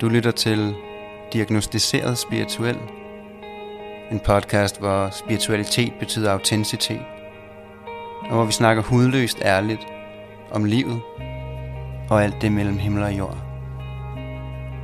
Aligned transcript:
Du 0.00 0.08
lytter 0.08 0.30
til 0.30 0.74
Diagnostiseret 1.32 2.18
Spirituel. 2.18 2.78
En 4.10 4.20
podcast, 4.20 4.78
hvor 4.78 5.10
spiritualitet 5.10 5.92
betyder 6.00 6.32
autenticitet. 6.32 7.00
Og 8.22 8.34
hvor 8.34 8.44
vi 8.44 8.52
snakker 8.52 8.82
hudløst 8.82 9.38
ærligt 9.42 9.86
om 10.52 10.64
livet 10.64 11.00
og 12.10 12.24
alt 12.24 12.42
det 12.42 12.52
mellem 12.52 12.78
himmel 12.78 13.02
og 13.02 13.18
jord. 13.18 13.36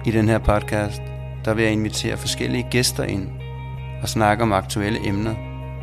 I 0.07 0.11
den 0.11 0.29
her 0.29 0.39
podcast, 0.39 1.03
der 1.45 1.55
vil 1.55 1.65
jeg 1.65 1.73
invitere 1.73 2.17
forskellige 2.17 2.67
gæster 2.71 3.05
ind 3.05 3.29
og 4.03 4.09
snakke 4.09 4.43
om 4.43 4.53
aktuelle 4.53 5.09
emner 5.09 5.35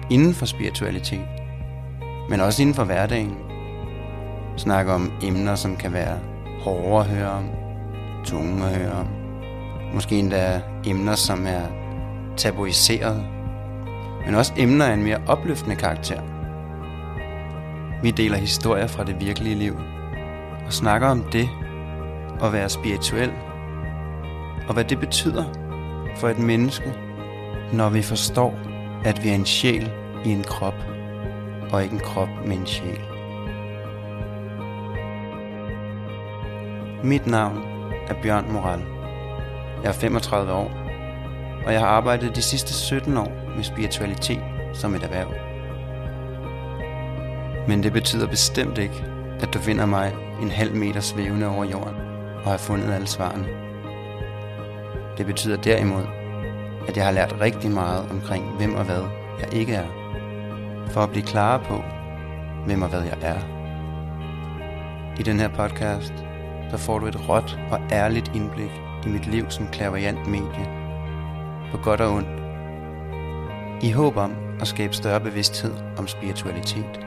inden 0.09 0.33
for 0.33 0.45
spiritualitet, 0.45 1.27
men 2.29 2.39
også 2.39 2.61
inden 2.61 2.75
for 2.75 2.83
hverdagen. 2.83 3.37
Snakke 4.57 4.93
om 4.93 5.11
emner, 5.23 5.55
som 5.55 5.77
kan 5.77 5.93
være 5.93 6.19
hårde 6.61 7.05
at 7.05 7.15
høre 7.15 7.29
om, 7.29 7.49
tunge 8.25 8.65
at 8.65 8.75
høre 8.75 8.91
om. 8.91 9.18
Måske 9.93 10.19
endda 10.19 10.61
emner, 10.85 11.15
som 11.15 11.45
er 11.47 11.61
tabuiseret, 12.37 13.25
men 14.25 14.35
også 14.35 14.53
emner 14.57 14.85
af 14.85 14.93
en 14.93 15.03
mere 15.03 15.21
opløftende 15.27 15.75
karakter. 15.75 16.21
Vi 18.01 18.11
deler 18.11 18.37
historier 18.37 18.87
fra 18.87 19.03
det 19.03 19.19
virkelige 19.19 19.55
liv 19.55 19.77
og 20.65 20.73
snakker 20.73 21.07
om 21.07 21.23
det 21.31 21.49
at 22.43 22.53
være 22.53 22.69
spirituel 22.69 23.31
og 24.67 24.73
hvad 24.73 24.83
det 24.83 24.99
betyder 24.99 25.45
for 26.15 26.29
et 26.29 26.39
menneske, 26.39 26.93
når 27.73 27.89
vi 27.89 28.01
forstår, 28.01 28.59
at 29.05 29.23
vi 29.23 29.29
er 29.29 29.35
en 29.35 29.45
sjæl 29.45 29.91
i 30.25 30.29
en 30.29 30.43
krop 30.43 30.75
og 31.71 31.83
ikke 31.83 31.93
en 31.93 31.99
krop 31.99 32.29
med 32.45 32.57
en 32.57 32.65
sjæl. 32.65 33.01
Mit 37.03 37.27
navn 37.27 37.57
er 38.07 38.21
Bjørn 38.21 38.51
Moral. 38.51 38.98
Jeg 39.83 39.89
er 39.89 39.93
35 39.93 40.53
år, 40.53 40.71
og 41.65 41.73
jeg 41.73 41.79
har 41.79 41.87
arbejdet 41.87 42.35
de 42.35 42.41
sidste 42.41 42.73
17 42.73 43.17
år 43.17 43.31
med 43.55 43.63
spiritualitet 43.63 44.43
som 44.73 44.95
et 44.95 45.03
erhverv. 45.03 45.33
Men 47.67 47.83
det 47.83 47.93
betyder 47.93 48.27
bestemt 48.27 48.77
ikke, 48.77 49.05
at 49.39 49.53
du 49.53 49.59
finder 49.59 49.85
mig 49.85 50.15
en 50.41 50.51
halv 50.51 50.75
meter 50.75 51.01
svævende 51.01 51.47
over 51.47 51.65
jorden 51.65 51.95
og 52.45 52.51
har 52.51 52.57
fundet 52.57 52.93
alle 52.93 53.07
svarene. 53.07 53.47
Det 55.17 55.25
betyder 55.25 55.57
derimod, 55.57 56.03
at 56.87 56.97
jeg 56.97 57.05
har 57.05 57.11
lært 57.11 57.35
rigtig 57.41 57.71
meget 57.71 58.09
omkring 58.11 58.57
hvem 58.57 58.75
og 58.75 58.85
hvad 58.85 59.03
jeg 59.39 59.53
ikke 59.53 59.73
er, 59.73 59.87
for 60.87 61.01
at 61.01 61.09
blive 61.09 61.25
klar 61.25 61.57
på, 61.57 61.83
hvem 62.65 62.81
og 62.81 62.89
hvad 62.89 63.01
jeg 63.01 63.17
er. 63.21 63.39
I 65.19 65.23
den 65.23 65.39
her 65.39 65.47
podcast, 65.47 66.13
der 66.71 66.77
får 66.77 66.99
du 66.99 67.05
et 67.05 67.29
råt 67.29 67.59
og 67.71 67.79
ærligt 67.91 68.31
indblik 68.35 68.71
i 69.05 69.09
mit 69.09 69.27
liv 69.27 69.49
som 69.49 69.67
klaverjant 69.67 70.27
medie, 70.27 70.67
på 71.71 71.77
godt 71.77 72.01
og 72.01 72.13
ondt, 72.13 72.39
i 73.83 73.91
håb 73.91 74.17
om 74.17 74.35
at 74.61 74.67
skabe 74.67 74.93
større 74.93 75.19
bevidsthed 75.19 75.73
om 75.97 76.07
spiritualitet, 76.07 76.99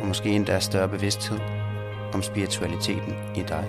og 0.00 0.06
måske 0.06 0.28
endda 0.28 0.60
større 0.60 0.88
bevidsthed 0.88 1.38
om 2.14 2.22
spiritualiteten 2.22 3.14
i 3.34 3.42
dig. 3.48 3.64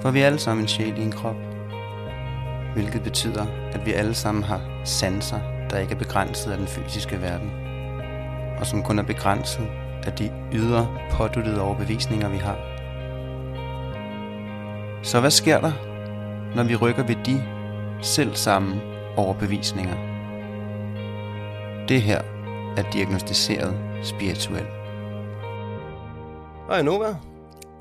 For 0.00 0.10
vi 0.10 0.20
er 0.20 0.26
alle 0.26 0.38
sammen 0.38 0.64
en 0.64 0.68
sjæl 0.68 0.98
i 0.98 1.02
en 1.02 1.12
krop, 1.12 1.36
hvilket 2.74 3.02
betyder, 3.02 3.46
at 3.72 3.86
vi 3.86 3.92
alle 3.92 4.14
sammen 4.14 4.44
har 4.44 4.60
sanser, 4.84 5.40
der 5.70 5.78
ikke 5.78 5.94
er 5.94 5.98
begrænset 5.98 6.50
af 6.50 6.58
den 6.58 6.66
fysiske 6.66 7.20
verden, 7.22 7.50
og 8.58 8.66
som 8.66 8.82
kun 8.82 8.98
er 8.98 9.02
begrænset 9.02 9.66
af 10.06 10.12
de 10.12 10.32
ydre 10.52 10.88
påduttede 11.10 11.60
overbevisninger, 11.60 12.28
vi 12.28 12.36
har. 12.36 12.73
Så 15.04 15.20
hvad 15.20 15.30
sker 15.30 15.60
der, 15.60 15.72
når 16.56 16.64
vi 16.64 16.76
rykker 16.76 17.06
ved 17.06 17.16
de 17.24 17.36
selv 18.04 18.34
samme 18.34 18.82
overbevisninger? 19.16 19.96
Det 21.88 22.02
her 22.02 22.22
er 22.76 22.90
diagnostiseret 22.92 24.06
spirituel. 24.06 24.66
Hej 26.66 26.82
Nova. 26.82 27.16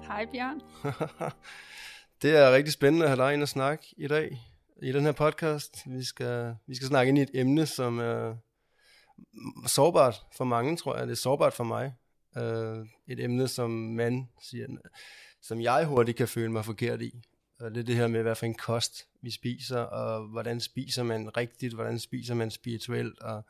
Hej 0.08 0.26
Bjørn. 0.26 0.62
det 2.22 2.38
er 2.38 2.54
rigtig 2.54 2.74
spændende 2.74 3.06
at 3.06 3.10
have 3.10 3.28
dig 3.28 3.34
ind 3.34 3.42
og 3.42 3.50
snakke 3.50 3.86
i 3.98 4.08
dag 4.08 4.42
i 4.82 4.92
den 4.92 5.04
her 5.04 5.12
podcast. 5.12 5.78
Vi 5.86 6.04
skal, 6.04 6.56
vi 6.68 6.76
skal 6.76 6.88
snakke 6.88 7.10
ind 7.10 7.18
i 7.18 7.22
et 7.22 7.32
emne, 7.34 7.66
som 7.66 8.00
er 8.00 8.36
sårbart 9.68 10.22
for 10.38 10.46
mange, 10.46 10.78
tror 10.78 10.98
jeg. 10.98 11.08
Det 11.08 11.12
er 11.12 11.18
sårbart 11.18 11.54
for 11.54 11.64
mig. 11.64 11.94
Uh, 12.36 12.88
et 13.08 13.20
emne, 13.20 13.48
som 13.48 13.70
man 13.72 14.30
siger, 14.42 14.68
som 15.44 15.62
jeg 15.62 15.86
hurtigt 15.86 16.18
kan 16.18 16.28
føle 16.28 16.52
mig 16.52 16.66
forkert 16.66 17.02
i. 17.02 17.24
Og 17.60 17.72
det 17.72 17.80
er 17.80 17.84
det 17.84 17.96
her 17.96 18.08
med, 18.08 18.22
hvad 18.22 18.36
for 18.36 18.46
en 18.46 18.54
kost 18.54 19.08
vi 19.22 19.32
spiser, 19.32 19.80
og 19.80 20.28
hvordan 20.28 20.60
spiser 20.60 21.04
man 21.04 21.38
rigtigt, 21.38 21.74
hvordan 21.74 22.00
spiser 22.00 22.36
man 22.36 22.52
spirituelt, 22.52 23.20
og 23.20 23.44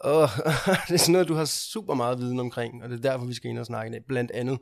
og 0.00 0.28
det 0.88 0.94
er 0.94 0.98
sådan 0.98 1.12
noget, 1.12 1.28
du 1.28 1.34
har 1.34 1.44
super 1.44 1.94
meget 1.94 2.18
viden 2.18 2.40
omkring, 2.40 2.82
og 2.82 2.88
det 2.88 2.96
er 2.96 3.10
derfor, 3.10 3.26
vi 3.26 3.34
skal 3.34 3.50
ind 3.50 3.58
og 3.58 3.66
snakke 3.66 3.92
det, 3.92 4.04
blandt 4.04 4.30
andet. 4.30 4.58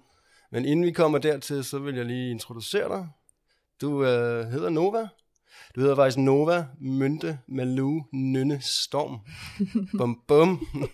Men 0.52 0.64
inden 0.64 0.86
vi 0.86 0.92
kommer 0.92 1.18
dertil, 1.18 1.64
så 1.64 1.78
vil 1.78 1.94
jeg 1.94 2.04
lige 2.04 2.30
introducere 2.30 2.88
dig. 2.88 3.08
Du 3.80 4.04
øh, 4.04 4.46
hedder 4.50 4.68
Nova. 4.68 5.08
Du 5.74 5.80
hedder 5.80 5.96
faktisk 5.96 6.18
Nova 6.18 6.66
Mynte 6.80 7.38
Malu 7.48 8.02
Nynne 8.12 8.60
Storm. 8.60 9.18
bum 9.98 10.22
bum. 10.28 10.66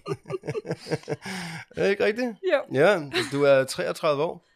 er 1.76 1.82
det 1.82 1.90
ikke 1.90 2.04
rigtigt? 2.04 2.28
Jo. 2.52 2.60
Ja, 2.72 3.10
du 3.32 3.42
er 3.42 3.64
33 3.64 4.22
år. 4.22 4.46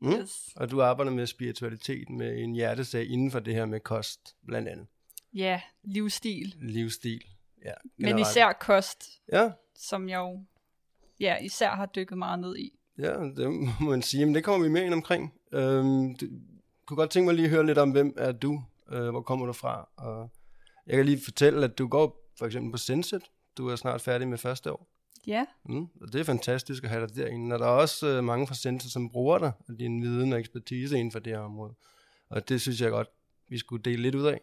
Mm? 0.00 0.12
Yes. 0.12 0.48
Og 0.56 0.70
du 0.70 0.82
arbejder 0.82 1.12
med 1.12 1.26
spiritualitet 1.26 2.10
med 2.10 2.38
en 2.38 2.54
hjertesag 2.54 3.06
inden 3.06 3.30
for 3.30 3.40
det 3.40 3.54
her 3.54 3.66
med 3.66 3.80
kost, 3.80 4.36
blandt 4.46 4.68
andet. 4.68 4.86
Ja, 5.32 5.60
livsstil. 5.82 6.54
Livsstil, 6.60 7.24
ja. 7.64 7.72
Men 7.98 8.18
især 8.18 8.52
kost, 8.52 9.04
ja. 9.32 9.50
som 9.74 10.08
jeg 10.08 10.18
jo 10.18 10.44
ja, 11.20 11.36
især 11.36 11.70
har 11.70 11.86
dykket 11.86 12.18
meget 12.18 12.38
ned 12.38 12.56
i. 12.56 12.78
Ja, 12.98 13.12
det 13.12 13.50
må 13.80 13.90
man 13.90 14.02
sige. 14.02 14.26
Men 14.26 14.34
det 14.34 14.44
kommer 14.44 14.66
vi 14.66 14.72
mere 14.72 14.84
ind 14.84 14.94
omkring. 14.94 15.34
Øhm, 15.52 16.14
du 16.14 16.26
kunne 16.86 16.96
godt 16.96 17.10
tænke 17.10 17.26
mig 17.26 17.34
lige 17.34 17.44
at 17.44 17.50
høre 17.50 17.66
lidt 17.66 17.78
om, 17.78 17.90
hvem 17.90 18.14
er 18.18 18.32
du? 18.32 18.62
Øh, 18.90 19.10
hvor 19.10 19.22
kommer 19.22 19.46
du 19.46 19.52
fra? 19.52 19.88
Og 19.96 20.30
jeg 20.86 20.96
kan 20.96 21.06
lige 21.06 21.24
fortælle, 21.24 21.64
at 21.64 21.78
du 21.78 21.88
går 21.88 22.30
for 22.38 22.46
eksempel 22.46 22.72
på 22.72 22.78
Senset. 22.78 23.22
Du 23.58 23.68
er 23.68 23.76
snart 23.76 24.00
færdig 24.00 24.28
med 24.28 24.38
første 24.38 24.72
år. 24.72 24.89
Ja. 25.26 25.44
Mm, 25.64 25.86
og 26.00 26.12
det 26.12 26.20
er 26.20 26.24
fantastisk 26.24 26.84
at 26.84 26.90
have 26.90 27.06
dig 27.06 27.16
derinde. 27.16 27.54
Og 27.54 27.58
der 27.58 27.66
er 27.66 27.70
også 27.70 28.06
øh, 28.06 28.24
mange 28.24 28.46
fra 28.46 28.54
Senset, 28.54 28.92
som 28.92 29.10
bruger 29.10 29.38
dig 29.38 29.52
og 29.68 29.78
din 29.78 30.02
viden 30.02 30.32
og 30.32 30.38
ekspertise 30.38 30.98
inden 30.98 31.12
for 31.12 31.18
det 31.18 31.32
her 31.32 31.40
område. 31.40 31.74
Og 32.30 32.48
det 32.48 32.60
synes 32.60 32.80
jeg 32.80 32.90
godt, 32.90 33.08
vi 33.48 33.58
skulle 33.58 33.82
dele 33.82 34.02
lidt 34.02 34.14
ud 34.14 34.26
af. 34.26 34.40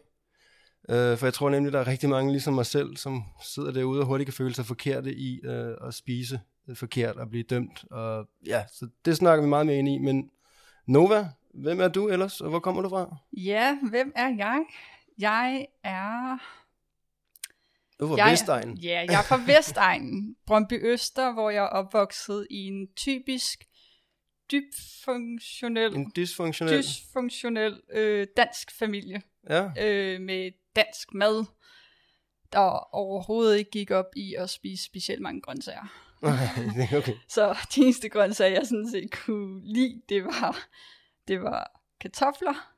Øh, 0.88 1.18
for 1.18 1.26
jeg 1.26 1.34
tror 1.34 1.50
nemlig, 1.50 1.72
der 1.72 1.80
er 1.80 1.86
rigtig 1.86 2.08
mange 2.08 2.32
ligesom 2.32 2.54
mig 2.54 2.66
selv, 2.66 2.96
som 2.96 3.24
sidder 3.42 3.72
derude 3.72 4.00
og 4.00 4.06
hurtigt 4.06 4.26
kan 4.26 4.34
føle 4.34 4.54
sig 4.54 4.66
forkerte 4.66 5.14
i 5.14 5.40
øh, 5.44 5.74
at 5.86 5.94
spise 5.94 6.40
forkert 6.74 7.16
og 7.16 7.28
blive 7.30 7.42
dømt. 7.42 7.84
Og 7.90 8.28
ja, 8.46 8.64
så 8.72 8.88
det 9.04 9.16
snakker 9.16 9.42
vi 9.42 9.48
meget 9.48 9.66
mere 9.66 9.76
ind 9.76 9.88
i. 9.88 9.98
Men 9.98 10.30
Nova, 10.86 11.28
hvem 11.54 11.80
er 11.80 11.88
du 11.88 12.08
ellers, 12.08 12.40
og 12.40 12.50
hvor 12.50 12.58
kommer 12.58 12.82
du 12.82 12.88
fra? 12.88 13.16
Ja, 13.32 13.78
hvem 13.90 14.12
er 14.16 14.28
jeg? 14.28 14.64
Jeg 15.18 15.66
er... 15.84 16.38
Du 18.00 18.08
fra 18.08 18.16
jeg, 18.16 18.32
Vestegnen. 18.32 18.76
Ja, 18.76 19.04
jeg 19.08 19.18
er 19.18 19.22
fra 19.22 19.40
Vestegnen, 19.46 20.36
Brøndby 20.46 20.92
Øster, 20.92 21.32
hvor 21.32 21.50
jeg 21.50 21.62
er 21.62 21.68
opvokset 21.68 22.46
i 22.50 22.66
en 22.66 22.88
typisk 22.96 23.64
dysfunktionel, 24.52 25.94
en 25.94 26.12
dysfunktionel, 26.16 26.78
dysfunktionel 26.78 27.80
øh, 27.92 28.26
dansk 28.36 28.78
familie. 28.78 29.22
Ja. 29.50 29.70
Øh, 29.80 30.20
med 30.20 30.50
dansk 30.76 31.14
mad, 31.14 31.44
der 32.52 32.94
overhovedet 32.94 33.58
ikke 33.58 33.70
gik 33.70 33.90
op 33.90 34.06
i 34.16 34.34
at 34.34 34.50
spise 34.50 34.84
specielt 34.84 35.22
mange 35.22 35.40
grøntsager. 35.40 36.14
okay. 36.98 37.14
Så 37.28 37.56
de 37.74 37.80
eneste 37.80 38.08
grøntsager, 38.08 38.54
jeg 38.54 38.66
sådan 38.66 38.90
set 38.90 39.10
kunne 39.24 39.60
lide, 39.64 40.02
det 40.08 40.24
var, 40.24 40.68
det 41.28 41.42
var 41.42 41.82
kartofler, 42.00 42.72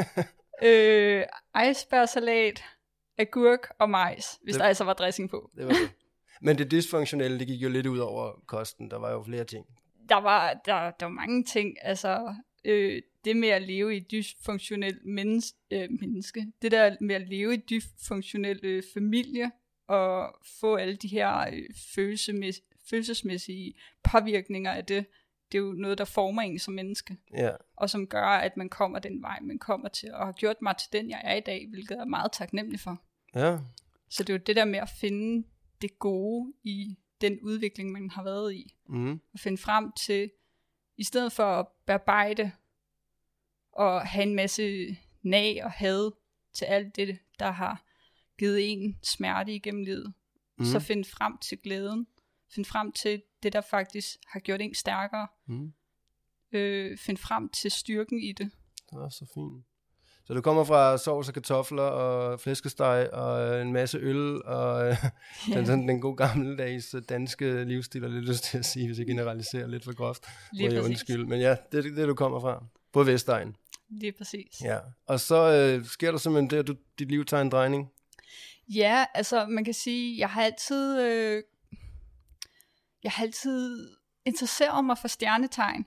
øh, 0.68 1.24
icebergsalat, 1.70 2.64
agurk 3.18 3.68
og 3.78 3.90
majs, 3.90 4.26
hvis 4.42 4.54
det, 4.54 4.60
der 4.60 4.66
altså 4.66 4.84
var 4.84 4.92
dressing 4.92 5.30
på. 5.30 5.50
Det 5.56 5.66
var 5.66 5.72
det. 5.72 5.92
Men 6.44 6.58
det 6.58 6.70
dysfunktionelle, 6.70 7.38
det 7.38 7.46
gik 7.46 7.62
jo 7.62 7.68
lidt 7.68 7.86
ud 7.86 7.98
over 7.98 8.32
kosten. 8.46 8.90
Der 8.90 8.98
var 8.98 9.12
jo 9.12 9.22
flere 9.22 9.44
ting. 9.44 9.66
Der 10.08 10.16
var, 10.16 10.60
der, 10.64 10.90
der 10.90 11.06
var 11.06 11.12
mange 11.12 11.44
ting. 11.44 11.76
Altså, 11.82 12.34
øh, 12.64 13.02
det 13.24 13.36
med 13.36 13.48
at 13.48 13.62
leve 13.62 13.94
i 13.94 13.96
et 13.96 14.10
dysfunktionelt 14.10 15.06
menneske, 15.06 15.58
øh, 15.70 15.88
menneske, 16.00 16.46
det 16.62 16.72
der 16.72 16.96
med 17.00 17.14
at 17.14 17.28
leve 17.28 17.50
i 17.50 17.54
et 17.54 17.70
dysfunktionelt 17.70 18.64
øh, 18.64 18.82
familie, 18.94 19.50
og 19.86 20.34
få 20.60 20.76
alle 20.76 20.96
de 20.96 21.08
her 21.08 21.40
øh, 21.52 21.62
følelsesmæssige, 21.94 22.66
følelsesmæssige 22.90 23.74
påvirkninger 24.12 24.72
af 24.72 24.84
det, 24.84 25.06
det 25.52 25.58
er 25.58 25.62
jo 25.62 25.72
noget, 25.72 25.98
der 25.98 26.04
former 26.04 26.42
en 26.42 26.58
som 26.58 26.74
menneske. 26.74 27.16
Ja. 27.32 27.50
Og 27.76 27.90
som 27.90 28.06
gør, 28.06 28.26
at 28.26 28.56
man 28.56 28.68
kommer 28.68 28.98
den 28.98 29.22
vej, 29.22 29.38
man 29.42 29.58
kommer 29.58 29.88
til, 29.88 30.14
og 30.14 30.26
har 30.26 30.32
gjort 30.32 30.62
mig 30.62 30.76
til 30.76 30.92
den, 30.92 31.10
jeg 31.10 31.20
er 31.24 31.34
i 31.34 31.40
dag, 31.40 31.66
hvilket 31.70 31.90
jeg 31.90 32.00
er 32.00 32.04
meget 32.04 32.32
taknemmelig 32.32 32.80
for. 32.80 33.02
Ja. 33.34 33.58
Så 34.08 34.22
det 34.22 34.30
er 34.30 34.34
jo 34.34 34.42
det 34.46 34.56
der 34.56 34.64
med 34.64 34.78
at 34.78 34.88
finde 34.88 35.46
det 35.82 35.98
gode 35.98 36.52
i 36.62 36.98
den 37.20 37.40
udvikling, 37.40 37.92
man 37.92 38.10
har 38.10 38.22
været 38.24 38.54
i. 38.54 38.74
Mm. 38.88 39.20
At 39.34 39.40
finde 39.40 39.58
frem 39.58 39.92
til, 39.92 40.30
i 40.96 41.04
stedet 41.04 41.32
for 41.32 41.44
at 41.44 41.66
bearbejde 41.86 42.52
og 43.72 44.06
have 44.06 44.22
en 44.22 44.34
masse 44.34 44.96
nag 45.22 45.64
og 45.64 45.70
had 45.70 46.10
til 46.52 46.64
alt 46.64 46.96
det, 46.96 47.18
der 47.38 47.50
har 47.50 47.84
givet 48.38 48.72
en 48.72 48.98
smerte 49.02 49.54
igennem 49.54 49.82
livet. 49.82 50.12
Mm. 50.58 50.64
Så 50.64 50.80
find 50.80 51.04
frem 51.04 51.38
til 51.38 51.58
glæden. 51.58 52.06
Find 52.54 52.64
frem 52.64 52.92
til 52.92 53.22
det, 53.42 53.52
der 53.52 53.60
faktisk 53.60 54.16
har 54.26 54.40
gjort 54.40 54.60
en 54.60 54.74
stærkere. 54.74 55.28
Mm. 55.46 55.72
Øh, 56.52 56.98
find 56.98 57.16
frem 57.16 57.48
til 57.48 57.70
styrken 57.70 58.22
i 58.22 58.32
det. 58.32 58.50
Det 58.90 58.96
er 58.98 59.08
så 59.08 59.26
fint. 59.34 59.64
Så 60.24 60.34
du 60.34 60.40
kommer 60.40 60.64
fra 60.64 60.98
sovs 60.98 61.28
og 61.28 61.34
kartofler 61.34 61.82
og 61.82 62.40
flæskesteg 62.40 63.10
og 63.12 63.62
en 63.62 63.72
masse 63.72 63.98
øl 63.98 64.42
og 64.42 64.88
øh, 64.88 64.96
Ja. 65.48 65.54
den, 65.56 65.66
den, 65.66 65.88
den 65.88 66.00
gode 66.00 66.16
gammeldags 66.16 66.94
øh, 66.94 67.02
danske 67.08 67.64
livsstil, 67.64 68.04
er 68.04 68.08
lidt 68.08 68.28
lyst 68.28 68.44
til 68.44 68.58
at 68.58 68.64
sige, 68.64 68.86
hvis 68.86 68.98
jeg 68.98 69.06
generaliserer 69.06 69.66
lidt 69.66 69.84
for 69.84 69.94
groft. 69.94 70.24
Lige 70.52 70.68
præcis. 70.68 70.84
Undskyld. 70.84 71.26
Men 71.26 71.40
ja, 71.40 71.56
det 71.72 71.78
er 71.78 71.82
det, 71.82 71.96
det, 71.96 72.08
du 72.08 72.14
kommer 72.14 72.40
fra. 72.40 72.64
På 72.92 73.02
Vestegn. 73.02 73.56
Lige 73.88 74.12
præcis. 74.12 74.60
Ja. 74.64 74.78
Og 75.06 75.20
så 75.20 75.52
øh, 75.52 75.84
sker 75.84 76.10
der 76.10 76.18
simpelthen 76.18 76.50
det, 76.50 76.56
at 76.56 76.66
du, 76.66 76.74
dit 76.98 77.08
liv 77.08 77.24
tager 77.24 77.40
en 77.40 77.50
drejning. 77.50 77.90
Ja, 78.68 79.04
altså 79.14 79.46
man 79.46 79.64
kan 79.64 79.74
sige, 79.74 80.18
jeg 80.18 80.30
har 80.30 80.42
altid, 80.42 81.00
øh, 81.00 81.42
jeg 83.02 83.12
har 83.12 83.24
altid 83.24 83.88
interesseret 84.24 84.84
mig 84.84 84.98
for 84.98 85.08
stjernetegn, 85.08 85.86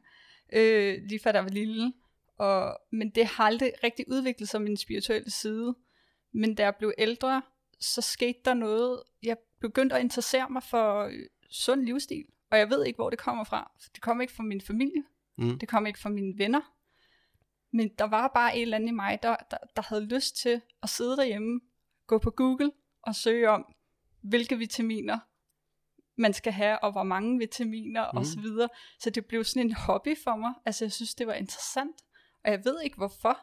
øh, 0.54 0.98
lige 1.04 1.20
da 1.20 1.32
jeg 1.32 1.44
var 1.44 1.50
lille. 1.50 1.94
Og, 2.38 2.78
men 2.92 3.10
det 3.10 3.26
har 3.26 3.44
aldrig 3.44 3.72
rigtig 3.84 4.06
udviklet 4.08 4.50
sig 4.50 4.62
min 4.62 4.78
spirituelle 4.78 5.32
side. 5.32 5.76
Men 6.32 6.56
da 6.56 6.64
jeg 6.64 6.76
blev 6.76 6.94
ældre, 6.98 7.42
så 7.80 8.02
skete 8.02 8.40
der 8.46 8.54
noget. 8.54 9.04
Jeg 9.24 9.38
begyndte 9.62 9.96
at 9.96 10.02
interessere 10.02 10.50
mig 10.50 10.64
for 10.64 11.04
øh, 11.04 11.14
sund 11.52 11.82
livsstil. 11.82 12.26
Og 12.52 12.58
jeg 12.58 12.70
ved 12.70 12.86
ikke, 12.86 12.98
hvor 12.98 13.10
det 13.10 13.20
kommer 13.20 13.44
fra. 13.44 13.72
Det 13.96 14.02
kommer 14.02 14.22
ikke 14.22 14.34
fra 14.34 14.44
min 14.44 14.62
familie. 14.62 15.04
Mm. 15.38 15.60
Det 15.60 15.70
kom 15.70 15.86
ikke 15.86 16.00
fra 16.00 16.10
mine 16.10 16.34
venner. 16.38 16.62
Men 17.72 17.90
der 18.00 18.06
var 18.06 18.28
bare 18.28 18.58
et 18.58 18.62
eller 18.62 18.78
andet 18.78 18.90
i 18.90 18.92
mig, 18.92 19.20
der, 19.24 19.36
der, 19.52 19.58
der 19.76 19.82
havde 19.82 20.06
lyst 20.06 20.38
til 20.38 20.62
at 20.84 20.90
sidde 20.90 21.18
derhjemme, 21.18 21.60
gå 22.08 22.18
på 22.18 22.32
Google 22.32 22.72
og 23.02 23.16
søge 23.16 23.50
om, 23.50 23.66
hvilke 24.22 24.58
vitaminer 24.58 25.20
man 26.18 26.34
skal 26.34 26.54
have, 26.54 26.84
og 26.84 26.92
hvor 26.92 27.04
mange 27.04 27.40
vitaminer 27.40 28.12
mm. 28.14 28.18
og 28.18 28.26
så 28.26 28.40
videre. 28.40 28.70
Så 29.00 29.10
det 29.10 29.26
blev 29.26 29.44
sådan 29.44 29.62
en 29.62 29.74
hobby 29.74 30.18
for 30.24 30.36
mig. 30.36 30.54
Altså 30.66 30.86
jeg 30.86 30.92
synes, 30.92 31.16
det 31.16 31.28
var 31.28 31.34
interessant. 31.34 31.96
Og 32.46 32.52
jeg 32.52 32.62
ved 32.66 32.82
ikke 32.84 32.98
hvorfor. 32.98 33.38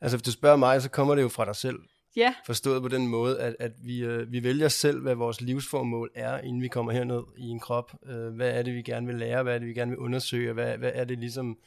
Altså 0.00 0.16
hvis 0.16 0.24
du 0.24 0.32
spørger 0.32 0.56
mig, 0.56 0.82
så 0.82 0.90
kommer 0.90 1.14
det 1.14 1.22
jo 1.22 1.28
fra 1.28 1.44
dig 1.44 1.56
selv. 1.56 1.78
Ja, 2.16 2.34
Forstået 2.46 2.82
på 2.82 2.88
den 2.88 3.06
måde, 3.06 3.40
at, 3.40 3.56
at 3.58 3.72
vi, 3.84 3.98
øh, 3.98 4.32
vi 4.32 4.44
vælger 4.44 4.68
selv, 4.68 5.00
hvad 5.00 5.14
vores 5.14 5.40
livsformål 5.40 6.10
er, 6.14 6.38
inden 6.38 6.62
vi 6.62 6.68
kommer 6.68 6.92
herned 6.92 7.22
i 7.38 7.44
en 7.44 7.60
krop. 7.60 7.92
Øh, 8.06 8.34
hvad 8.34 8.50
er 8.50 8.62
det, 8.62 8.74
vi 8.74 8.82
gerne 8.82 9.06
vil 9.06 9.16
lære? 9.16 9.42
Hvad 9.42 9.54
er 9.54 9.58
det, 9.58 9.68
vi 9.68 9.74
gerne 9.74 9.90
vil 9.90 9.98
undersøge? 9.98 10.52
Hvad, 10.52 10.78
hvad 10.78 10.90
er 10.94 11.04
det 11.04 11.18
ligesom, 11.18 11.58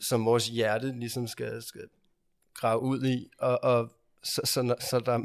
som 0.00 0.24
vores 0.24 0.48
hjerte 0.48 0.98
ligesom 0.98 1.26
skal, 1.26 1.62
skal 1.62 1.88
grave 2.54 2.80
ud 2.80 3.04
i? 3.04 3.28
Og, 3.38 3.64
og 3.64 3.92
så, 4.22 4.40
så, 4.44 4.74
så 4.90 5.00
der, 5.00 5.18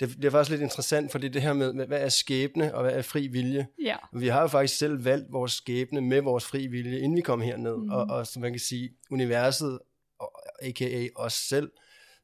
det 0.00 0.16
bliver 0.18 0.30
faktisk 0.30 0.50
lidt 0.50 0.62
interessant, 0.62 1.12
fordi 1.12 1.28
det 1.28 1.42
her 1.42 1.52
med, 1.52 1.72
med, 1.72 1.86
hvad 1.86 2.00
er 2.00 2.08
skæbne, 2.08 2.74
og 2.74 2.82
hvad 2.82 2.92
er 2.92 3.02
fri 3.02 3.26
vilje? 3.26 3.66
ja, 3.82 3.96
Vi 4.12 4.28
har 4.28 4.40
jo 4.40 4.46
faktisk 4.46 4.78
selv 4.78 5.04
valgt 5.04 5.32
vores 5.32 5.52
skæbne 5.52 6.00
med 6.00 6.20
vores 6.20 6.44
fri 6.44 6.66
vilje, 6.66 6.98
inden 6.98 7.16
vi 7.16 7.20
kom 7.22 7.40
herned. 7.40 7.76
Mm. 7.76 7.90
Og, 7.90 8.04
og 8.04 8.26
som 8.26 8.42
man 8.42 8.52
kan 8.52 8.60
sige, 8.60 8.90
universet, 9.10 9.78
og- 10.20 10.42
a.k.a. 10.62 11.06
os 11.16 11.32
selv, 11.32 11.70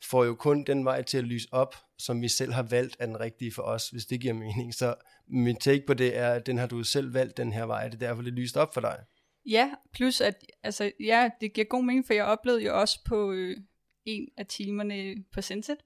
får 0.05 0.25
jo 0.25 0.35
kun 0.35 0.65
den 0.65 0.85
vej 0.85 1.03
til 1.03 1.19
at 1.19 1.25
lyse 1.25 1.49
op, 1.53 1.77
som 1.99 2.23
vi 2.23 2.29
selv 2.29 2.53
har 2.53 2.63
valgt 2.63 2.97
er 2.99 3.07
den 3.07 3.21
rigtige 3.21 3.53
for 3.53 3.63
os, 3.63 3.89
hvis 3.89 4.07
det 4.07 4.21
giver 4.21 4.35
mening. 4.35 4.75
Så 4.75 4.95
min 5.29 5.57
take 5.57 5.87
på 5.87 5.95
det 5.95 6.17
er, 6.17 6.31
at 6.31 6.47
den 6.47 6.59
har 6.59 6.67
du 6.67 6.83
selv 6.83 7.15
valgt, 7.15 7.37
den 7.37 7.53
her 7.53 7.65
vej. 7.67 7.89
Det 7.89 8.03
er 8.03 8.07
derfor, 8.09 8.23
det 8.23 8.31
er 8.31 8.35
lyst 8.35 8.57
op 8.57 8.75
for 8.75 8.81
dig. 8.81 8.99
ja. 9.47 9.71
Plus 9.95 10.21
at, 10.21 10.35
altså 10.63 10.91
ja, 11.01 11.31
det 11.41 11.53
giver 11.53 11.65
god 11.65 11.85
mening, 11.85 12.07
for 12.07 12.15
jeg 12.15 12.25
oplevede 12.25 12.65
jo 12.65 12.81
også 12.81 12.99
på 13.05 13.33
øh, 13.33 13.57
en 14.05 14.29
af 14.37 14.47
timerne 14.47 15.15
på 15.33 15.41
Senset, 15.41 15.77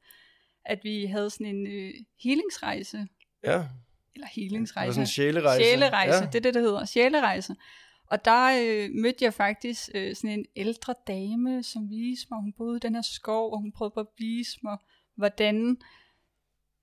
at 0.71 0.81
vi 0.85 1.05
havde 1.05 1.31
sådan 1.31 1.47
en 1.47 1.67
øh, 1.67 1.95
healingsrejse, 2.23 3.07
Ja, 3.45 3.53
eller 3.53 3.67
det 4.15 4.21
var 4.21 4.29
healingsrejse. 4.35 4.93
sådan 4.95 5.03
en 5.03 5.07
sjælerejse. 5.07 5.65
Sjælerejse, 5.65 6.15
Ja. 6.19 6.27
det 6.27 6.35
er 6.35 6.41
det, 6.41 6.55
der 6.55 6.61
hedder. 6.61 6.85
Sjælerejse. 6.85 7.57
Og 8.11 8.25
der 8.25 8.47
øh, 8.63 8.91
mødte 8.95 9.25
jeg 9.25 9.35
faktisk 9.35 9.91
øh, 9.95 10.17
sådan 10.17 10.39
en 10.39 10.45
ældre 10.57 10.95
dame, 11.07 11.63
som 11.63 11.91
viste 11.91 12.27
mig, 12.31 12.41
hun 12.41 12.53
boede 12.53 12.77
i 12.77 12.81
den 12.81 12.95
her 12.95 13.03
skov, 13.03 13.53
og 13.53 13.59
hun 13.61 13.73
prøvede 13.73 13.95
at 14.01 14.07
vise 14.19 14.59
mig, 14.63 14.77
hvordan, 15.17 15.77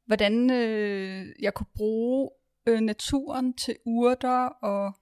hvordan 0.06 0.52
øh, 0.52 1.26
jeg 1.42 1.54
kunne 1.54 1.68
bruge 1.76 2.30
øh, 2.68 2.80
naturen 2.80 3.54
til 3.54 3.76
urter 3.86 4.46
og 4.46 4.94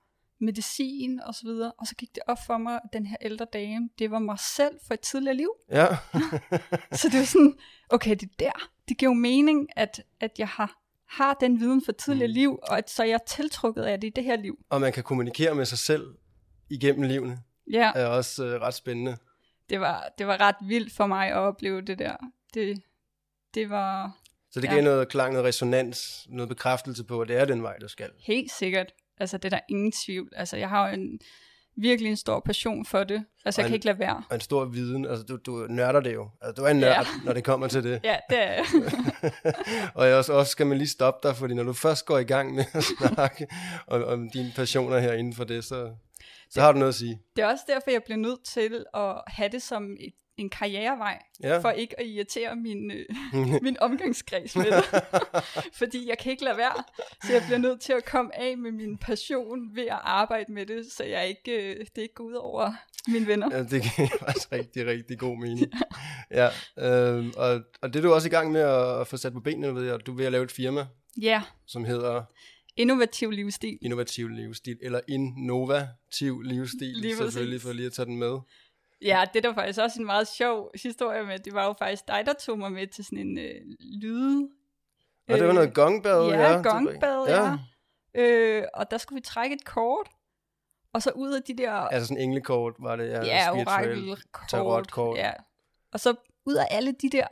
medicin 0.46 1.20
og 1.20 1.36
så 1.36 1.42
videre. 1.46 1.72
Og 1.78 1.88
så 1.88 1.96
gik 1.96 2.16
det 2.16 2.24
op 2.28 2.38
for 2.48 2.58
mig, 2.58 2.74
at 2.76 2.90
den 2.94 3.06
her 3.06 3.18
ældre 3.22 3.46
dame, 3.54 3.90
det 4.00 4.12
var 4.12 4.20
mig 4.20 4.40
selv 4.40 4.76
for 4.88 4.94
et 4.94 5.00
tidligere 5.00 5.36
liv. 5.36 5.50
ja. 5.72 5.88
Så 7.00 7.10
det 7.10 7.20
var 7.20 7.26
sådan, 7.26 7.58
okay, 7.90 8.12
det 8.12 8.24
er 8.24 8.36
der. 8.40 8.70
Det 8.90 8.98
giver 8.98 9.10
jo 9.12 9.14
mening, 9.14 9.68
at, 9.76 10.02
at 10.20 10.32
jeg 10.40 10.48
har, 10.48 10.78
har 11.08 11.34
den 11.34 11.60
viden 11.60 11.86
for 11.86 11.92
tidligere 11.92 12.28
Mm. 12.28 12.34
liv, 12.34 12.60
og 12.64 12.78
at 12.78 12.90
så 12.90 13.04
er 13.04 13.08
jeg 13.08 13.20
tiltrukket 13.28 13.84
af 13.84 14.02
det 14.02 14.08
i 14.08 14.12
det 14.16 14.24
her 14.24 14.36
liv. 14.36 14.58
og 14.70 14.82
man 14.82 14.94
kan 14.94 15.04
kommunikere 15.04 15.56
med 15.56 15.66
sig 15.66 15.78
selv 15.78 16.16
igennem 16.70 17.04
livene, 17.10 17.40
Ja, 17.72 17.92
er 17.96 18.06
også 18.06 18.46
øh, 18.46 18.62
ret 18.62 18.74
spændende. 18.74 19.18
det 19.70 19.80
var, 19.80 20.10
det 20.18 20.28
var 20.28 20.40
ret 20.42 20.56
vildt 20.62 20.94
for 20.94 21.06
mig 21.08 21.28
at 21.28 21.36
opleve 21.38 21.82
det 21.82 22.00
der. 22.00 22.16
Det, 22.54 22.82
det 23.54 23.70
var 23.70 24.18
Så 24.52 24.62
det 24.62 24.68
Ja. 24.68 24.72
giver 24.72 24.84
noget 24.84 25.08
klang, 25.10 25.34
noget 25.34 25.46
resonans, 25.48 26.28
noget 26.30 26.50
bekræftelse 26.50 27.04
på, 27.04 27.22
at 27.22 27.28
det 27.28 27.38
er 27.38 27.46
den 27.46 27.64
vej, 27.64 27.78
du 27.78 27.88
skal. 27.88 28.10
helt 28.20 28.52
sikkert, 28.52 28.92
altså 29.20 29.38
det 29.38 29.46
er 29.46 29.50
der 29.58 29.60
ingen 29.70 29.92
tvivl. 29.92 30.30
Altså 30.36 30.58
jeg 30.58 30.70
har 30.70 30.88
jo 30.88 30.94
en, 30.94 31.20
virkelig 31.78 32.10
en 32.10 32.18
stor 32.18 32.40
passion 32.40 32.86
for 32.86 33.04
det. 33.04 33.26
Altså 33.46 33.62
Og 33.62 33.64
jeg 33.64 33.68
kan 33.68 33.72
en- 33.72 33.74
ikke 33.74 33.86
lade 33.86 34.00
være. 34.00 34.24
Og 34.30 34.36
en 34.36 34.42
stor 34.42 34.66
viden, 34.66 35.06
altså 35.06 35.24
du, 35.26 35.38
du 35.46 35.66
nørder 35.70 36.00
det 36.00 36.14
jo. 36.14 36.30
Altså, 36.42 36.62
du 36.62 36.66
er 36.66 36.72
en 36.72 36.78
nørd, 36.80 37.06
Ja. 37.06 37.26
når 37.26 37.34
det 37.34 37.44
kommer 37.44 37.68
til 37.68 37.84
det. 37.84 38.02
Ja, 38.04 38.18
det 38.30 38.38
er 38.44 38.52
jeg. 38.54 38.66
og 39.96 40.08
jeg 40.08 40.16
også, 40.16 40.34
også 40.34 40.52
skal 40.52 40.68
man 40.68 40.78
lige 40.78 40.88
stoppe 40.88 41.28
dig, 41.28 41.36
fordi 41.36 41.54
når 41.54 41.64
du 41.64 41.74
først 41.74 42.06
går 42.06 42.18
i 42.18 42.24
gang 42.24 42.56
med 42.56 42.66
at 42.74 42.84
snakke 43.14 43.48
om, 43.88 44.04
om 44.04 44.30
dine 44.30 44.52
passioner 44.56 45.00
her 45.00 45.14
inden 45.14 45.34
for 45.34 45.44
det, 45.44 45.64
så, 45.64 45.92
så 46.50 46.62
har 46.62 46.72
du 46.72 46.78
noget 46.80 46.90
at 46.92 46.96
sige. 46.96 47.20
Det 47.36 47.42
er 47.44 47.48
også 47.48 47.64
derfor, 47.68 47.92
jeg 47.92 48.02
bliver 48.06 48.18
nødt 48.18 48.44
til 48.46 48.86
at 48.94 49.22
have 49.28 49.50
det 49.50 49.62
som 49.62 49.98
et, 50.00 50.14
en 50.38 50.50
karrierevej, 50.50 51.22
Ja. 51.44 51.58
for 51.58 51.70
ikke 51.70 52.00
at 52.00 52.06
irritere 52.06 52.56
min, 52.56 52.92
øh, 52.92 53.06
min 53.66 53.78
omgangskreds 53.80 54.56
med 54.56 54.66
det. 54.66 54.84
Fordi 55.80 56.10
jeg 56.10 56.18
kan 56.18 56.32
ikke 56.32 56.44
lade 56.44 56.58
være, 56.58 56.84
så 57.26 57.34
jeg 57.34 57.42
bliver 57.46 57.58
nødt 57.58 57.82
til 57.82 57.94
at 57.94 58.06
komme 58.06 58.40
af 58.40 58.58
med 58.58 58.72
min 58.72 58.98
passion 58.98 59.76
ved 59.76 59.84
at 59.86 60.00
arbejde 60.04 60.54
med 60.54 60.66
det, 60.66 60.86
så 60.92 61.04
jeg 61.04 61.28
ikke, 61.28 61.52
øh, 61.74 61.86
det 61.96 62.02
ikke 62.02 62.14
går 62.16 62.24
ud 62.24 62.34
over 62.34 62.74
mine 63.08 63.28
venner. 63.28 63.56
Ja, 63.58 63.64
det 63.64 63.82
giver 63.96 64.08
faktisk 64.26 64.52
rigtig, 64.52 64.86
rigtig 64.86 65.20
god 65.20 65.38
mening. 65.38 65.72
Ja, 66.32 66.50
øhm, 66.80 67.34
og, 67.38 67.62
og 67.82 67.94
det 67.94 68.00
er 68.00 68.04
du 68.04 68.14
også 68.14 68.28
i 68.28 68.32
gang 68.32 68.52
med 68.52 68.62
at, 69.02 69.08
få 69.08 69.18
sat 69.18 69.34
på 69.34 69.40
benene, 69.40 69.76
ved 69.76 69.84
jeg. 69.88 70.06
Du 70.06 70.12
er 70.12 70.16
ved 70.18 70.26
at 70.26 70.32
lave 70.32 70.44
et 70.44 70.52
firma, 70.52 70.86
Ja, 71.22 71.42
som 71.68 71.84
hedder 71.86 72.24
innovativ 72.78 73.32
livsstil. 73.32 73.78
Innovativ 73.82 74.28
Livsstil, 74.28 74.78
eller 74.82 75.00
Innovativ 75.08 76.42
Livsstil, 76.42 76.88
Lige 76.96 77.16
selvfølgelig, 77.16 77.62
for 77.62 77.74
lige 77.74 77.86
at 77.86 77.94
tage 77.94 78.06
den 78.06 78.18
med. 78.18 78.38
Ja, 79.02 79.26
det 79.34 79.46
er 79.46 79.50
der 79.50 79.56
faktisk 79.56 79.80
også 79.80 80.00
en 80.00 80.06
meget 80.06 80.28
sjov 80.28 80.72
historie 80.82 81.24
med. 81.24 81.40
Det 81.40 81.54
var 81.54 81.66
jo 81.66 81.74
faktisk 81.80 82.08
dig, 82.08 82.24
der 82.26 82.34
tog 82.34 82.60
mig 82.60 82.72
med 82.72 82.88
til 82.88 83.06
sådan 83.06 83.18
en 83.18 83.38
øh, 83.38 83.62
lyde... 83.80 84.50
Og 85.30 85.38
det 85.38 85.48
var 85.48 85.54
noget 85.54 85.74
gongbad, 85.74 86.28
ja, 86.28 86.52
ja. 86.52 86.62
gongbad, 86.62 87.28
ja. 87.28 87.58
Øh, 88.16 88.64
og 88.74 88.92
der 88.92 88.98
skulle 88.98 89.18
vi 89.18 89.22
trække 89.22 89.56
et 89.56 89.66
kort, 89.66 90.10
og 90.94 91.02
så 91.02 91.12
ud 91.16 91.34
af 91.34 91.44
de 91.44 91.58
der 91.58 91.72
Altså 91.72 92.08
sådan 92.08 92.24
englekort 92.24 92.74
var 92.80 92.96
det, 92.96 93.08
ja. 93.08 93.24
ja, 93.24 93.52
orakelkort. 93.52 94.50
tarotkort. 94.50 95.18
Ja. 95.18 95.32
Og 95.94 96.00
så 96.00 96.16
ud 96.46 96.54
af 96.54 96.68
alle 96.72 96.92
de 96.92 97.10
der, 97.10 97.28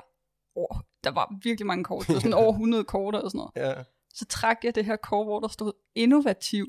oh, 0.55 0.77
der 1.03 1.12
var 1.12 1.36
virkelig 1.43 1.67
mange 1.67 1.84
kort, 1.84 2.08
det 2.08 2.13
var 2.13 2.20
sådan 2.20 2.34
over 2.43 2.51
100 2.51 2.84
kort 2.84 3.15
og 3.15 3.32
sådan 3.32 3.38
noget. 3.55 3.75
Ja, 3.77 3.84
Så 4.13 4.25
trak 4.25 4.58
jeg 4.63 4.75
det 4.75 4.86
her 4.86 4.96
kort, 4.96 5.25
hvor 5.25 5.39
der 5.39 5.48
stod 5.48 5.72
innovativ. 5.96 6.67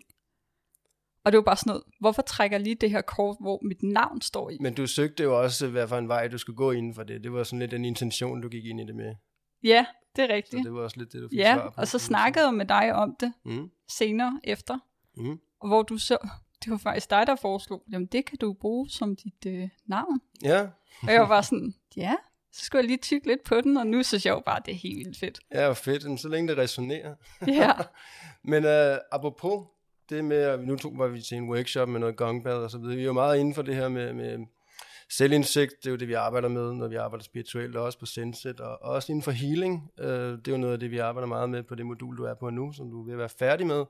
Og 1.24 1.32
det 1.32 1.38
var 1.38 1.42
bare 1.44 1.56
sådan 1.56 1.70
noget, 1.70 1.82
hvorfor 2.00 2.22
trækker 2.22 2.58
lige 2.58 2.74
det 2.74 2.90
her 2.90 3.00
kort, 3.00 3.36
hvor 3.40 3.60
mit 3.62 3.82
navn 3.82 4.20
står 4.20 4.50
i? 4.50 4.58
men 4.60 4.74
du 4.74 4.86
søgte 4.86 5.22
jo 5.22 5.42
også, 5.42 5.68
hvad 5.68 5.88
for 5.88 5.98
en 5.98 6.08
vej 6.08 6.28
du 6.28 6.38
skulle 6.38 6.56
gå 6.56 6.70
inden 6.70 6.94
for 6.94 7.02
det. 7.02 7.24
Det 7.24 7.32
var 7.32 7.42
sådan 7.44 7.58
lidt 7.58 7.70
den 7.70 7.84
intention, 7.84 8.40
du 8.42 8.48
gik 8.48 8.64
ind 8.64 8.80
i 8.80 8.84
det 8.86 8.94
med. 8.94 9.14
Ja, 9.62 9.86
det 10.16 10.22
er 10.22 10.26
Så 10.28 10.32
rigtigt. 10.34 10.64
det 10.64 10.74
var 10.74 10.80
også 10.80 10.98
lidt 10.98 11.12
det, 11.12 11.22
du 11.22 11.28
fik 11.28 11.38
Ja, 11.38 11.54
svar 11.54 11.70
på. 11.70 11.80
og 11.80 11.88
så 11.88 11.98
snakkede 11.98 12.44
jeg 12.46 12.54
med 12.54 12.66
dig 12.66 12.94
om 12.94 13.16
det 13.20 13.32
Mm. 13.44 13.70
senere 13.88 14.40
efter, 14.44 14.78
Mm. 15.16 15.38
og 15.60 15.68
hvor 15.68 15.82
du 15.82 15.98
så, 15.98 16.18
det 16.64 16.70
var 16.70 16.76
faktisk 16.78 17.10
dig, 17.10 17.26
der 17.26 17.36
foreslog, 17.36 17.82
jamen 17.92 18.06
det 18.06 18.24
kan 18.26 18.38
du 18.38 18.52
bruge 18.52 18.88
som 18.90 19.16
dit 19.16 19.46
øh, 19.46 19.68
navn. 19.86 20.20
Ja, 20.42 20.60
Og 21.02 21.12
jeg 21.12 21.20
var 21.20 21.28
bare 21.28 21.42
sådan, 21.42 21.74
ja, 21.96 22.14
så 22.52 22.64
skulle 22.64 22.80
jeg 22.80 22.86
lige 22.88 22.98
tykke 22.98 23.26
lidt 23.26 23.44
på 23.44 23.60
den, 23.60 23.76
og 23.76 23.86
nu 23.86 24.02
synes 24.02 24.26
jeg 24.26 24.32
jo 24.32 24.42
bare, 24.46 24.60
det 24.66 24.72
er 24.74 24.78
helt 24.78 24.98
vildt 24.98 25.18
fedt. 25.18 25.40
ja, 25.54 25.72
fedt. 25.72 26.04
Men 26.04 26.18
så 26.18 26.28
længe 26.28 26.48
det 26.48 26.58
resonerer. 26.58 27.14
Ja, 27.46 27.72
Men 28.50 28.64
uh, 28.64 28.98
apropos 29.12 29.66
det 30.10 30.24
med, 30.24 30.36
at 30.36 30.60
nu 30.60 30.76
tog 30.76 30.98
var 30.98 31.08
vi 31.08 31.20
til 31.20 31.36
en 31.36 31.50
workshop 31.50 31.88
med 31.88 32.00
noget 32.00 32.16
gongbad 32.16 32.56
og 32.56 32.70
så 32.70 32.78
videre. 32.78 32.96
Vi 32.96 33.02
er 33.02 33.06
jo 33.06 33.12
meget 33.12 33.38
inden 33.38 33.54
for 33.54 33.62
det 33.62 33.74
her 33.74 33.88
med, 33.88 34.12
med 34.12 34.38
selvindsigt. 35.10 35.72
Det 35.82 35.86
er 35.86 35.90
jo 35.90 35.96
det, 35.96 36.08
vi 36.08 36.12
arbejder 36.12 36.48
med, 36.48 36.72
når 36.72 36.88
vi 36.88 36.96
arbejder 36.96 37.24
spirituelt, 37.24 37.76
og 37.76 37.84
også 37.84 37.98
på 37.98 38.06
Senset, 38.06 38.60
og 38.60 38.82
også 38.82 39.12
inden 39.12 39.22
for 39.22 39.30
healing. 39.30 39.90
Øh, 39.98 40.08
det 40.08 40.48
er 40.48 40.52
jo 40.52 40.58
noget 40.58 40.72
af 40.72 40.80
det, 40.80 40.90
vi 40.90 40.98
arbejder 40.98 41.26
meget 41.26 41.50
med 41.50 41.62
på 41.62 41.74
det 41.74 41.86
modul, 41.86 42.16
du 42.16 42.24
er 42.24 42.34
på 42.34 42.50
nu, 42.50 42.72
som 42.72 42.90
du 42.90 43.00
er 43.00 43.04
ved 43.04 43.12
at 43.12 43.18
være 43.18 43.28
færdig 43.28 43.66
med. 43.66 43.84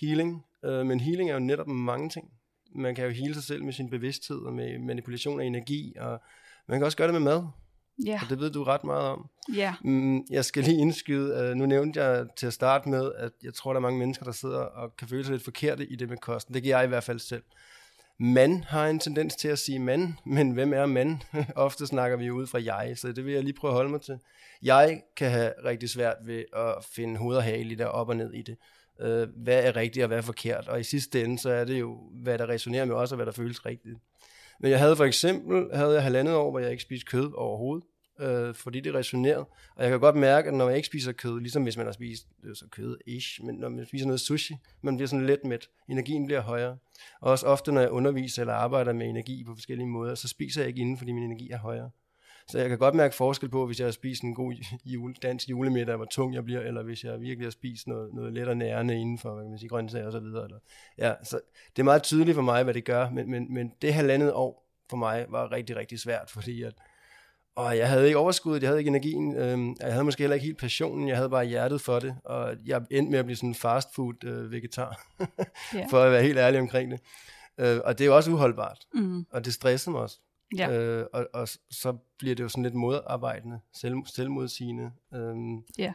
Healing. 0.00 0.44
Øh, 0.64 0.86
men 0.86 1.00
healing 1.00 1.30
er 1.30 1.34
jo 1.34 1.40
netop 1.40 1.66
mange 1.66 2.08
ting. 2.08 2.30
Man 2.74 2.94
kan 2.94 3.04
jo 3.04 3.10
hele 3.10 3.34
sig 3.34 3.42
selv 3.42 3.64
med 3.64 3.72
sin 3.72 3.90
bevidsthed 3.90 4.38
og 4.38 4.52
med 4.52 4.78
manipulation 4.78 5.40
af 5.40 5.44
energi, 5.44 5.94
og 6.00 6.20
man 6.68 6.78
kan 6.78 6.84
også 6.84 6.96
gøre 6.96 7.06
det 7.06 7.22
med 7.22 7.32
mad. 7.32 7.42
Ja, 8.06 8.20
og 8.22 8.30
det 8.30 8.40
ved 8.40 8.50
du 8.50 8.64
ret 8.64 8.84
meget 8.84 9.08
om. 9.08 9.28
ja, 9.54 9.74
Mm, 9.84 10.24
jeg 10.30 10.44
skal 10.44 10.64
lige 10.64 10.78
indskyde, 10.78 11.50
uh, 11.50 11.56
nu 11.56 11.66
nævnte 11.66 12.02
jeg 12.02 12.26
til 12.36 12.46
at 12.46 12.52
starte 12.52 12.88
med, 12.88 13.12
at 13.16 13.32
jeg 13.42 13.54
tror, 13.54 13.72
der 13.72 13.76
er 13.78 13.82
mange 13.82 13.98
mennesker, 13.98 14.24
der 14.24 14.32
sidder 14.32 14.58
og 14.58 14.96
kan 14.96 15.08
føle 15.08 15.24
sig 15.24 15.32
lidt 15.32 15.44
forkerte 15.44 15.86
i 15.86 15.96
det 15.96 16.08
med 16.08 16.16
kosten. 16.16 16.54
Det 16.54 16.62
giver 16.62 16.76
jeg 16.76 16.84
i 16.84 16.88
hvert 16.88 17.04
fald 17.04 17.18
selv. 17.18 17.42
Man 18.18 18.62
har 18.62 18.86
en 18.86 18.98
tendens 18.98 19.36
til 19.36 19.48
at 19.48 19.58
sige 19.58 19.78
man, 19.78 20.18
men 20.26 20.50
hvem 20.50 20.72
er 20.72 20.86
man? 20.86 21.22
Ofte 21.56 21.86
snakker 21.86 22.16
vi 22.16 22.30
ud 22.30 22.46
fra 22.46 22.62
jeg, 22.62 22.98
så 22.98 23.12
det 23.12 23.24
vil 23.24 23.34
jeg 23.34 23.42
lige 23.44 23.54
prøve 23.54 23.70
at 23.70 23.74
holde 23.76 23.90
mig 23.90 24.00
til. 24.00 24.18
Jeg 24.62 25.02
kan 25.16 25.30
have 25.30 25.52
rigtig 25.64 25.90
svært 25.90 26.16
ved 26.24 26.44
at 26.56 26.74
finde 26.94 27.16
hoved 27.18 27.36
og 27.36 27.42
hale 27.42 27.70
i 27.70 27.74
der 27.74 27.86
op 27.86 28.08
og 28.08 28.16
ned 28.16 28.32
i 28.34 28.42
det. 28.42 28.56
Uh, 29.00 29.42
hvad 29.44 29.64
er 29.64 29.76
rigtigt 29.76 30.04
og 30.04 30.08
hvad 30.08 30.18
er 30.18 30.22
forkert? 30.22 30.68
Og 30.68 30.80
i 30.80 30.82
sidste 30.82 31.24
ende, 31.24 31.38
så 31.38 31.50
er 31.50 31.64
det 31.64 31.80
jo, 31.80 31.98
hvad 32.22 32.38
der 32.38 32.48
resonerer 32.48 32.84
med 32.84 32.94
os, 32.94 33.12
og 33.12 33.16
hvad 33.16 33.26
der 33.26 33.32
føles 33.32 33.66
rigtigt. 33.66 33.98
Men 34.60 34.70
jeg 34.70 34.78
havde 34.78 34.96
for 34.96 35.04
eksempel, 35.04 35.68
havde 35.74 35.94
jeg 35.94 36.02
halvandet 36.02 36.34
år, 36.34 36.50
hvor 36.50 36.58
jeg 36.60 36.70
ikke 36.70 36.82
spiste 36.82 37.06
kød 37.06 37.32
overhovedet 37.34 37.84
øh, 38.20 38.54
fordi 38.54 38.80
det 38.80 38.94
resonerede. 38.94 39.46
Og 39.76 39.82
jeg 39.82 39.90
kan 39.90 40.00
godt 40.00 40.16
mærke, 40.16 40.48
at 40.48 40.54
når 40.54 40.68
jeg 40.68 40.76
ikke 40.76 40.86
spiser 40.86 41.12
kød, 41.12 41.40
ligesom 41.40 41.62
hvis 41.62 41.76
man 41.76 41.86
har 41.86 41.92
spist 41.92 42.26
det 42.42 42.50
er 42.50 42.54
så 42.54 42.66
kød-ish, 42.70 43.44
men 43.44 43.54
når 43.54 43.68
man 43.68 43.86
spiser 43.86 44.06
noget 44.06 44.20
sushi, 44.20 44.56
man 44.82 44.96
bliver 44.96 45.08
sådan 45.08 45.26
lidt 45.26 45.44
mæt. 45.44 45.68
Energien 45.88 46.26
bliver 46.26 46.40
højere. 46.40 46.76
Og 47.20 47.30
også 47.30 47.46
ofte, 47.46 47.72
når 47.72 47.80
jeg 47.80 47.90
underviser 47.90 48.42
eller 48.42 48.54
arbejder 48.54 48.92
med 48.92 49.06
energi 49.06 49.44
på 49.44 49.54
forskellige 49.54 49.88
måder, 49.88 50.14
så 50.14 50.28
spiser 50.28 50.60
jeg 50.60 50.68
ikke 50.68 50.80
inden, 50.80 50.98
fordi 50.98 51.12
min 51.12 51.22
energi 51.22 51.50
er 51.50 51.58
højere. 51.58 51.90
Så 52.48 52.58
jeg 52.58 52.68
kan 52.68 52.78
godt 52.78 52.94
mærke 52.94 53.14
forskel 53.14 53.48
på, 53.48 53.66
hvis 53.66 53.78
jeg 53.78 53.86
har 53.86 53.92
spist 53.92 54.22
en 54.22 54.34
god 54.34 54.54
jule, 54.84 55.14
dansk 55.22 55.48
julemiddag, 55.48 55.96
hvor 55.96 56.04
tung 56.04 56.34
jeg 56.34 56.44
bliver, 56.44 56.60
eller 56.60 56.82
hvis 56.82 57.04
jeg 57.04 57.20
virkelig 57.20 57.46
har 57.46 57.50
spist 57.50 57.86
noget, 57.86 58.14
noget 58.14 58.32
let 58.32 58.48
og 58.48 58.56
nærende 58.56 59.00
indenfor, 59.00 59.34
hvad 59.34 59.44
kan 59.44 59.50
man 59.50 59.58
sige, 59.58 59.68
grøntsager 59.68 60.06
og 60.06 60.12
så 60.12 60.20
videre. 60.20 60.44
Eller, 60.44 60.58
ja, 60.98 61.14
så 61.22 61.40
det 61.76 61.82
er 61.82 61.84
meget 61.84 62.02
tydeligt 62.02 62.34
for 62.34 62.42
mig, 62.42 62.64
hvad 62.64 62.74
det 62.74 62.84
gør, 62.84 63.10
men, 63.10 63.30
men, 63.30 63.54
men 63.54 63.72
det 63.82 63.94
halvandet 63.94 64.32
år 64.32 64.66
for 64.90 64.96
mig 64.96 65.26
var 65.28 65.52
rigtig, 65.52 65.76
rigtig 65.76 66.00
svært, 66.00 66.30
fordi 66.30 66.62
at 66.62 66.74
og 67.56 67.76
jeg 67.78 67.88
havde 67.88 68.06
ikke 68.06 68.18
overskuddet, 68.18 68.62
jeg 68.62 68.68
havde 68.68 68.78
ikke 68.80 68.88
energien, 68.88 69.36
øhm, 69.36 69.76
jeg 69.80 69.92
havde 69.92 70.04
måske 70.04 70.22
heller 70.22 70.34
ikke 70.34 70.46
helt 70.46 70.58
passionen, 70.58 71.08
jeg 71.08 71.16
havde 71.16 71.30
bare 71.30 71.44
hjertet 71.44 71.80
for 71.80 71.98
det, 71.98 72.16
og 72.24 72.56
jeg 72.66 72.82
endte 72.90 73.10
med 73.10 73.18
at 73.18 73.24
blive 73.24 73.36
sådan 73.36 73.48
en 73.50 73.54
fast 73.54 73.94
food 73.94 74.24
øh, 74.24 74.50
vegetar, 74.52 75.06
Ja. 75.74 75.86
for 75.90 75.98
at 76.02 76.12
være 76.12 76.22
helt 76.22 76.38
ærlig 76.38 76.60
omkring 76.60 76.90
det. 76.90 77.00
Øh, 77.58 77.80
og 77.84 77.98
det 77.98 78.04
er 78.04 78.08
jo 78.08 78.16
også 78.16 78.30
uholdbart, 78.30 78.78
mm, 78.94 79.26
og 79.32 79.44
det 79.44 79.54
stressede 79.54 79.90
mig 79.92 80.00
også. 80.02 80.18
ja, 80.56 80.70
Øh, 80.70 81.06
og, 81.12 81.26
og 81.34 81.48
så 81.70 81.96
bliver 82.18 82.34
det 82.34 82.42
jo 82.42 82.48
sådan 82.48 82.62
lidt 82.62 82.74
modarbejdende, 82.74 83.60
selv, 83.74 83.94
selvmodsigende. 84.06 84.90
Øhm, 85.14 85.58
Ja. 85.78 85.92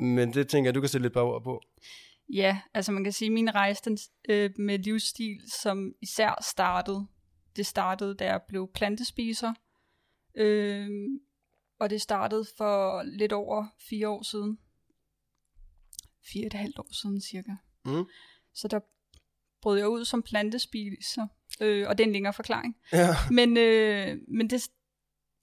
Men 0.00 0.34
det 0.34 0.48
tænker 0.48 0.68
jeg, 0.68 0.74
du 0.74 0.80
kan 0.80 0.88
sætte 0.88 1.02
lidt 1.04 1.12
bare 1.14 1.24
ord 1.24 1.42
på. 1.42 1.60
ja, 2.34 2.58
altså 2.74 2.92
man 2.92 3.04
kan 3.04 3.12
sige, 3.12 3.26
at 3.26 3.32
min 3.32 3.54
rejse 3.54 3.82
den, 3.84 3.98
øh, 4.28 4.50
med 4.58 4.78
livsstil, 4.78 5.40
som 5.62 5.92
især 6.02 6.38
startede, 6.42 7.06
det 7.56 7.66
startede, 7.66 8.14
da 8.14 8.24
jeg 8.26 8.40
blev 8.48 8.70
plantespiser, 8.74 9.52
øh, 10.34 10.88
og 11.78 11.90
det 11.90 12.00
startede 12.00 12.44
for 12.56 13.02
lidt 13.02 13.32
over 13.32 13.66
fire 13.88 14.08
år 14.08 14.22
siden. 14.22 14.58
Fire 16.32 16.42
og 16.42 16.46
et 16.46 16.52
halvt 16.52 16.78
år 16.78 16.94
siden 17.02 17.20
cirka. 17.20 17.52
Mm. 17.84 18.04
Så 18.54 18.68
der 18.68 18.80
brød 19.62 19.78
jeg 19.78 19.88
ud 19.88 20.04
som 20.04 20.22
plantespiser, 20.22 21.26
øh, 21.60 21.88
og 21.88 21.98
det 21.98 22.04
er 22.04 22.08
en 22.08 22.12
længere 22.12 22.32
forklaring. 22.32 22.76
Ja. 22.92 23.08
Men, 23.30 23.56
øh, 23.56 24.16
men 24.28 24.50
det, 24.50 24.68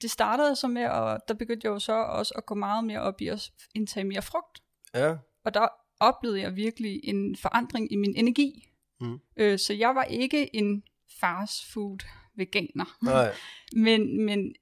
det 0.02 0.12
startede 0.12 0.56
så 0.56 0.68
med, 0.68 0.86
og 0.86 1.20
der 1.28 1.34
begyndte 1.34 1.66
jeg 1.66 1.72
jo 1.72 1.80
så 1.80 1.94
også 1.94 2.34
at 2.38 2.46
gå 2.46 2.56
meget 2.56 2.84
mere 2.84 3.00
op 3.00 3.22
i 3.22 3.28
at 3.28 3.52
indtage 3.76 4.04
mere 4.04 4.22
frugt. 4.22 4.60
ja. 4.94 5.16
Og 5.46 5.54
der 5.54 5.68
oplevede 6.00 6.42
jeg 6.42 6.56
virkelig 6.56 7.00
en 7.04 7.36
forandring 7.36 7.92
i 7.92 7.96
min 7.96 8.16
energi. 8.16 8.70
Mm. 9.02 9.20
Øh, 9.38 9.60
så 9.60 9.74
jeg 9.74 9.96
var 9.96 10.04
ikke 10.04 10.56
en 10.56 10.84
fast 11.20 11.72
food 11.74 12.00
veganer. 12.36 12.98
Nej. 13.04 13.34
Men, 13.86 14.26
men 14.26 14.56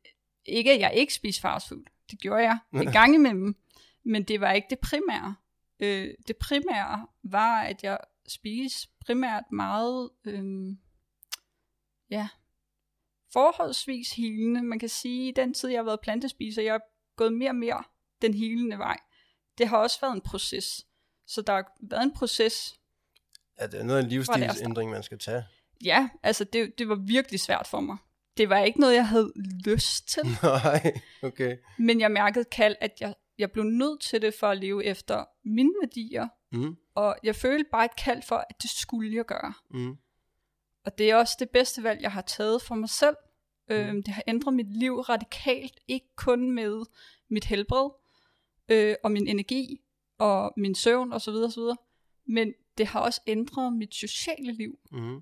ikke, 0.48 0.72
at 0.72 0.80
jeg 0.80 0.94
ikke 0.94 1.14
spiste 1.14 1.42
fast 1.42 1.68
food. 1.68 1.84
Det 2.12 2.20
gjorde 2.20 2.44
jeg 2.44 2.60
en 2.74 2.92
gang 2.92 3.16
imellem. 3.16 3.56
Men 4.04 4.24
det 4.24 4.42
var 4.42 4.52
ikke 4.52 4.68
det 4.70 4.80
primære. 4.80 5.36
Øh, 5.80 6.14
det 6.28 6.38
primære 6.38 7.08
var, 7.24 7.62
at 7.62 7.84
jeg 7.84 7.98
spiste 8.28 8.88
primært 9.06 9.44
meget, 9.52 10.10
øh, 10.26 10.76
ja, 12.10 12.28
forholdsvis 13.34 14.12
hilende. 14.12 14.64
Man 14.64 14.80
kan 14.80 14.90
sige, 14.90 15.30
at 15.30 15.36
den 15.36 15.54
tid, 15.54 15.70
jeg 15.70 15.80
har 15.80 15.84
været 15.84 16.00
plantespiser, 16.00 16.62
jeg 16.62 16.76
er 16.76 16.80
gået 17.16 17.34
mere 17.34 17.50
og 17.50 17.56
mere 17.56 17.84
den 18.22 18.34
hilende 18.34 18.78
vej. 18.78 18.98
Det 19.58 19.68
har 19.68 19.78
også 19.78 19.98
været 20.02 20.14
en 20.14 20.22
proces. 20.22 20.86
Så 21.28 21.42
der 21.42 21.54
har 21.54 21.72
været 21.82 22.04
en 22.04 22.14
proces. 22.14 22.80
Ja, 23.60 23.68
det 23.68 23.80
er 23.80 23.84
noget 23.84 24.00
af 24.00 24.04
en 24.04 24.06
er 24.06 24.10
livsstilsændring, 24.10 24.92
man 24.92 25.04
skal 25.04 25.20
tage. 25.20 25.44
Ja, 25.84 26.10
altså 26.24 26.44
det, 26.44 26.80
det 26.80 26.90
var 26.90 26.96
virkelig 26.96 27.40
svært 27.40 27.68
for 27.68 27.80
mig. 27.80 27.98
Det 28.38 28.50
var 28.50 28.60
ikke 28.60 28.80
noget, 28.80 28.96
jeg 28.96 29.08
havde 29.08 29.32
lyst 29.66 30.08
til. 30.10 30.24
Nej, 30.44 30.94
okay. 31.24 31.58
Men 31.80 32.00
jeg 32.00 32.12
mærkede 32.12 32.46
kald, 32.46 32.76
at 32.82 32.92
jeg, 33.02 33.14
jeg 33.38 33.52
blev 33.52 33.64
nødt 33.64 34.02
til 34.02 34.22
det 34.22 34.34
for 34.34 34.48
at 34.48 34.58
leve 34.58 34.86
efter 34.86 35.26
mine 35.46 35.74
værdier. 35.82 36.28
Mm. 36.52 36.78
Og 36.96 37.16
jeg 37.24 37.36
følte 37.36 37.70
bare 37.72 37.86
et 37.86 37.96
kald 37.96 38.22
for, 38.22 38.36
at 38.50 38.62
det 38.62 38.70
skulle 38.70 39.16
jeg 39.16 39.26
gøre. 39.26 39.54
Mm. 39.72 39.98
Og 40.86 40.98
det 40.98 41.12
er 41.12 41.16
også 41.16 41.36
det 41.40 41.50
bedste 41.50 41.84
valg, 41.84 42.02
jeg 42.02 42.12
har 42.12 42.22
taget 42.22 42.62
for 42.62 42.76
mig 42.76 42.90
selv. 42.90 43.16
Øhm, 43.70 44.04
det 44.04 44.14
har 44.14 44.24
ændret 44.28 44.54
mit 44.54 44.78
liv 44.78 45.00
radikalt, 45.00 45.80
ikke 45.88 46.16
kun 46.16 46.52
med 46.52 46.86
mit 47.30 47.46
helbred 47.46 47.90
øh, 48.70 48.96
og 49.04 49.12
min 49.12 49.28
energi 49.28 49.82
og 50.18 50.54
min 50.58 50.76
søvn 50.76 51.14
osv. 51.14 51.34
osv. 51.34 51.64
Men 52.26 52.54
det 52.78 52.88
har 52.88 53.00
også 53.00 53.22
ændret 53.28 53.74
mit 53.74 53.96
sociale 53.96 54.52
liv. 54.52 54.80
Mm. 54.92 55.22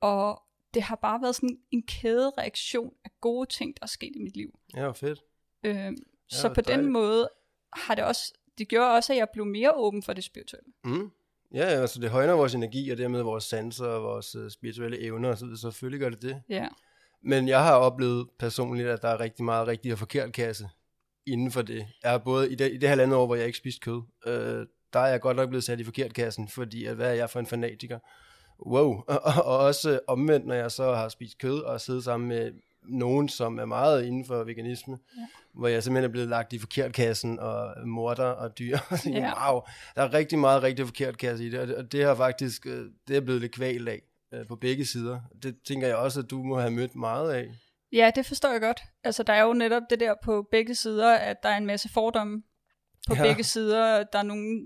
Og 0.00 0.42
det 0.74 0.82
har 0.82 0.96
bare 0.96 1.22
været 1.22 1.34
sådan 1.34 1.58
en 1.70 1.82
kædereaktion 1.82 2.94
af 3.04 3.10
gode 3.20 3.50
ting, 3.50 3.74
der 3.76 3.82
er 3.82 3.86
sket 3.86 4.12
i 4.16 4.18
mit 4.18 4.36
liv. 4.36 4.58
Ja, 4.76 4.90
fedt. 4.90 5.22
Øh, 5.64 5.92
så 6.28 6.48
hvor 6.48 6.54
på 6.54 6.60
den 6.60 6.68
dejligt. 6.68 6.92
måde 6.92 7.30
har 7.72 7.94
det 7.94 8.04
også, 8.04 8.32
det 8.58 8.68
gjorde 8.68 8.90
også, 8.94 9.12
at 9.12 9.18
jeg 9.18 9.28
blev 9.32 9.46
mere 9.46 9.72
åben 9.74 10.02
for 10.02 10.12
det 10.12 10.24
spirituelle. 10.24 10.72
Mm. 10.84 11.10
Ja, 11.54 11.72
ja, 11.72 11.80
altså 11.80 12.00
det 12.00 12.10
højner 12.10 12.32
vores 12.32 12.54
energi, 12.54 12.90
og 12.90 12.98
dermed 12.98 13.22
vores 13.22 13.44
sanser 13.44 13.86
og 13.86 14.02
vores 14.02 14.36
uh, 14.36 14.48
spirituelle 14.50 15.00
evner, 15.00 15.28
og 15.28 15.38
så 15.38 15.56
selvfølgelig 15.56 16.00
gør 16.00 16.08
det 16.08 16.22
det. 16.22 16.42
Ja, 16.48 16.68
Men 17.22 17.48
jeg 17.48 17.62
har 17.64 17.74
oplevet 17.74 18.28
personligt, 18.38 18.88
at 18.88 19.02
der 19.02 19.08
er 19.08 19.20
rigtig 19.20 19.44
meget 19.44 19.68
rigtig 19.68 19.92
og 19.92 19.98
forkert 19.98 20.32
kasse 20.32 20.68
inden 21.26 21.50
for 21.50 21.62
det. 21.62 21.86
Jeg 22.02 22.14
er 22.14 22.18
både 22.18 22.52
i 22.52 22.54
det, 22.54 22.72
i 22.72 22.76
det 22.76 22.88
halvandet 22.88 23.16
år, 23.16 23.26
hvor 23.26 23.34
jeg 23.34 23.46
ikke 23.46 23.58
spiste 23.58 23.80
kød, 23.80 24.02
øh, 24.26 24.66
der 24.92 25.00
er 25.00 25.06
jeg 25.06 25.20
godt 25.20 25.36
nok 25.36 25.48
blevet 25.48 25.64
sat 25.64 25.80
i 25.80 25.84
forkert 25.84 26.14
kassen, 26.14 26.48
fordi 26.48 26.84
at, 26.84 26.96
hvad 26.96 27.10
er 27.10 27.14
jeg 27.14 27.30
for 27.30 27.40
en 27.40 27.46
fanatiker? 27.46 27.98
Wow. 28.66 29.02
Og, 29.08 29.20
og, 29.24 29.44
og 29.44 29.58
også 29.58 30.00
omvendt, 30.06 30.46
når 30.46 30.54
jeg 30.54 30.70
så 30.70 30.94
har 30.94 31.08
spist 31.08 31.38
kød 31.38 31.60
og 31.60 31.80
siddet 31.80 32.04
sammen 32.04 32.28
med 32.28 32.52
nogen, 32.88 33.28
som 33.28 33.58
er 33.58 33.64
meget 33.64 34.04
inden 34.04 34.24
for 34.24 34.44
veganisme, 34.44 34.98
ja. 35.16 35.26
hvor 35.54 35.68
jeg 35.68 35.82
simpelthen 35.82 36.08
er 36.08 36.12
blevet 36.12 36.28
lagt 36.28 36.52
i 36.52 36.58
forkert 36.58 36.92
kassen 36.92 37.38
og 37.38 37.74
morder 37.88 38.24
og 38.24 38.58
dyr. 38.58 38.78
Ja. 39.06 39.50
Wow, 39.50 39.60
der 39.94 40.02
er 40.02 40.12
rigtig 40.12 40.38
meget 40.38 40.62
rigtig 40.62 40.86
forkert 40.86 41.18
kasse 41.18 41.44
i 41.46 41.50
det, 41.50 41.60
og 41.60 41.66
det, 41.66 41.76
og 41.76 41.92
det 41.92 42.04
har 42.04 42.14
faktisk, 42.14 42.66
øh, 42.66 42.86
det 43.08 43.16
er 43.16 43.20
blevet 43.20 43.40
lidt 43.40 43.52
kvalt 43.52 43.88
af 43.88 44.02
øh, 44.34 44.46
på 44.46 44.56
begge 44.56 44.84
sider. 44.84 45.20
Det 45.42 45.56
tænker 45.66 45.86
jeg 45.86 45.96
også, 45.96 46.20
at 46.20 46.30
du 46.30 46.42
må 46.42 46.58
have 46.58 46.70
mødt 46.70 46.96
meget 46.96 47.32
af. 47.32 47.48
ja 47.92 48.10
det 48.14 48.26
forstår 48.26 48.52
jeg 48.52 48.60
godt. 48.60 48.80
Altså 49.04 49.22
der 49.22 49.32
er 49.32 49.42
jo 49.42 49.52
netop 49.52 49.82
det 49.90 50.00
der 50.00 50.14
på 50.24 50.46
begge 50.50 50.74
sider, 50.74 51.14
at 51.14 51.36
der 51.42 51.48
er 51.48 51.56
en 51.56 51.66
masse 51.66 51.88
fordomme 51.88 52.42
på 53.08 53.14
Ja. 53.14 53.22
begge 53.22 53.44
sider. 53.44 54.04
Der 54.12 54.18
er 54.18 54.22
nogle, 54.22 54.60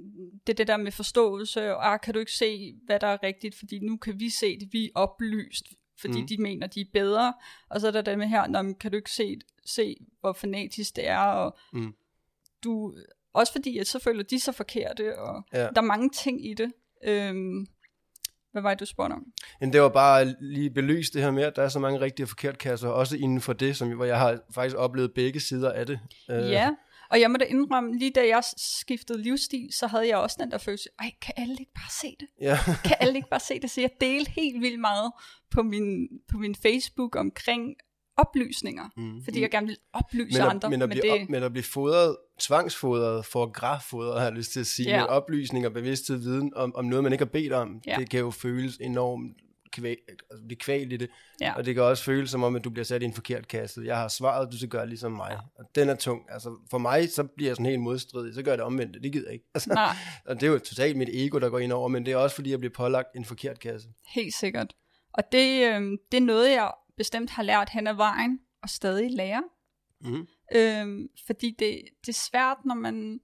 det 0.47 0.53
er 0.53 0.57
det 0.57 0.67
der 0.67 0.77
med 0.77 0.93
forståelse, 0.93 1.75
og 1.77 1.93
ah, 1.93 2.01
kan 2.01 2.15
du 2.15 2.21
ikke 2.21 2.33
se, 2.33 2.75
hvad 2.87 3.01
der 3.01 3.07
er 3.07 3.23
rigtigt, 3.23 3.59
fordi 3.59 3.79
nu 3.79 3.97
kan 3.97 4.21
vi 4.21 4.31
se 4.31 4.59
det, 4.61 4.69
vi 4.73 4.85
er 4.85 4.89
oplyst, 4.95 5.65
fordi 6.01 6.21
Mm. 6.21 6.27
de 6.27 6.37
mener, 6.43 6.67
de 6.67 6.81
er 6.81 6.85
bedre. 6.93 7.35
Og 7.71 7.81
så 7.81 7.87
er 7.87 7.91
der 7.91 8.03
det 8.03 8.19
med 8.19 8.27
her, 8.27 8.47
Nå, 8.47 8.73
kan 8.81 8.91
du 8.91 8.97
ikke 8.97 9.11
se, 9.11 9.39
se 9.67 9.97
hvor 10.21 10.33
fanatisk 10.33 10.97
det 10.97 11.09
er, 11.09 11.19
og 11.19 11.57
Mm. 11.73 11.95
du, 12.65 12.95
også 13.35 13.53
fordi, 13.53 13.79
at 13.79 13.87
så 13.87 13.99
føler 13.99 14.23
de 14.23 14.41
sig 14.41 14.55
forkerte, 14.55 15.19
og 15.19 15.45
Ja. 15.53 15.59
der 15.61 15.69
er 15.77 15.81
mange 15.81 16.11
ting 16.11 16.47
i 16.51 16.55
det. 16.55 16.73
Øhm, 17.05 17.67
hvad 18.53 18.63
var 18.63 18.71
det, 18.71 18.81
du 18.81 18.85
spurgte 18.87 19.13
om? 19.13 19.25
Men 19.61 19.73
det 19.73 19.81
var 19.83 19.89
bare 19.89 20.35
lige 20.41 20.71
belyst 20.71 21.15
det 21.15 21.23
her 21.23 21.31
med, 21.31 21.43
at 21.43 21.57
der 21.57 21.63
er 21.63 21.69
så 21.69 21.79
mange 21.79 22.01
rigtige 22.01 22.25
og 22.25 22.29
forkert 22.29 22.59
kasser, 22.59 22.89
også 22.89 23.17
inden 23.17 23.41
for 23.41 23.53
det, 23.53 23.77
som, 23.77 23.93
hvor 23.93 24.05
jeg 24.05 24.19
har 24.19 24.39
faktisk 24.55 24.77
oplevet 24.77 25.13
begge 25.15 25.41
sider 25.41 25.73
af 25.73 25.87
det. 25.87 26.01
Øh, 26.31 26.51
Ja, 26.51 26.71
og 27.11 27.21
jeg 27.21 27.31
må 27.31 27.37
da 27.37 27.45
indrømme, 27.45 27.99
lige 27.99 28.11
da 28.11 28.27
jeg 28.29 28.43
skiftede 28.57 29.23
livsstil, 29.23 29.69
så 29.73 29.87
havde 29.87 30.09
jeg 30.09 30.17
også 30.17 30.37
den 30.41 30.51
der 30.51 30.59
følelse, 30.59 30.89
ej, 30.99 31.11
kan 31.23 31.35
alle 31.37 31.57
ikke 31.61 31.73
bare 31.75 31.91
se 32.03 32.17
det? 32.21 32.29
Ja, 32.41 32.59
Kan 32.89 32.97
alle 33.01 33.17
ikke 33.17 33.29
bare 33.31 33.41
se 33.41 33.61
det? 33.61 33.71
Så 33.71 33.81
jeg 33.81 33.91
delte 34.01 34.31
helt 34.31 34.61
vildt 34.63 34.81
meget 34.81 35.13
på 35.51 35.63
min, 35.63 36.09
på 36.31 36.39
min 36.39 36.55
Facebook 36.55 37.17
omkring 37.17 37.75
oplysninger, 38.19 38.85
Mm. 38.97 39.25
fordi 39.25 39.41
jeg 39.41 39.51
gerne 39.51 39.67
vil 39.67 39.77
oplyse 39.93 40.39
men, 40.39 40.47
at, 40.47 40.51
andre. 40.55 40.71
men, 40.71 40.83
at 40.83 40.89
men 40.89 40.99
blive, 41.01 41.19
det, 41.19 41.31
men 41.31 41.43
at 41.43 41.53
blive 41.53 41.65
fodret, 41.65 42.17
tvangsfodret, 42.41 43.25
for 43.27 43.53
graffodret, 43.53 44.19
har 44.21 44.27
jeg 44.27 44.33
lyst 44.37 44.53
til 44.53 44.61
at 44.61 44.67
sige, 44.67 44.89
Ja. 44.89 44.97
med 45.01 45.07
oplysning 45.07 45.67
og 45.67 45.73
bevidsthed 45.73 46.17
viden 46.17 46.53
om, 46.57 46.75
om 46.77 46.85
noget, 46.85 47.03
man 47.03 47.13
ikke 47.13 47.25
har 47.25 47.31
bedt 47.31 47.53
om, 47.53 47.81
Ja. 47.87 47.97
det 47.99 48.11
kan 48.11 48.21
jo 48.21 48.31
føles 48.31 48.77
enormt 48.81 49.33
kvæl, 49.81 49.97
altså 50.09 50.45
blive 50.47 50.59
kvalt 50.59 50.93
i 50.93 50.97
det. 50.97 51.11
Ja. 51.41 51.55
Og 51.55 51.67
det 51.67 51.75
kan 51.75 51.85
også 51.85 52.05
føles 52.05 52.31
som 52.31 52.43
om, 52.43 52.57
at 52.57 52.65
du 52.65 52.71
bliver 52.71 52.85
sat 52.85 53.03
i 53.03 53.05
en 53.05 53.13
forkert 53.13 53.49
kasse. 53.49 53.81
Jeg 53.85 53.97
har 53.97 54.09
svaret, 54.09 54.53
du 54.53 54.57
skal 54.57 54.69
gøre 54.69 54.89
ligesom 54.89 55.13
mig. 55.13 55.39
Og 55.59 55.65
den 55.75 55.89
er 55.89 55.95
tung. 55.95 56.23
Altså 56.29 56.57
for 56.71 56.79
mig, 56.79 57.11
så 57.11 57.25
bliver 57.25 57.49
jeg 57.49 57.57
sådan 57.57 57.67
helt 57.67 57.81
modstridig. 57.81 58.35
Så 58.35 58.43
gør 58.43 58.51
jeg 58.51 58.59
det 58.59 58.65
omvendt. 58.65 59.03
Det 59.03 59.13
gider 59.13 59.27
jeg 59.27 59.33
ikke. 59.33 59.47
Altså, 59.55 59.75
nej, 59.75 59.97
og 60.27 60.35
det 60.35 60.47
er 60.47 60.51
jo 60.51 60.59
totalt 60.59 60.97
mit 60.97 61.09
ego, 61.13 61.39
der 61.39 61.49
går 61.49 61.59
ind 61.59 61.73
over, 61.73 61.89
men 61.89 62.07
det 62.07 62.13
er 62.13 62.17
også 62.17 62.37
fordi, 62.37 62.51
jeg 62.51 62.59
bliver 62.59 62.75
pålagt 62.75 63.09
en 63.17 63.25
forkert 63.25 63.61
kasse. 63.61 63.89
helt 64.15 64.35
sikkert. 64.35 64.75
Og 65.13 65.33
det, 65.33 65.65
øh, 65.67 65.99
det 66.13 66.17
er 66.17 66.25
noget, 66.25 66.51
jeg 66.51 66.73
bestemt 66.97 67.31
har 67.31 67.43
lært 67.43 67.69
hen 67.69 67.87
ad 67.87 67.95
vejen, 67.95 68.41
og 68.63 68.69
stadig 68.69 69.11
lærer. 69.11 69.43
Mm. 70.01 70.27
Øhm, 70.55 71.09
fordi 71.27 71.51
det, 71.59 71.83
det 72.01 72.09
er 72.09 72.21
svært, 72.31 72.57
når 72.65 72.75
man, 72.75 73.21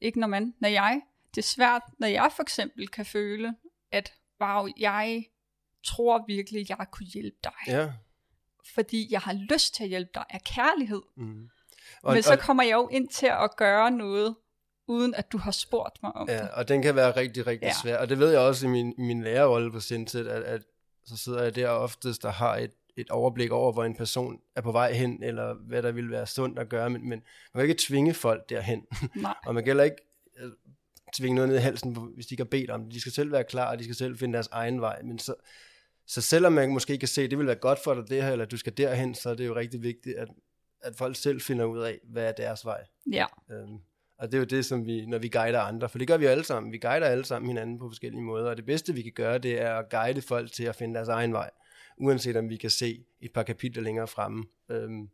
ikke 0.00 0.20
når 0.20 0.26
man, 0.26 0.54
når 0.60 0.68
jeg, 0.68 1.00
det 1.34 1.38
er 1.38 1.46
svært, 1.46 1.82
når 1.98 2.06
jeg 2.06 2.32
for 2.36 2.42
eksempel 2.42 2.88
kan 2.88 3.06
føle, 3.06 3.54
at 3.92 4.12
wow, 4.42 4.68
jeg 4.78 5.24
tror 5.84 6.24
virkelig, 6.26 6.70
jeg 6.70 6.86
kunne 6.90 7.06
hjælpe 7.06 7.36
dig. 7.44 7.52
Ja. 7.66 7.92
Fordi 8.74 9.08
jeg 9.10 9.20
har 9.20 9.32
lyst 9.32 9.74
til 9.74 9.82
at 9.82 9.88
hjælpe 9.88 10.10
dig 10.14 10.24
af 10.30 10.42
kærlighed. 10.44 11.02
Mm. 11.16 11.48
Og, 12.02 12.14
Men 12.14 12.22
så 12.22 12.36
kommer 12.36 12.62
jeg 12.62 12.72
jo 12.72 12.88
ind 12.88 13.08
til 13.08 13.26
at 13.26 13.56
gøre 13.56 13.90
noget, 13.90 14.34
uden 14.86 15.14
at 15.14 15.32
du 15.32 15.38
har 15.38 15.50
spurgt 15.50 16.02
mig 16.02 16.12
om 16.12 16.28
ja, 16.28 16.42
det. 16.42 16.50
og 16.50 16.68
den 16.68 16.82
kan 16.82 16.94
være 16.94 17.16
rigtig, 17.16 17.46
rigtig 17.46 17.66
Ja. 17.66 17.72
svær. 17.82 17.96
Og 17.98 18.08
det 18.08 18.18
ved 18.18 18.30
jeg 18.30 18.40
også 18.40 18.66
i 18.66 18.70
min, 18.70 18.94
min 18.98 19.22
lærerrolle 19.22 19.72
på 19.72 19.80
Sinset, 19.80 20.26
at, 20.28 20.42
at 20.42 20.62
så 21.04 21.16
sidder 21.16 21.42
jeg 21.42 21.54
der 21.54 21.68
oftest, 21.68 22.22
der 22.22 22.30
har 22.30 22.56
et, 22.56 22.70
et 22.96 23.10
overblik 23.10 23.50
over, 23.50 23.72
hvor 23.72 23.84
en 23.84 23.94
person 23.96 24.40
er 24.56 24.60
på 24.60 24.72
vej 24.72 24.92
hen, 24.92 25.22
eller 25.22 25.54
hvad 25.54 25.82
der 25.82 25.92
vil 25.92 26.10
være 26.10 26.26
sundt 26.26 26.58
at 26.58 26.68
gøre, 26.68 26.90
men, 26.90 27.08
men 27.08 27.22
man 27.54 27.62
kan 27.62 27.68
ikke 27.70 27.82
tvinge 27.88 28.14
folk 28.14 28.48
derhen. 28.48 28.86
Nej. 29.14 29.34
og 29.46 29.54
man 29.54 29.64
kan 29.64 29.68
heller 29.70 29.84
ikke 29.84 29.96
øh, 30.38 30.50
tvinge 31.14 31.34
noget 31.34 31.48
ned 31.48 31.56
i 31.56 31.60
halsen, 31.60 31.96
hvis 32.14 32.26
de 32.26 32.32
ikke 32.32 32.42
har 32.42 32.48
bedt 32.48 32.70
om 32.70 32.84
det. 32.84 32.92
De 32.94 33.00
skal 33.00 33.12
selv 33.12 33.32
være 33.32 33.44
klar, 33.44 33.70
og 33.70 33.78
de 33.78 33.84
skal 33.84 33.96
selv 33.96 34.18
finde 34.18 34.34
deres 34.34 34.48
egen 34.52 34.80
vej. 34.80 35.02
Men 35.02 35.18
så, 35.18 35.34
så 36.08 36.20
selvom 36.20 36.52
man 36.52 36.70
måske 36.72 36.98
kan 36.98 37.08
se, 37.08 37.22
at 37.22 37.30
det 37.30 37.38
vil 37.38 37.46
være 37.46 37.56
godt 37.56 37.78
for 37.84 37.94
dig 37.94 38.08
det 38.08 38.22
her, 38.22 38.32
eller 38.32 38.44
du 38.44 38.56
skal 38.56 38.76
derhen, 38.76 39.14
så 39.14 39.30
er 39.30 39.34
det 39.34 39.46
jo 39.46 39.54
rigtig 39.56 39.82
vigtigt, 39.82 40.16
at, 40.16 40.28
at 40.82 40.94
folk 40.96 41.16
selv 41.16 41.40
finder 41.40 41.64
ud 41.64 41.78
af, 41.78 41.98
hvad 42.04 42.24
er 42.28 42.32
deres 42.32 42.64
vej. 42.64 42.84
Ja, 43.12 43.26
Øhm, 43.50 43.78
og 44.18 44.26
det 44.26 44.34
er 44.34 44.38
jo 44.38 44.44
det, 44.44 44.64
som 44.64 44.86
vi, 44.86 45.06
når 45.06 45.18
vi 45.18 45.28
guider 45.28 45.60
andre, 45.60 45.88
for 45.88 45.98
det 45.98 46.08
gør 46.08 46.16
vi 46.16 46.24
jo 46.24 46.30
alle 46.30 46.44
sammen. 46.44 46.72
Vi 46.72 46.78
guider 46.78 47.06
alle 47.06 47.24
sammen 47.24 47.48
hinanden 47.48 47.78
på 47.78 47.88
forskellige 47.88 48.22
måder, 48.22 48.50
og 48.50 48.56
det 48.56 48.64
bedste, 48.66 48.94
vi 48.94 49.02
kan 49.02 49.12
gøre, 49.12 49.38
det 49.38 49.60
er 49.60 49.74
at 49.74 49.90
guide 49.90 50.22
folk 50.22 50.52
til 50.52 50.64
at 50.64 50.76
finde 50.76 50.94
deres 50.94 51.08
egen 51.08 51.32
vej, 51.32 51.50
uanset 51.98 52.36
om 52.36 52.48
vi 52.48 52.56
kan 52.56 52.70
se 52.70 53.04
et 53.20 53.32
par 53.32 53.42
kapitler 53.42 53.82
længere 53.82 54.08
fremme. 54.08 54.44
Øhm, 54.70 55.08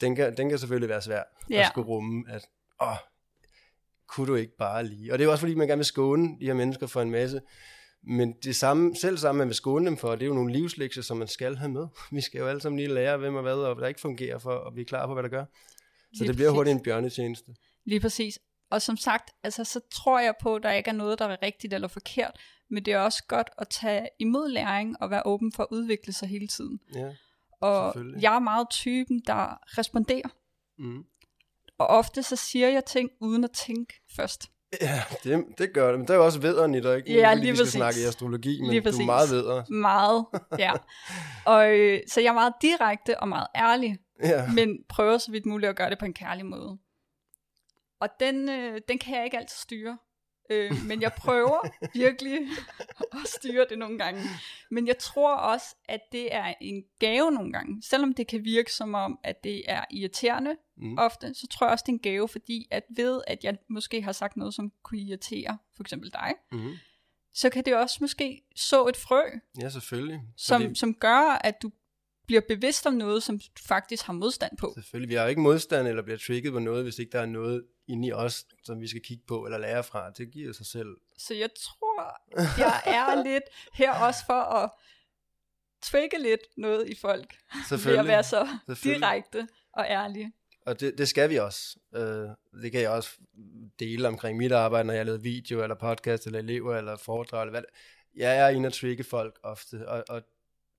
den, 0.00 0.16
kan, 0.16 0.36
den 0.36 0.48
kan 0.48 0.58
selvfølgelig 0.58 0.88
være 0.88 1.02
svær 1.02 1.22
Ja. 1.50 1.60
at 1.60 1.66
skulle 1.66 1.86
rumme, 1.88 2.24
at 2.28 2.46
åh, 2.82 2.88
kunne 4.06 4.26
du 4.26 4.34
ikke 4.34 4.56
bare 4.56 4.84
lige? 4.84 5.12
Og 5.12 5.18
det 5.18 5.24
er 5.24 5.26
jo 5.26 5.30
også, 5.32 5.40
fordi 5.42 5.54
man 5.54 5.66
gerne 5.68 5.78
vil 5.78 5.84
skåne 5.86 6.28
de 6.40 6.46
her 6.46 6.54
mennesker 6.54 6.86
for 6.86 7.02
en 7.02 7.10
masse, 7.10 7.40
men 8.06 8.32
det 8.32 8.56
samme, 8.56 8.96
selv 8.96 9.18
samme, 9.18 9.38
man 9.38 9.48
vil 9.48 9.54
skåne 9.54 9.86
dem 9.86 9.96
for, 9.96 10.10
det 10.10 10.22
er 10.22 10.26
jo 10.26 10.34
nogle 10.34 10.52
livslektier, 10.52 11.02
som 11.02 11.16
man 11.16 11.28
skal 11.28 11.56
have 11.56 11.70
med. 11.70 11.86
Vi 12.12 12.20
skal 12.20 12.38
jo 12.38 12.46
alle 12.46 12.60
sammen 12.60 12.78
lige 12.78 12.94
lære, 12.94 13.16
hvem 13.16 13.34
og 13.34 13.42
hvad, 13.42 13.54
og 13.54 13.74
hvad 13.74 13.82
der 13.82 13.88
ikke 13.88 14.00
fungerer 14.00 14.38
for 14.38 14.58
at 14.66 14.72
blive 14.72 14.84
klar 14.86 15.06
på, 15.06 15.12
hvad 15.12 15.22
der 15.22 15.28
gør. 15.28 15.44
Så 15.44 16.08
Lige 16.12 16.28
det 16.28 16.36
bliver 16.36 16.50
præcis. 16.50 16.56
hurtigt 16.56 16.76
en 16.76 16.82
bjørnetjeneste. 16.82 17.54
lige 17.84 18.00
præcis. 18.00 18.38
Og 18.70 18.82
som 18.82 18.96
sagt, 18.96 19.30
altså, 19.42 19.64
så 19.64 19.80
tror 19.92 20.18
jeg 20.20 20.34
på, 20.42 20.56
at 20.56 20.62
der 20.62 20.72
ikke 20.72 20.90
er 20.90 20.94
noget, 20.94 21.18
der 21.18 21.24
er 21.24 21.36
rigtigt 21.42 21.74
eller 21.74 21.88
forkert, 21.88 22.38
men 22.70 22.84
det 22.84 22.92
er 22.92 22.98
også 22.98 23.24
godt 23.28 23.50
at 23.58 23.68
tage 23.68 24.08
imod 24.18 24.48
læring 24.48 25.02
og 25.02 25.10
være 25.10 25.22
åben 25.24 25.52
for 25.52 25.62
at 25.62 25.68
udvikle 25.70 26.12
sig 26.12 26.28
hele 26.28 26.48
tiden. 26.48 26.80
Ja. 26.94 27.12
Og 27.60 27.94
jeg 28.20 28.34
er 28.34 28.38
meget 28.38 28.66
typen, 28.70 29.22
der 29.26 29.58
responderer. 29.78 30.28
Mm. 30.78 31.04
Og 31.78 31.86
ofte 31.86 32.22
så 32.22 32.36
siger 32.36 32.68
jeg 32.68 32.84
ting 32.84 33.10
uden 33.20 33.44
at 33.44 33.50
tænke 33.50 33.94
først. 34.16 34.50
Ja, 34.80 35.02
det, 35.24 35.44
det 35.58 35.72
gør 35.72 35.90
det. 35.90 35.98
Men 35.98 36.08
der 36.08 36.14
er 36.14 36.18
jo 36.18 36.24
også 36.24 36.40
vederen 36.40 36.74
i 36.74 36.80
dig, 36.80 36.96
ikke? 36.96 37.06
Det 37.08 37.14
Ja, 37.20 37.34
lige 37.34 37.50
vi 37.50 37.56
skal 37.56 37.64
præcis. 37.64 37.72
snakke 37.74 38.00
i 38.00 38.04
astrologi, 38.04 38.60
men 38.60 38.70
Lige 38.70 38.80
du 38.80 38.88
er 38.88 39.04
meget 39.06 39.30
vedere. 39.30 39.64
Meget, 39.68 40.24
ja. 40.58 40.72
Og, 41.44 41.70
øh, 41.70 42.00
så 42.08 42.20
jeg 42.20 42.28
er 42.28 42.32
meget 42.34 42.52
direkte 42.62 43.20
og 43.20 43.28
meget 43.28 43.46
ærlig, 43.56 43.98
Ja. 44.22 44.46
men 44.52 44.78
prøver 44.88 45.18
så 45.18 45.30
vidt 45.30 45.46
muligt 45.46 45.70
at 45.70 45.76
gøre 45.76 45.90
det 45.90 45.98
på 45.98 46.04
en 46.04 46.14
kærlig 46.14 46.46
måde. 46.46 46.78
Og 48.00 48.08
den, 48.20 48.48
øh, 48.48 48.80
den 48.88 48.98
kan 48.98 49.16
jeg 49.16 49.24
ikke 49.24 49.36
altid 49.36 49.56
styre. 49.56 49.98
Øh, 50.50 50.72
men 50.86 51.02
jeg 51.02 51.12
prøver 51.12 51.68
virkelig 51.92 52.38
at 53.12 53.18
styre 53.24 53.66
det 53.70 53.78
nogle 53.78 53.98
gange. 53.98 54.22
Men 54.70 54.86
jeg 54.86 54.98
tror 54.98 55.34
også, 55.34 55.74
at 55.88 56.00
det 56.12 56.34
er 56.34 56.54
en 56.60 56.84
gave 56.98 57.30
nogle 57.32 57.52
gange. 57.52 57.82
Selvom 57.82 58.14
det 58.14 58.26
kan 58.26 58.44
virke 58.44 58.72
som 58.72 58.94
om, 58.94 59.18
at 59.22 59.44
det 59.44 59.62
er 59.70 59.84
irriterende 59.90 60.56
Mm. 60.76 60.98
ofte, 60.98 61.34
så 61.34 61.46
tror 61.46 61.66
jeg 61.66 61.72
også, 61.72 61.82
det 61.86 61.92
er 61.92 61.96
en 61.96 61.98
gave, 61.98 62.28
fordi 62.28 62.68
at 62.70 62.82
ved, 62.96 63.20
at 63.26 63.44
jeg 63.44 63.56
måske 63.68 64.02
har 64.02 64.12
sagt 64.12 64.36
noget, 64.36 64.54
som 64.54 64.72
kunne 64.82 65.00
irritere 65.00 65.58
for 65.76 65.82
eksempel 65.82 66.12
dig, 66.12 66.32
Mm. 66.52 66.72
så 67.34 67.50
kan 67.50 67.64
det 67.64 67.76
også 67.76 67.98
måske 68.00 68.42
så 68.56 68.86
et 68.86 68.96
frø, 68.96 69.22
Ja, 69.60 69.68
selvfølgelig. 69.68 70.20
som, 70.36 70.62
Fordi, 70.62 70.74
som 70.74 70.94
gør, 70.94 71.38
at 71.44 71.62
du 71.62 71.70
bliver 72.26 72.40
bevidst 72.48 72.86
om 72.86 72.94
noget, 72.94 73.22
som 73.22 73.38
du 73.38 73.44
faktisk 73.66 74.04
har 74.04 74.12
modstand 74.12 74.56
på. 74.56 74.72
selvfølgelig. 74.74 75.08
Vi 75.08 75.14
har 75.14 75.22
jo 75.22 75.28
ikke 75.28 75.40
modstand 75.40 75.88
eller 75.88 76.02
bliver 76.02 76.18
trigget 76.18 76.52
på 76.52 76.58
noget, 76.58 76.82
hvis 76.82 76.98
ikke 76.98 77.12
der 77.12 77.20
er 77.20 77.26
noget 77.26 77.64
inde 77.88 78.08
i 78.08 78.12
os, 78.12 78.44
som 78.64 78.80
vi 78.80 78.88
skal 78.88 79.02
kigge 79.02 79.24
på 79.26 79.44
eller 79.44 79.58
lære 79.58 79.84
fra. 79.84 80.10
Det 80.10 80.30
giver 80.30 80.52
sig 80.52 80.66
selv. 80.66 80.88
Så 81.18 81.34
jeg 81.34 81.50
tror, 81.56 82.20
jeg 82.58 82.82
er 82.86 83.22
lidt 83.30 83.44
her 83.72 83.92
også 83.92 84.20
for 84.26 84.42
at 84.42 84.70
trigge 85.82 86.22
lidt 86.22 86.40
noget 86.56 86.88
i 86.88 86.94
folk, 86.94 87.36
ved 87.52 87.60
at 87.60 87.68
Selvfølgelig. 87.68 88.08
være 88.08 88.22
så 88.22 88.48
Selvfølgelig. 88.66 89.00
direkte 89.00 89.48
og 89.72 89.86
ærlig. 89.88 90.32
Og 90.66 90.80
det, 90.80 90.98
det 90.98 91.08
skal 91.08 91.30
vi 91.30 91.36
også. 91.36 91.76
Øh, 91.94 92.62
det 92.62 92.72
kan 92.72 92.80
jeg 92.80 92.90
også 92.90 93.10
dele 93.78 94.08
omkring 94.08 94.38
mit 94.38 94.52
arbejde, 94.52 94.86
når 94.86 94.94
jeg 94.94 95.06
laver 95.06 95.18
video, 95.18 95.62
eller 95.62 95.76
podcast, 95.76 96.26
eller 96.26 96.38
elever, 96.38 96.76
eller 96.76 96.96
foredrag, 96.96 97.42
eller 97.42 97.50
hvad 97.50 97.62
Jeg 98.16 98.38
er 98.38 98.48
inde 98.48 98.66
og 98.66 98.72
trigge 98.72 99.04
folk 99.04 99.38
ofte, 99.42 99.88
og, 99.88 100.04
og 100.08 100.22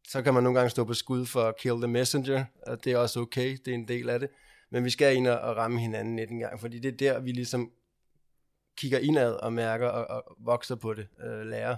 så 0.07 0.21
kan 0.21 0.33
man 0.33 0.43
nogle 0.43 0.59
gange 0.59 0.69
stå 0.69 0.83
på 0.83 0.93
skud 0.93 1.25
for 1.25 1.41
at 1.41 1.57
kill 1.57 1.75
the 1.75 1.87
messenger, 1.87 2.45
og 2.67 2.83
det 2.83 2.93
er 2.93 2.97
også 2.97 3.19
okay, 3.19 3.57
det 3.65 3.67
er 3.67 3.75
en 3.75 3.87
del 3.87 4.09
af 4.09 4.19
det. 4.19 4.29
Men 4.69 4.85
vi 4.85 4.89
skal 4.89 5.15
ind 5.15 5.27
og 5.27 5.57
ramme 5.57 5.79
hinanden 5.79 6.15
lidt 6.15 6.29
en 6.29 6.39
gang, 6.39 6.59
fordi 6.59 6.79
det 6.79 6.93
er 6.93 6.97
der, 6.97 7.19
vi 7.19 7.31
ligesom 7.31 7.71
kigger 8.77 8.99
indad 8.99 9.33
og 9.33 9.53
mærker 9.53 9.87
og, 9.87 10.23
og 10.23 10.35
vokser 10.39 10.75
på 10.75 10.93
det, 10.93 11.07
øh, 11.25 11.45
lærer. 11.45 11.75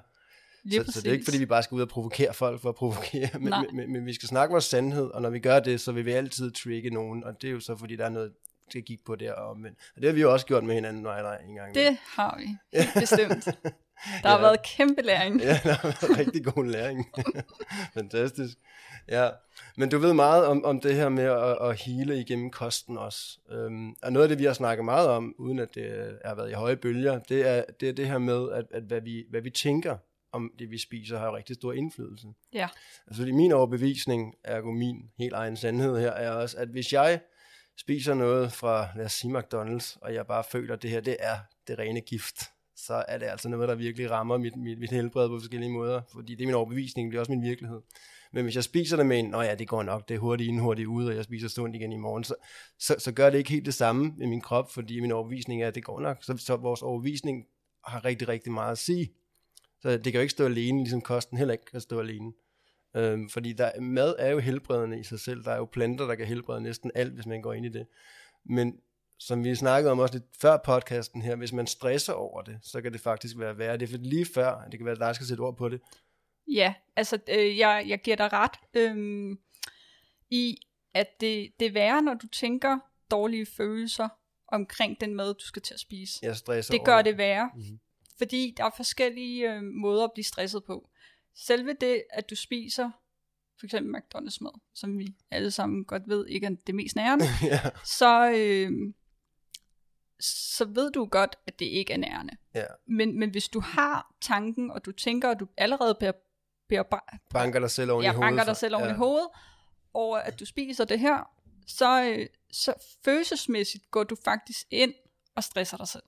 Lige 0.64 0.86
Så, 0.86 0.92
så 0.92 1.02
det 1.02 1.08
er 1.08 1.14
ikke 1.14 1.26
fordi, 1.26 1.38
vi 1.38 1.46
bare 1.46 1.64
skal 1.64 1.76
ud 1.76 1.82
og 1.82 1.90
provokere 1.90 2.34
folk 2.34 2.62
for 2.62 2.70
at 2.70 2.76
provokere, 2.76 3.30
men, 3.34 3.44
men, 3.50 3.76
men, 3.76 3.94
men 3.94 4.06
vi 4.06 4.14
skal 4.14 4.30
snakke 4.30 4.52
vores 4.52 4.66
sandhed, 4.66 5.06
og 5.06 5.22
når 5.22 5.30
vi 5.30 5.40
gør 5.40 5.60
det, 5.60 5.82
så 5.82 5.92
vil 5.92 6.06
vi 6.06 6.12
altid 6.12 6.52
trigge 6.52 6.90
nogen, 6.90 7.24
og 7.24 7.42
det 7.42 7.48
er 7.48 7.52
jo 7.52 7.60
så 7.60 7.76
fordi, 7.76 7.96
der 7.96 8.06
er 8.06 8.10
noget, 8.10 8.34
skal 8.70 8.84
kigge 8.84 9.04
på 9.06 9.16
der 9.16 9.34
og 9.34 9.60
men, 9.60 9.76
Og 9.96 10.02
det 10.02 10.06
har 10.06 10.14
vi 10.14 10.22
jo 10.22 10.34
også 10.34 10.46
gjort 10.46 10.64
med 10.64 10.76
hinanden, 10.76 11.04
nej, 11.04 11.22
nej, 11.22 11.38
en 11.48 11.56
gang. 11.56 11.76
Det 11.76 11.98
har 12.16 12.40
vi, 12.40 12.48
helt 12.78 12.94
bestemt. 13.00 13.46
Der 14.24 14.30
har 14.30 14.36
Ja. 14.36 14.42
været 14.42 14.62
kæmpe 14.64 15.02
læring. 15.02 15.42
Ja, 15.42 15.60
der 15.64 15.74
har 15.74 16.08
været 16.08 16.18
rigtig 16.20 16.46
god 16.46 16.66
læring. 16.66 17.06
Fantastisk. 17.94 18.58
Ja, 19.08 19.30
men 19.78 19.90
du 19.90 19.98
ved 19.98 20.14
meget 20.14 20.46
om, 20.46 20.66
om 20.66 20.82
det 20.82 20.96
her 20.96 21.10
med 21.10 21.24
at, 21.24 21.58
at 21.70 21.82
hele 21.82 22.20
igennem 22.20 22.50
kosten 22.52 22.98
også. 22.98 23.40
Øhm, 23.52 23.90
og 24.04 24.14
noget 24.14 24.24
af 24.26 24.30
det, 24.30 24.40
vi 24.40 24.44
har 24.46 24.54
snakket 24.54 24.86
meget 24.86 25.08
om, 25.10 25.36
uden 25.38 25.60
at 25.60 25.76
det 25.76 26.18
har 26.26 26.36
været 26.36 26.50
i 26.50 26.54
høje 26.54 26.76
bølger, 26.76 27.20
det 27.20 27.48
er 27.48 27.64
det, 27.80 27.90
er 27.90 27.94
det 27.94 28.08
her 28.08 28.18
med, 28.18 28.52
at, 28.52 28.66
at 28.72 28.84
hvad, 28.84 29.02
vi, 29.02 29.26
hvad 29.30 29.42
vi 29.42 29.50
tænker 29.50 29.98
om 30.32 30.52
det, 30.60 30.72
vi 30.72 30.78
spiser, 30.78 31.20
har 31.20 31.36
rigtig 31.36 31.56
stor 31.56 31.74
indflydelse. 31.74 32.28
Ja. 32.54 32.68
Altså 33.08 33.22
fordi 33.22 33.32
min 33.32 33.52
overbevisning, 33.52 34.34
ergo 34.44 34.72
min 34.72 35.10
helt 35.20 35.34
egen 35.34 35.58
sandhed 35.58 36.00
her, 36.00 36.12
er 36.12 36.32
også, 36.32 36.58
at 36.58 36.68
hvis 36.68 36.94
jeg 36.94 37.20
spiser 37.78 38.14
noget 38.14 38.54
fra, 38.54 38.88
lad 38.96 39.06
os 39.06 39.14
sige 39.14 39.40
McDonald's, 39.40 39.98
og 40.02 40.14
jeg 40.14 40.28
bare 40.28 40.44
føler, 40.52 40.74
at 40.74 40.82
det 40.82 40.90
her, 40.90 41.00
det 41.00 41.16
er 41.20 41.38
det 41.68 41.80
rene 41.80 42.02
gift, 42.02 42.42
så 42.76 43.06
er 43.08 43.18
det 43.18 43.26
altså 43.26 43.50
noget, 43.50 43.70
der 43.70 43.76
virkelig 43.76 44.12
rammer 44.12 44.38
mit, 44.38 44.56
mit, 44.56 44.80
mit 44.80 44.92
helbred 44.92 45.28
på 45.28 45.40
forskellige 45.40 45.72
måder, 45.72 46.02
fordi 46.14 46.36
det 46.36 46.42
er 46.42 46.48
min 46.48 46.56
overbevisning, 46.56 47.12
det 47.12 47.18
er 47.18 47.20
også 47.20 47.32
min 47.32 47.44
virkelighed. 47.44 47.82
Men 48.32 48.44
hvis 48.44 48.56
jeg 48.56 48.64
spiser 48.64 48.98
det 48.98 49.06
med 49.06 49.20
en, 49.20 49.26
nå 49.26 49.42
ja, 49.42 49.56
det 49.56 49.68
går 49.68 49.84
nok, 49.84 50.10
det 50.10 50.16
er 50.16 50.20
hurtigt 50.20 50.48
ind, 50.48 50.60
hurtigt 50.60 50.88
ud, 50.88 51.06
og 51.06 51.16
jeg 51.16 51.24
spiser 51.24 51.48
sundt 51.48 51.76
igen 51.76 51.92
i 51.92 51.98
morgen, 51.98 52.24
så, 52.24 52.36
så, 52.80 52.96
så 53.00 53.12
gør 53.12 53.30
det 53.30 53.38
ikke 53.38 53.50
helt 53.50 53.66
det 53.66 53.74
samme 53.74 54.14
med 54.18 54.28
min 54.28 54.42
krop, 54.42 54.72
fordi 54.72 55.00
min 55.00 55.12
overbevisning 55.12 55.64
er, 55.64 55.68
at 55.68 55.76
det 55.76 55.84
går 55.84 56.00
nok. 56.00 56.18
Så, 56.22 56.38
så 56.38 56.56
vores 56.56 56.82
overbevisning 56.82 57.46
har 57.86 58.06
rigtig, 58.06 58.28
rigtig 58.28 58.52
meget 58.52 58.72
at 58.72 58.78
sige. 58.78 59.12
Så 59.82 59.90
det 59.90 60.04
kan 60.04 60.14
jo 60.14 60.20
ikke 60.20 60.32
stå 60.32 60.46
alene, 60.46 60.80
ligesom 60.80 61.02
kosten 61.02 61.38
heller 61.38 61.52
ikke 61.52 61.66
kan 61.66 61.82
stå 61.82 62.00
alene. 62.00 62.32
Øhm, 62.96 63.30
fordi 63.30 63.54
der, 63.54 63.80
mad 63.80 64.16
er 64.20 64.30
jo 64.30 64.40
helbredende 64.40 65.00
i 65.00 65.04
sig 65.04 65.20
selv. 65.20 65.44
Der 65.44 65.52
er 65.52 65.58
jo 65.58 65.66
planter, 65.66 66.06
der 66.08 66.16
kan 66.16 66.26
helbrede 66.28 66.62
næsten 66.62 66.92
alt, 66.96 67.14
hvis 67.14 67.26
man 67.26 67.42
går 67.42 67.54
ind 67.54 67.66
i 67.66 67.70
det. 67.70 67.88
Men 68.46 68.80
som 69.20 69.44
vi 69.44 69.56
snakkede 69.56 69.92
om 69.92 70.00
også 70.00 70.14
lidt 70.14 70.26
før 70.42 70.58
podcasten 70.66 71.22
her, 71.22 71.36
hvis 71.36 71.54
man 71.54 71.68
stresser 71.68 72.14
over 72.14 72.42
det, 72.42 72.60
så 72.64 72.82
kan 72.82 72.94
det 72.94 73.02
faktisk 73.02 73.38
være 73.38 73.58
værre. 73.58 73.78
Det 73.78 73.82
er 73.84 73.88
for 73.92 73.98
lige 73.98 74.26
før, 74.36 74.68
det 74.72 74.80
kan 74.80 74.86
være, 74.86 74.94
at 74.96 75.00
der 75.00 75.14
skal 75.14 75.28
sætte 75.28 75.42
ord 75.42 75.58
på 75.58 75.70
det. 75.70 75.82
Ja, 76.48 76.74
altså 76.96 77.20
øh, 77.30 77.58
jeg, 77.58 77.86
jeg 77.88 78.02
giver 78.02 78.16
dig 78.18 78.34
ret 78.34 78.52
øhm, 78.74 79.40
i, 80.30 80.58
at 80.94 81.22
det, 81.22 81.50
det 81.60 81.68
er 81.68 81.72
værre, 81.72 82.02
når 82.02 82.14
du 82.14 82.28
tænker 82.28 82.80
dårlige 83.12 83.46
følelser 83.46 84.10
omkring 84.48 85.02
den 85.02 85.16
mad, 85.16 85.34
du 85.34 85.46
skal 85.46 85.62
til 85.62 85.74
at 85.74 85.80
spise. 85.80 86.20
Jeg 86.22 86.36
stresser 86.38 86.72
Det 86.72 86.80
over 86.80 86.86
gør 86.86 87.02
det 87.02 87.18
værre, 87.18 87.50
Mhm. 87.56 87.80
fordi 88.18 88.54
der 88.58 88.64
er 88.64 88.70
forskellige 88.78 89.54
øh, 89.54 89.64
måder 89.64 90.04
at 90.04 90.12
blive 90.14 90.26
stresset 90.26 90.64
på. 90.64 90.90
Selve 91.38 91.74
det, 91.82 92.04
at 92.10 92.30
du 92.30 92.36
spiser 92.36 92.92
for 93.60 93.66
eksempel 93.66 93.96
McDonald's 93.96 94.38
mad, 94.42 94.60
som 94.74 94.98
vi 94.98 95.16
alle 95.32 95.52
sammen 95.52 95.86
godt 95.86 96.04
ved 96.08 96.28
ikke 96.28 96.48
er 96.48 96.52
det 96.68 96.76
mest 96.76 96.96
nærende, 96.96 97.26
ja, 97.44 97.60
så, 97.84 98.32
øh, 98.36 98.94
så 100.20 100.66
ved 100.66 100.92
du 100.92 101.06
godt, 101.06 101.36
at 101.48 101.60
det 101.60 101.66
ikke 101.66 101.94
er 101.94 101.98
nærende. 101.98 102.34
ja. 102.56 102.66
Men, 102.88 103.20
men 103.20 103.30
hvis 103.30 103.48
du 103.48 103.60
har 103.60 104.16
tanken, 104.22 104.72
og 104.72 104.86
du 104.86 104.92
tænker, 104.92 105.30
at 105.32 105.40
du 105.40 105.48
allerede 105.58 105.96
bliver, 105.96 106.12
bliver 106.68 106.84
Banker 107.34 107.60
dig 107.60 107.72
selv 107.72 107.92
oven 107.92 108.04
i 108.04 108.06
jeg 108.06 108.14
hovedet. 108.14 108.28
banker 108.28 108.44
dig 108.44 108.58
selv 108.58 108.76
oven 108.76 108.88
ja. 108.88 108.94
i 108.94 108.98
hovedet, 108.98 109.28
over 109.94 110.18
at 110.18 110.40
du 110.40 110.46
spiser 110.46 110.86
det 110.86 111.00
her, 111.00 111.30
så, 111.68 112.04
øh, 112.04 112.28
så 112.52 112.74
følelsesmæssigt 113.04 113.92
går 113.92 114.04
du 114.04 114.16
faktisk 114.24 114.68
ind 114.72 114.94
og 115.36 115.44
stresser 115.44 115.78
dig 115.78 115.88
selv. 115.88 116.04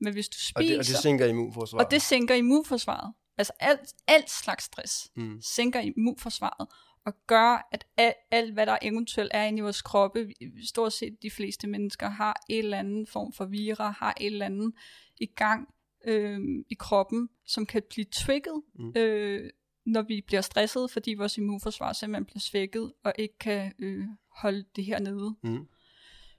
Men 0.00 0.12
hvis 0.12 0.28
du 0.28 0.36
Og 0.54 0.62
det, 0.62 0.68
spiser, 0.68 0.78
og 0.78 0.86
det 0.86 1.02
sænker 1.02 1.26
immunforsvaret. 1.26 1.84
og 1.84 1.90
det 1.90 2.02
sænker 2.02 2.34
immunforsvaret, 2.34 3.14
altså 3.38 3.52
alt, 3.60 3.94
alt 4.06 4.30
slags 4.30 4.64
stress, 4.64 5.10
Mm. 5.14 5.40
sænker 5.42 5.80
immunforsvaret, 5.80 6.68
og 7.04 7.14
gør, 7.26 7.68
at 7.72 7.86
alt, 7.96 8.14
alt, 8.30 8.52
hvad 8.52 8.66
der 8.66 8.78
eventuelt 8.82 9.30
er 9.34 9.44
inde 9.44 9.58
i 9.58 9.62
vores 9.62 9.82
kroppe, 9.82 10.32
stort 10.66 10.92
set 10.92 11.22
de 11.22 11.30
fleste 11.30 11.66
mennesker 11.66 12.08
har 12.08 12.44
en 12.48 12.58
eller 12.64 12.78
anden 12.78 13.06
form 13.06 13.32
for 13.32 13.44
vira, 13.44 13.90
har 13.90 14.14
en 14.20 14.32
eller 14.32 14.46
anden 14.46 14.72
i 15.20 15.26
gang 15.26 15.68
øh, 16.04 16.40
i 16.70 16.74
kroppen, 16.74 17.28
som 17.46 17.66
kan 17.66 17.82
blive 17.90 18.04
trigget, 18.04 18.62
Mm. 18.74 18.92
øh, 18.96 19.50
når 19.86 20.02
vi 20.02 20.20
bliver 20.26 20.40
stresset, 20.40 20.90
fordi 20.90 21.14
vores 21.14 21.38
immunforsvar 21.38 21.92
simpelthen 21.92 22.24
bliver 22.24 22.40
svækket, 22.40 22.92
og 23.04 23.12
ikke 23.18 23.38
kan 23.38 23.72
øh, 23.78 24.04
holde 24.30 24.64
det 24.76 24.84
her 24.84 24.98
nede. 24.98 25.36
Mm. 25.42 25.68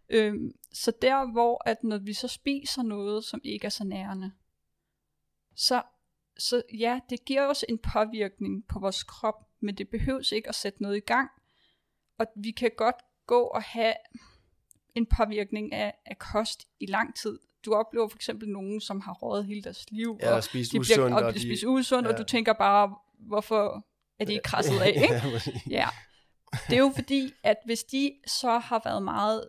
Øhm, 0.09 0.51
så 0.73 0.91
der 1.01 1.31
hvor, 1.31 1.61
at 1.65 1.83
når 1.83 1.97
vi 1.97 2.13
så 2.13 2.27
spiser 2.27 2.83
noget, 2.83 3.23
som 3.23 3.41
ikke 3.43 3.65
er 3.65 3.69
så 3.69 3.83
nærende, 3.83 4.31
så, 5.55 5.81
så 6.39 6.61
ja, 6.79 6.99
det 7.09 7.25
giver 7.25 7.47
os 7.47 7.65
en 7.69 7.77
påvirkning 7.77 8.67
på 8.67 8.79
vores 8.79 9.03
krop, 9.03 9.35
men 9.59 9.75
det 9.75 9.89
behøves 9.89 10.31
ikke 10.31 10.49
at 10.49 10.55
sætte 10.55 10.81
noget 10.81 10.97
i 10.97 10.99
gang. 10.99 11.29
Og 12.19 12.25
vi 12.35 12.51
kan 12.51 12.71
godt 12.77 12.95
gå 13.27 13.41
og 13.41 13.63
have 13.63 13.93
en 14.95 15.05
påvirkning 15.17 15.73
af, 15.73 15.93
af 16.05 16.19
kost 16.19 16.67
i 16.79 16.85
lang 16.85 17.15
tid. 17.15 17.39
Du 17.65 17.73
oplever 17.73 18.07
for 18.07 18.17
eksempel 18.17 18.49
nogen, 18.49 18.81
som 18.81 19.01
har 19.01 19.13
rådet 19.13 19.45
hele 19.45 19.61
deres 19.61 19.85
liv, 19.91 20.17
Ja, 20.21 20.35
og 20.35 20.43
spist 20.43 20.71
de 20.71 20.79
bliver 20.79 20.99
usundt, 20.99 21.17
og 21.17 21.25
og 21.25 21.33
de 21.33 21.41
spiser 21.41 21.67
usundt, 21.67 22.07
ja. 22.07 22.11
og 22.11 22.17
du 22.17 22.23
tænker 22.23 22.53
bare, 22.53 22.95
hvorfor 23.19 23.85
er 24.19 24.25
de 24.25 24.31
ikke 24.31 24.43
krasset 24.43 24.81
af, 24.87 24.93
ikke? 24.95 25.61
ja, 25.69 25.87
det 26.67 26.75
er 26.75 26.79
jo 26.79 26.91
fordi, 26.95 27.33
at 27.43 27.57
hvis 27.65 27.83
de 27.83 28.13
så 28.27 28.57
har 28.57 28.81
været 28.85 29.03
meget, 29.03 29.47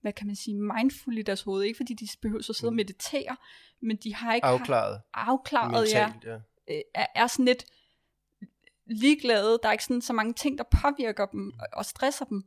hvad 0.00 0.12
kan 0.12 0.26
man 0.26 0.36
sige, 0.36 0.56
mindful 0.56 1.18
i 1.18 1.22
deres 1.22 1.42
hoved, 1.42 1.64
ikke 1.64 1.76
fordi 1.76 1.94
de 1.94 2.06
behøver 2.22 2.42
så 2.42 2.52
sidde 2.52 2.70
og 2.70 2.74
meditere, 2.74 3.36
men 3.82 3.96
de 3.96 4.14
har 4.14 4.34
ikke 4.34 4.44
Afklaret. 4.46 5.00
afklaret, 5.14 5.92
ja, 5.92 6.06
Mentalt, 6.12 6.24
ja. 6.68 6.74
øh, 6.76 6.80
er, 6.94 7.06
er 7.14 7.26
sådan 7.26 7.44
lidt 7.44 7.64
ligeglade, 8.86 9.58
der 9.62 9.68
er 9.68 9.72
ikke 9.72 9.84
sådan 9.84 10.02
så 10.02 10.12
mange 10.12 10.32
ting, 10.34 10.58
der 10.58 10.64
påvirker 10.82 11.26
dem 11.26 11.52
og- 11.60 11.66
og 11.72 11.84
stresser 11.84 12.24
dem, 12.24 12.42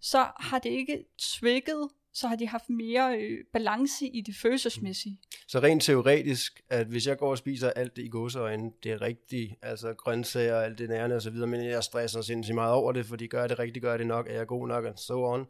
så 0.00 0.26
har 0.40 0.58
det 0.58 0.70
ikke 0.70 1.04
trigget, 1.18 1.88
så 2.12 2.28
har 2.28 2.36
de 2.36 2.48
haft 2.48 2.70
mere 2.70 3.18
øh, 3.18 3.38
balance 3.52 4.06
i 4.06 4.20
det 4.20 4.34
følelsesmæssige. 4.42 5.20
Så 5.48 5.58
rent 5.58 5.82
teoretisk, 5.82 6.60
at 6.70 6.86
hvis 6.86 7.06
jeg 7.06 7.18
går 7.18 7.30
og 7.30 7.38
spiser 7.38 7.70
alt 7.70 7.96
det 7.96 8.02
i 8.04 8.08
gåseøjne, 8.08 8.70
det 8.82 8.92
er 8.92 9.00
rigtigt, 9.00 9.54
altså 9.62 9.94
grøntsager 9.94 10.54
og 10.54 10.64
alt 10.64 10.78
det 10.78 10.88
nærende 10.88 11.16
og 11.16 11.22
så 11.22 11.30
videre, 11.30 11.46
men 11.46 11.64
jeg 11.64 11.84
stresser 11.84 12.22
sindssygt 12.22 12.54
meget 12.54 12.72
over 12.72 12.92
det, 12.92 13.06
fordi 13.06 13.26
gør 13.26 13.40
jeg 13.40 13.48
det 13.48 13.58
rigtigt, 13.58 13.82
gør 13.82 13.90
jeg 13.90 13.98
det 13.98 14.06
nok, 14.06 14.26
er 14.28 14.34
jeg 14.34 14.46
god 14.46 14.68
nok, 14.68 14.84
og 14.84 14.94
so 14.98 15.24
on, 15.24 15.46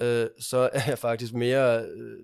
øh, 0.00 0.26
så 0.40 0.70
er 0.72 0.80
jeg 0.86 0.98
faktisk 0.98 1.32
mere, 1.34 1.82
øh, 1.84 2.18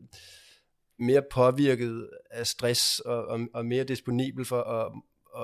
mere 0.98 1.22
påvirket 1.30 2.10
af 2.30 2.46
stress 2.46 3.00
og, 3.00 3.24
og, 3.24 3.40
og 3.54 3.66
mere 3.66 3.84
disponibel 3.84 4.44
for 4.44 4.62
at, 4.62 4.92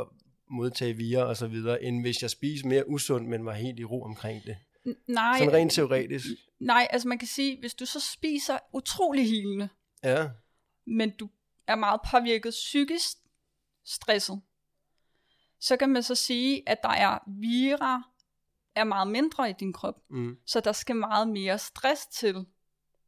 at 0.01 0.07
modtage 0.51 0.95
vira 0.95 1.23
og 1.23 1.37
så 1.37 1.47
videre, 1.47 1.83
end 1.83 2.01
hvis 2.01 2.23
jeg 2.23 2.31
spiser 2.31 2.69
mere 2.69 2.89
usundt, 2.89 3.29
men 3.29 3.45
var 3.45 3.53
helt 3.53 3.81
i 3.81 3.85
ro 3.85 4.03
omkring 4.03 4.45
det. 4.45 4.57
Nej, 5.07 5.39
Sådan 5.39 5.53
rent 5.53 5.73
teoretisk. 5.73 6.27
nej, 6.61 6.87
altså 6.91 7.09
man 7.09 7.19
kan 7.19 7.29
sige, 7.29 7.61
hvis 7.61 7.75
du 7.75 7.87
så 7.87 8.01
spiser 8.01 8.59
utrolig 8.73 9.29
hilende, 9.29 9.69
Ja, 10.05 10.29
men 10.87 11.17
du 11.17 11.29
er 11.67 11.75
meget 11.75 12.01
påvirket 12.11 12.51
psykisk 12.51 13.17
stresset, 13.85 14.41
så 15.61 15.77
kan 15.77 15.89
man 15.89 16.03
så 16.03 16.15
sige, 16.15 16.69
at 16.69 16.79
der 16.83 16.89
er 16.89 17.19
vira, 17.27 18.03
er 18.75 18.85
meget 18.85 19.09
mindre 19.09 19.51
i 19.51 19.53
din 19.61 19.73
krop, 19.73 19.95
mm. 20.11 20.37
så 20.47 20.61
der 20.61 20.73
skal 20.73 20.97
meget 20.97 21.29
mere 21.29 21.59
stress 21.59 22.07
til, 22.07 22.47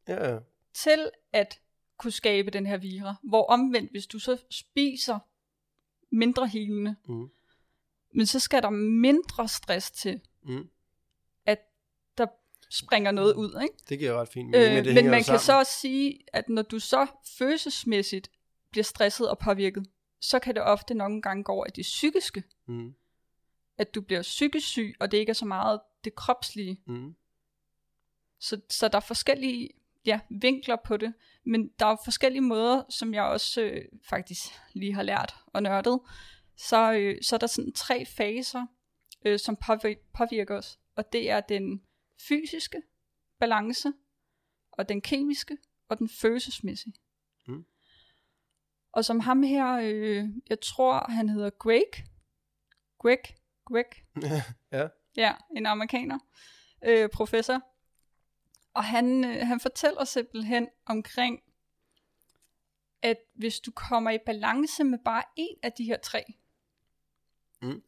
ja. 0.07 0.37
til 0.73 1.09
at 1.33 1.59
kunne 2.01 2.11
skabe 2.11 2.51
den 2.51 2.65
her 2.65 2.77
vira. 2.77 3.15
Hvor 3.23 3.45
omvendt, 3.45 3.91
hvis 3.91 4.07
du 4.07 4.19
så 4.19 4.37
spiser 4.49 5.19
mindre 6.11 6.47
helende, 6.47 6.95
Mm. 7.07 7.29
men 8.13 8.25
så 8.25 8.39
skal 8.39 8.61
der 8.63 8.69
mindre 8.69 9.47
stress 9.47 9.91
til, 9.91 10.21
Mm. 10.43 10.69
at 11.45 11.59
der 12.17 12.27
springer 12.69 13.11
noget 13.11 13.33
ud, 13.33 13.61
ikke? 13.63 13.75
Det 13.89 13.99
giver 13.99 14.13
ret 14.21 14.29
fint 14.29 14.49
mening, 14.49 14.67
Øh, 14.69 14.75
men 14.75 14.85
det 14.85 14.93
men 14.95 15.05
man 15.11 15.23
kan 15.23 15.39
så 15.39 15.57
også 15.59 15.71
sige, 15.79 16.19
at 16.33 16.49
når 16.49 16.61
du 16.61 16.79
så 16.79 17.07
følelsesmæssigt 17.37 18.31
bliver 18.71 18.83
stresset 18.83 19.29
og 19.29 19.37
påvirket, 19.39 19.87
så 20.19 20.39
kan 20.39 20.55
det 20.55 20.63
ofte 20.63 20.93
nogle 20.93 21.21
gange 21.21 21.43
gå 21.43 21.51
over 21.51 21.65
i 21.65 21.71
det 21.75 21.81
psykiske, 21.81 22.43
Mm. 22.65 22.93
at 23.77 23.95
du 23.95 24.01
bliver 24.01 24.21
psykisk 24.21 24.67
syg, 24.67 24.95
og 24.99 25.11
det 25.11 25.17
ikke 25.17 25.29
er 25.29 25.33
så 25.33 25.45
meget 25.45 25.79
det 26.03 26.15
kropslige. 26.15 26.81
Mm. 26.87 27.15
Så, 28.39 28.61
så 28.69 28.87
der 28.87 28.95
er 28.95 28.99
forskellige 29.01 29.69
ja, 30.05 30.19
vinkler 30.29 30.75
på 30.85 30.97
det, 30.97 31.13
men 31.45 31.71
der 31.79 31.85
er 31.85 31.95
forskellige 32.03 32.41
måder, 32.41 32.83
som 32.89 33.13
jeg 33.13 33.23
også 33.23 33.61
øh, 33.61 33.85
faktisk 34.09 34.39
lige 34.73 34.93
har 34.93 35.03
lært 35.03 35.35
og 35.47 35.63
nørdet. 35.63 35.99
Så, 36.57 36.93
øh, 36.93 37.17
så 37.21 37.35
er 37.35 37.37
der 37.37 37.47
sådan 37.47 37.73
tre 37.73 38.05
faser, 38.05 38.65
øh, 39.25 39.39
som 39.39 39.55
påvirker, 39.55 40.01
påvirker 40.13 40.57
os, 40.57 40.79
og 40.95 41.13
det 41.13 41.29
er 41.29 41.39
den 41.39 41.81
fysiske 42.27 42.81
balance, 43.39 43.93
og 44.71 44.89
den 44.89 45.01
kemiske, 45.01 45.57
og 45.89 45.99
den 45.99 46.09
følelsesmæssige. 46.09 46.93
Mm. 47.47 47.65
Og 48.91 49.05
som 49.05 49.19
ham 49.19 49.43
her, 49.43 49.79
øh, 49.83 50.25
jeg 50.49 50.61
tror 50.61 51.11
han 51.11 51.29
hedder 51.29 51.49
Greg, 51.49 52.05
Greg, 52.99 53.19
Greg, 53.65 53.85
ja. 54.71 54.87
Ja, 55.17 55.33
en 55.55 55.65
amerikaner, 55.65 56.19
øh, 56.85 57.09
professor. 57.09 57.70
Og 58.73 58.83
han, 58.83 59.23
øh, 59.23 59.47
han 59.47 59.59
fortæller 59.59 60.03
simpelthen 60.05 60.67
omkring, 60.85 61.39
at 63.01 63.17
hvis 63.35 63.59
du 63.59 63.71
kommer 63.71 64.11
i 64.11 64.17
balance 64.25 64.83
med 64.83 64.99
bare 65.05 65.23
en 65.35 65.55
af 65.63 65.71
de 65.71 65.83
her 65.83 65.97
tre, 66.03 66.23
Mm. 67.61 67.81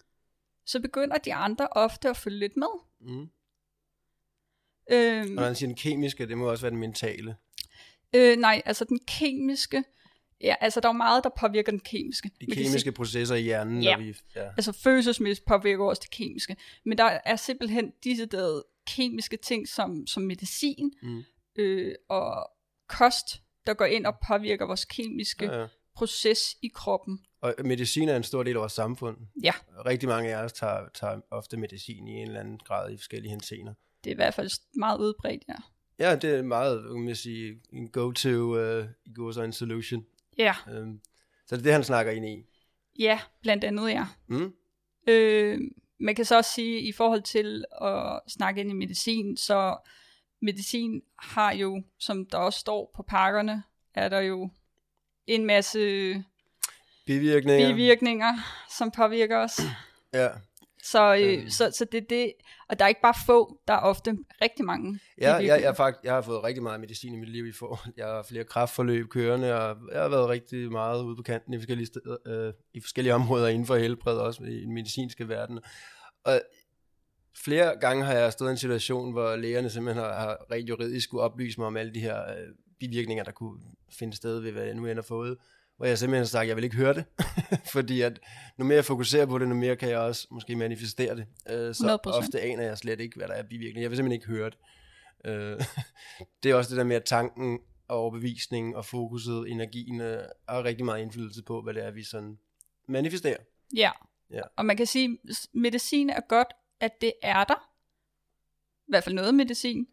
så 0.65 0.79
begynder 0.81 1.17
de 1.17 1.33
andre 1.33 1.67
ofte 1.67 2.09
at 2.09 2.17
følge 2.17 2.39
lidt 2.39 2.57
med. 2.57 2.67
Mm. 2.99 3.29
Øhm, 4.91 5.37
Og 5.37 5.43
han 5.45 5.55
siger 5.55 5.67
den 5.67 5.75
kemiske, 5.75 6.27
det 6.27 6.37
må 6.37 6.49
også 6.51 6.61
være 6.61 6.71
den 6.71 6.79
mentale. 6.79 7.35
øh, 8.15 8.37
nej, 8.37 8.61
altså 8.65 8.85
den 8.85 8.99
kemiske, 9.07 9.83
ja, 10.41 10.55
altså 10.61 10.79
der 10.79 10.89
er 10.89 10.93
meget, 10.93 11.23
der 11.23 11.29
påvirker 11.39 11.71
den 11.71 11.79
kemiske. 11.79 12.31
De 12.41 12.45
kemiske 12.45 12.91
processer 12.91 13.35
i 13.35 13.41
hjernen, 13.41 13.83
Ja. 13.83 13.95
når 13.95 14.03
vi... 14.03 14.15
Ja. 14.35 14.47
altså 14.49 14.71
følelsesmæssigt 14.71 15.47
påvirker 15.47 15.85
også 15.85 16.01
det 16.05 16.11
kemiske. 16.11 16.57
Men 16.85 16.97
der 16.97 17.19
er 17.25 17.35
simpelthen 17.35 17.93
disse 18.03 18.25
der 18.25 18.61
kemiske 18.87 19.37
ting 19.37 19.67
som, 19.67 20.07
som 20.07 20.23
medicin 20.23 20.91
Mm. 21.01 21.23
øh, 21.55 21.95
og 22.09 22.49
kost, 22.89 23.27
der 23.67 23.73
går 23.73 23.85
ind 23.85 24.05
og 24.05 24.15
påvirker 24.27 24.65
vores 24.65 24.85
kemiske 24.85 25.45
Ja, 25.45 25.59
ja. 25.61 25.67
proces 25.95 26.55
i 26.61 26.67
kroppen. 26.67 27.19
Og 27.41 27.55
medicin 27.65 28.09
er 28.09 28.15
en 28.17 28.23
stor 28.23 28.43
del 28.43 28.55
af 28.55 28.59
vores 28.59 28.71
samfund. 28.73 29.17
Ja, 29.43 29.53
Rigtig 29.85 30.09
mange 30.09 30.35
af 30.35 30.43
os 30.43 30.53
tager, 30.53 30.87
tager 30.93 31.21
ofte 31.31 31.57
medicin 31.57 32.07
i 32.07 32.11
en 32.11 32.27
eller 32.27 32.39
anden 32.39 32.57
grad 32.57 32.91
i 32.93 32.97
forskellige 32.97 33.29
henseender. 33.31 33.73
det 34.03 34.09
er 34.09 34.13
i 34.13 34.15
hvert 34.15 34.33
fald 34.33 34.49
meget 34.75 34.97
udbredt, 34.99 35.43
ja. 35.49 35.55
Ja, 35.99 36.15
det 36.15 36.29
er 36.35 36.41
meget, 36.43 36.83
kan 36.91 36.99
man 37.01 37.15
sige, 37.15 37.61
en 37.73 37.89
go-to 37.89 38.29
uh, 38.29 38.85
går 39.15 39.31
så 39.31 39.41
en 39.43 39.53
solution. 39.53 40.05
Ja, 40.37 40.55
Um, 40.81 40.99
så 41.47 41.55
det 41.55 41.61
er 41.61 41.63
det, 41.63 41.73
han 41.73 41.83
snakker 41.83 42.11
ind 42.11 42.25
i. 42.25 42.45
ja 42.99 43.19
blandt 43.41 43.63
andet, 43.63 43.89
ja. 43.89 44.05
Mm? 44.27 44.53
Øh, 45.07 45.59
man 46.03 46.15
kan 46.15 46.25
så 46.25 46.37
også 46.37 46.51
sige, 46.51 46.79
i 46.79 46.91
forhold 46.91 47.21
til 47.21 47.65
at 47.81 48.19
snakke 48.27 48.61
ind 48.61 48.69
i 48.69 48.73
medicin, 48.73 49.37
så 49.37 49.77
medicin 50.41 51.01
har 51.19 51.53
jo, 51.53 51.83
som 51.99 52.25
der 52.25 52.37
også 52.37 52.59
står 52.59 52.91
på 52.95 53.03
pakkerne, 53.03 53.63
er 53.93 54.09
der 54.09 54.19
jo 54.19 54.49
en 55.27 55.45
masse 55.45 55.79
Bivirkninger. 57.05 57.69
bivirkninger, 57.69 58.33
som 58.77 58.91
påvirker 58.91 59.37
os. 59.37 59.59
Ja. 60.13 60.29
Så, 60.83 61.15
øh, 61.15 61.43
Øh. 61.43 61.49
så, 61.49 61.71
så 61.77 61.85
det 61.91 61.97
er 61.97 62.07
det, 62.09 62.33
og 62.73 62.79
der 62.79 62.85
er 62.85 62.89
ikke 62.89 63.01
bare 63.01 63.13
få, 63.25 63.59
der 63.67 63.73
er 63.73 63.79
ofte 63.79 64.17
rigtig 64.41 64.65
mange 64.65 64.99
Ja, 65.21 65.33
jeg, 65.33 65.61
jeg, 65.61 65.75
fakt, 65.75 65.97
jeg 66.03 66.13
har 66.13 66.21
fået 66.21 66.43
rigtig 66.43 66.63
meget 66.63 66.79
medicin 66.79 67.13
i 67.13 67.17
mit 67.17 67.29
liv. 67.29 67.45
I 67.47 67.51
for, 67.51 67.81
jeg 67.97 68.05
har 68.05 68.23
flere 68.23 68.43
kraftforløb 68.43 69.09
kørende, 69.09 69.53
og 69.53 69.77
jeg 69.91 70.01
har 70.01 70.09
været 70.09 70.29
rigtig 70.29 70.71
meget 70.71 71.03
ude 71.03 71.15
på 71.15 71.21
kanten 71.21 71.53
i 71.53 71.57
forskellige, 71.57 71.85
steder, 71.85 72.17
øh, 72.25 72.53
i 72.73 72.81
forskellige 72.81 73.13
områder 73.19 73.47
inden 73.47 73.67
for 73.67 73.75
helbred, 73.75 74.17
også 74.17 74.43
i 74.43 74.61
den 74.61 74.73
medicinske 74.73 75.29
verden. 75.29 75.59
Og 76.23 76.41
flere 77.37 77.79
gange 77.81 78.05
har 78.05 78.13
jeg 78.13 78.33
stået 78.33 78.49
i 78.49 78.51
en 78.51 78.57
situation, 78.57 79.11
hvor 79.11 79.35
lægerne 79.35 79.69
simpelthen 79.69 80.05
har, 80.05 80.13
har 80.13 80.45
rent 80.51 80.69
juridisk 80.69 81.03
skulle 81.03 81.23
oplyse 81.23 81.59
mig 81.59 81.67
om 81.67 81.77
alle 81.77 81.93
de 81.93 81.99
her 81.99 82.21
øh, 82.21 82.47
bivirkninger, 82.79 83.23
der 83.23 83.31
kunne 83.31 83.59
finde 83.99 84.15
sted 84.15 84.39
ved, 84.39 84.51
hvad 84.51 84.63
jeg 84.63 84.73
nu 84.73 84.85
end 84.85 84.97
har 84.97 85.01
fået. 85.01 85.37
Hvor 85.77 85.85
jeg 85.85 85.97
simpelthen 85.97 86.21
har 86.21 86.25
sagt, 86.25 86.41
at 86.41 86.47
jeg 86.47 86.55
vil 86.55 86.63
ikke 86.63 86.75
høre 86.75 86.93
det. 86.93 87.05
Fordi 87.73 88.01
at 88.01 88.19
nu 88.57 88.65
mere 88.65 88.75
jeg 88.75 88.85
fokuserer 88.85 89.25
på 89.25 89.37
det, 89.37 89.47
nu 89.47 89.55
mere 89.55 89.75
kan 89.75 89.89
jeg 89.89 89.99
også 89.99 90.27
måske 90.31 90.55
manifestere 90.55 91.15
det. 91.15 91.25
Øh, 91.49 91.75
så 91.75 91.99
100%. 92.07 92.17
ofte 92.17 92.41
aner 92.41 92.63
jeg 92.63 92.77
slet 92.77 92.99
ikke, 92.99 93.17
hvad 93.17 93.27
der 93.27 93.33
er 93.33 93.43
bivirkninger. 93.43 93.81
Jeg 93.81 93.89
vil 93.89 93.97
simpelthen 93.97 94.21
ikke 94.21 94.27
høre 94.27 94.49
det. 94.49 94.57
Øh, 95.25 95.61
det 96.43 96.51
er 96.51 96.55
også 96.55 96.69
det 96.69 96.77
der 96.77 96.83
med, 96.83 96.95
at 96.95 97.03
tanken 97.03 97.59
og 97.87 97.97
overbevisningen 97.97 98.75
og 98.75 98.85
fokuset, 98.85 99.51
energien, 99.51 100.01
øh, 100.01 100.23
har 100.49 100.63
rigtig 100.63 100.85
meget 100.85 101.01
indflydelse 101.01 101.43
på, 101.43 101.61
hvad 101.61 101.73
det 101.73 101.85
er, 101.85 101.91
vi 101.91 102.03
sådan 102.03 102.37
manifesterer. 102.87 103.37
Ja. 103.75 103.91
Ja. 104.31 104.41
Og 104.55 104.65
man 104.65 104.77
kan 104.77 104.85
sige, 104.85 105.17
at 105.29 105.47
medicin 105.53 106.09
er 106.09 106.21
godt, 106.29 106.47
at 106.79 107.01
det 107.01 107.13
er 107.21 107.43
der. 107.43 107.69
I 108.87 108.89
hvert 108.89 109.03
fald 109.03 109.15
noget 109.15 109.35
medicin. 109.35 109.87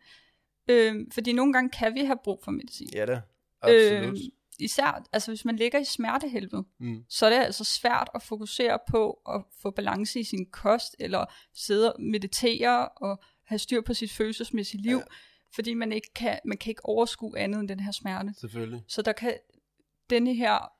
Øh, 0.69 1.07
fordi 1.13 1.33
nogle 1.33 1.53
gange 1.53 1.71
kan 1.71 1.95
vi 1.95 2.05
have 2.05 2.19
brug 2.25 2.41
for 2.45 2.51
medicin. 2.51 2.89
Ja 2.93 3.07
da, 3.07 3.21
absolut. 3.63 4.19
Øh, 4.19 4.19
især, 4.61 5.05
altså 5.13 5.31
hvis 5.31 5.45
man 5.45 5.57
ligger 5.57 5.79
i 5.79 5.85
smertehelvede, 5.85 6.65
Mm. 6.79 7.05
så 7.09 7.27
er 7.27 7.31
det 7.31 7.37
altså 7.37 7.65
svært 7.65 8.09
at 8.15 8.23
fokusere 8.23 8.79
på 8.89 9.11
at 9.29 9.43
få 9.63 9.71
balance 9.71 10.21
i 10.21 10.25
sin 10.25 10.47
kost, 10.51 10.97
eller 10.99 11.25
sidde 11.55 11.95
og 11.95 12.03
meditere 12.03 12.89
og 12.89 13.21
have 13.47 13.59
styr 13.59 13.81
på 13.81 13.95
sit 13.95 14.13
følelsesmæssige 14.13 14.83
liv, 14.83 14.97
Ja. 14.97 15.03
fordi 15.55 15.75
man 15.75 15.93
ikke 15.93 16.15
kan, 16.15 16.39
man 16.45 16.59
kan 16.59 16.71
ikke 16.71 16.85
overskue 16.87 17.39
andet 17.39 17.61
end 17.61 17.69
den 17.69 17.81
her 17.81 17.93
smerte. 17.93 18.35
Selvfølgelig. 18.41 18.83
Så 18.89 19.03
der 19.03 19.13
kan 19.13 19.35
denne 20.11 20.35
her 20.35 20.73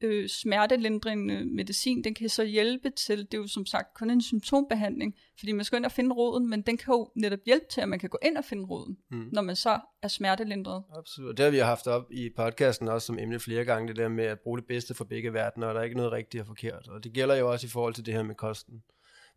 øh, 0.00 0.28
smertelindrende 0.28 1.44
medicin, 1.44 2.04
den 2.04 2.14
kan 2.14 2.28
så 2.28 2.44
hjælpe 2.44 2.90
til, 2.90 3.18
det 3.18 3.34
er 3.34 3.38
jo 3.38 3.46
som 3.46 3.66
sagt 3.66 3.94
kun 3.94 4.10
en 4.10 4.22
symptombehandling, 4.22 5.14
fordi 5.38 5.52
man 5.52 5.64
skal 5.64 5.76
ind 5.76 5.84
og 5.84 5.92
finde 5.92 6.14
roden, 6.14 6.50
men 6.50 6.62
den 6.62 6.76
kan 6.76 6.92
jo 6.94 7.10
netop 7.16 7.38
hjælpe 7.46 7.66
til, 7.70 7.80
at 7.80 7.88
man 7.88 7.98
kan 7.98 8.08
gå 8.08 8.18
ind 8.22 8.36
og 8.36 8.44
finde 8.44 8.64
roden, 8.64 8.96
Mm. 9.10 9.28
når 9.32 9.42
man 9.42 9.56
så 9.56 9.80
er 10.02 10.08
smertelindret. 10.08 10.82
Absolut. 10.96 11.36
Det 11.36 11.44
har 11.44 11.50
vi 11.50 11.58
haft 11.58 11.86
op 11.86 12.12
i 12.12 12.30
podcasten 12.36 12.88
også 12.88 13.06
som 13.06 13.18
emne 13.18 13.38
flere 13.40 13.64
gange, 13.64 13.88
det 13.88 13.96
der 13.96 14.08
med 14.08 14.24
at 14.24 14.40
bruge 14.40 14.58
det 14.58 14.66
bedste 14.66 14.94
fra 14.94 15.04
begge 15.04 15.32
verdener, 15.32 15.66
og 15.66 15.74
der 15.74 15.80
er 15.80 15.84
ikke 15.84 15.96
noget 15.96 16.12
rigtigt 16.12 16.40
og 16.40 16.46
forkert. 16.46 16.88
Og 16.88 17.04
det 17.04 17.12
gælder 17.12 17.34
jo 17.36 17.52
også 17.52 17.66
i 17.66 17.70
forhold 17.70 17.94
til 17.94 18.06
det 18.06 18.14
her 18.14 18.22
med 18.22 18.34
kosten. 18.34 18.82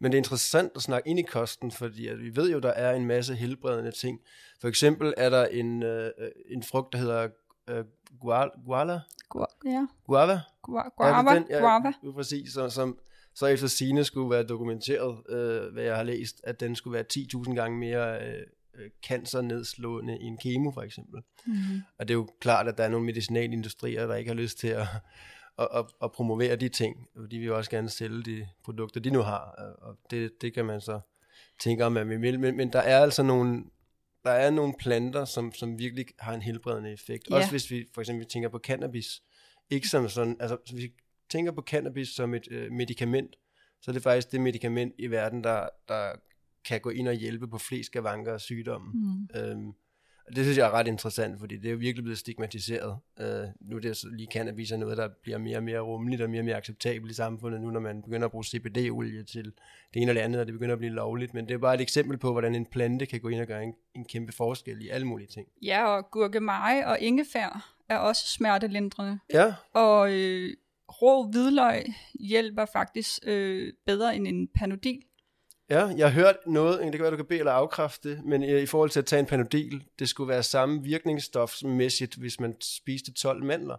Men 0.02 0.12
det 0.12 0.18
er 0.18 0.20
interessant 0.20 0.72
at 0.76 0.82
snakke 0.82 1.10
ind 1.10 1.20
i 1.20 1.24
kosten, 1.24 1.72
fordi 1.72 2.08
at 2.08 2.20
vi 2.20 2.36
ved 2.36 2.52
jo, 2.52 2.60
der 2.60 2.70
er 2.70 2.96
en 2.96 3.06
masse 3.06 3.36
helbredende 3.36 3.92
ting. 3.92 4.20
For 4.62 4.68
eksempel 4.68 5.14
er 5.18 5.30
der 5.30 5.46
en, 5.46 5.84
øh, 5.84 6.12
en 6.50 6.64
frugt, 6.64 6.94
der 6.94 7.00
hedder 7.00 7.28
øh, 7.70 7.86
guala, 8.20 8.50
guala? 8.66 8.94
Gu- 8.94 9.19
Ja, 9.66 9.86
guava. 10.08 10.40
Gu- 10.68 10.78
Er 10.78 10.90
guava, 10.98 11.36
den? 11.36 11.46
Ja, 11.50 11.60
guava. 11.60 11.94
jo, 12.04 12.12
præcis, 12.12 12.54
som, 12.54 12.70
som 12.70 13.00
så 13.36 13.46
efter 13.46 13.68
sine 13.68 14.04
skulle 14.04 14.30
være 14.30 14.44
dokumenteret, 14.44 15.18
øh, 15.30 15.74
hvad 15.74 15.84
jeg 15.84 15.96
har 15.96 16.04
læst, 16.04 16.42
at 16.44 16.60
den 16.60 16.76
skulle 16.76 16.94
være 16.94 17.06
10.000 17.14 17.54
gange 17.56 17.78
mere 17.78 18.28
øh, 18.28 18.42
øh, 18.76 18.90
cancernedslående 19.06 20.20
end 20.22 20.38
kemo 20.38 20.72
for 20.72 20.82
eksempel. 20.82 21.22
Mm-hmm. 21.46 21.82
Og 22.00 22.08
det 22.08 22.14
er 22.14 22.18
jo 22.18 22.28
klart, 22.42 22.68
at 22.68 22.78
der 22.78 22.84
er 22.84 22.90
nogle 22.90 23.06
medicinalindustrier, 23.06 24.08
der 24.08 24.16
ikke 24.16 24.30
har 24.30 24.36
lyst 24.36 24.60
til 24.60 24.68
at, 24.68 24.88
at, 25.60 25.68
at, 25.76 25.86
at 26.04 26.12
promovere 26.12 26.56
de 26.56 26.70
ting, 26.70 27.08
fordi 27.20 27.36
vi 27.38 27.44
vil 27.44 27.54
også 27.54 27.72
gerne 27.72 27.90
sælge 27.90 28.24
de 28.24 28.48
produkter, 28.66 29.00
de 29.00 29.10
nu 29.10 29.20
har, 29.20 29.40
og 29.82 29.98
det, 30.12 30.32
det 30.42 30.54
kan 30.54 30.66
man 30.66 30.82
så 30.82 31.00
tænke 31.60 31.86
om, 31.86 31.98
at 31.98 32.10
vi 32.10 32.18
vil. 32.18 32.40
Men, 32.40 32.58
men 32.58 32.74
der 32.74 32.80
er 32.80 33.00
altså 33.00 33.24
nogle, 33.24 33.64
der 34.24 34.32
er 34.32 34.50
nogle 34.52 34.74
planter, 34.80 35.26
som, 35.26 35.54
som 35.54 35.80
virkelig 35.80 36.06
har 36.20 36.34
en 36.34 36.42
helbredende 36.42 36.92
effekt. 36.92 37.30
Ja. 37.30 37.36
Også 37.36 37.50
hvis 37.50 37.72
vi 37.72 37.86
for 37.94 38.02
eksempel 38.02 38.26
tænker 38.28 38.50
på 38.50 38.60
cannabis. 38.60 39.22
Ikke 39.70 39.88
som 39.88 40.10
sådan, 40.10 40.38
altså 40.40 40.58
hvis 40.64 40.84
vi 40.84 40.94
tænker 41.30 41.52
på 41.52 41.62
cannabis 41.62 42.08
som 42.08 42.34
et 42.34 42.48
øh, 42.52 42.72
medicament, 42.72 43.36
så 43.82 43.92
er 43.92 43.94
det 43.94 44.04
faktisk 44.04 44.32
det 44.32 44.42
medicament 44.42 44.94
i 44.98 45.08
verden, 45.08 45.44
der, 45.44 45.68
der 45.88 46.12
kan 46.66 46.82
gå 46.82 46.90
ind 46.90 47.08
og 47.08 47.14
hjælpe 47.14 47.48
på 47.48 47.58
flest 47.58 47.88
skavanker 47.88 48.34
og 48.34 48.42
sygdomme. 48.42 48.92
Mm. 48.94 49.28
Øhm, 49.36 49.74
og 50.28 50.36
det 50.36 50.44
synes 50.44 50.58
jeg 50.58 50.68
er 50.68 50.72
ret 50.72 50.88
interessant, 50.88 51.40
fordi 51.40 51.58
det 51.58 51.66
er 51.66 51.72
jo 51.72 51.78
virkelig 51.78 52.04
blevet 52.04 52.18
stigmatiseret. 52.18 52.98
Øh, 53.20 53.48
nu 53.62 53.76
er 53.76 53.80
det 53.80 53.98
så 53.98 54.08
lige 54.10 54.28
cannabis 54.32 54.72
er 54.72 54.78
noget, 54.78 54.98
der 54.98 55.10
bliver 55.24 55.38
mere 55.38 55.58
og 55.58 55.64
mere 55.64 55.80
rummeligt 55.80 56.22
og 56.22 56.30
mere 56.30 56.42
og 56.42 56.46
mere 56.46 56.56
acceptabelt 56.56 57.12
i 57.12 57.14
samfundet, 57.14 57.62
nu 57.62 57.72
når 57.72 57.80
man 57.80 58.02
begynder 58.02 58.26
at 58.26 58.32
bruge 58.32 58.44
CBD-olie 58.44 59.24
til 59.24 59.46
det 59.94 60.02
ene 60.02 60.10
eller 60.10 60.22
andet, 60.22 60.42
og 60.42 60.48
det 60.48 60.54
begynder 60.54 60.74
at 60.74 60.80
blive 60.80 60.94
lovligt. 60.94 61.34
Men 61.34 61.48
det 61.48 61.54
er 61.54 61.58
bare 61.58 61.76
et 61.76 61.82
eksempel 61.82 62.18
på, 62.18 62.32
hvordan 62.32 62.56
en 62.56 62.66
plante 62.66 63.06
kan 63.06 63.20
gå 63.22 63.28
ind 63.28 63.42
og 63.42 63.48
gøre 63.48 63.64
en, 63.64 63.74
en 63.96 64.06
kæmpe 64.06 64.32
forskel 64.32 64.82
i 64.82 64.90
alle 64.90 65.08
mulige 65.08 65.28
ting. 65.28 65.48
Ja, 65.62 65.88
og 65.88 66.12
gurkemeje 66.12 66.88
og 66.88 67.00
ingefær 67.00 67.79
er 67.90 67.98
også 67.98 68.28
smertelindrende. 68.28 69.20
Ja, 69.34 69.54
Og 69.74 70.12
øh, 70.14 70.54
rå 71.02 71.24
hvidløg 71.32 71.86
hjælper 72.20 72.66
faktisk 72.66 73.20
øh, 73.24 73.74
bedre 73.86 74.16
end 74.16 74.28
en 74.28 74.48
panodil. 74.56 75.02
ja, 75.70 75.88
jeg 75.98 76.08
har 76.12 76.22
hørt 76.22 76.36
noget, 76.48 76.80
det 76.80 76.92
kan 76.92 77.02
være, 77.02 77.12
du 77.12 77.16
kan 77.16 77.26
bede 77.26 77.40
eller 77.40 77.52
afkræfte 77.52 78.10
det, 78.10 78.26
men 78.26 78.44
øh, 78.44 78.62
i 78.62 78.66
forhold 78.66 78.90
til 78.90 79.00
at 79.00 79.06
tage 79.06 79.20
en 79.20 79.26
panodil, 79.26 79.84
det 80.00 80.10
skulle 80.10 80.28
være 80.28 80.44
samme 80.44 80.84
virkningsstofsmæssigt, 80.84 82.16
hvis 82.16 82.40
man 82.40 82.56
spiste 82.62 83.14
12 83.14 83.44
mandler. 83.44 83.78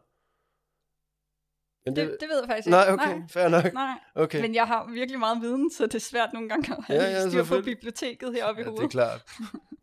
Men 1.85 1.97
Det, 1.97 2.17
det 2.21 2.29
ved 2.29 2.39
jeg 2.39 2.49
faktisk 2.49 2.69
nej, 2.69 2.83
ikke. 2.93 2.95
okay, 3.05 3.21
fair 3.29 3.49
nok. 3.49 3.73
Nej, 3.75 3.99
Okay. 4.15 4.41
men 4.41 4.55
jeg 4.55 4.67
har 4.67 4.91
virkelig 4.93 5.19
meget 5.19 5.41
viden, 5.43 5.71
så 5.71 5.87
det 5.87 5.95
er 5.95 5.99
svært 5.99 6.33
nogle 6.33 6.49
gange 6.49 6.77
at 6.77 6.85
have 6.85 7.03
Ja, 7.03 7.05
ja, 7.11 7.13
ja, 7.17 7.23
ja, 7.23 7.29
styr 7.29 7.45
på 7.45 7.61
biblioteket 7.65 8.33
heroppe 8.35 8.63
i 8.63 8.65
Ja, 8.65 8.71
det 8.71 8.77
er 8.77 8.81
hovedet. 8.81 8.91
klart. 8.91 9.23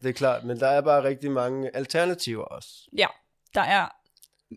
Det 0.02 0.10
er 0.10 0.14
klart, 0.14 0.44
men 0.44 0.60
der 0.60 0.68
er 0.68 0.82
bare 0.82 1.04
rigtig 1.04 1.32
mange 1.32 1.76
alternativer 1.76 2.44
også. 2.44 2.70
Ja, 2.98 3.08
der 3.54 3.62
er 3.62 3.88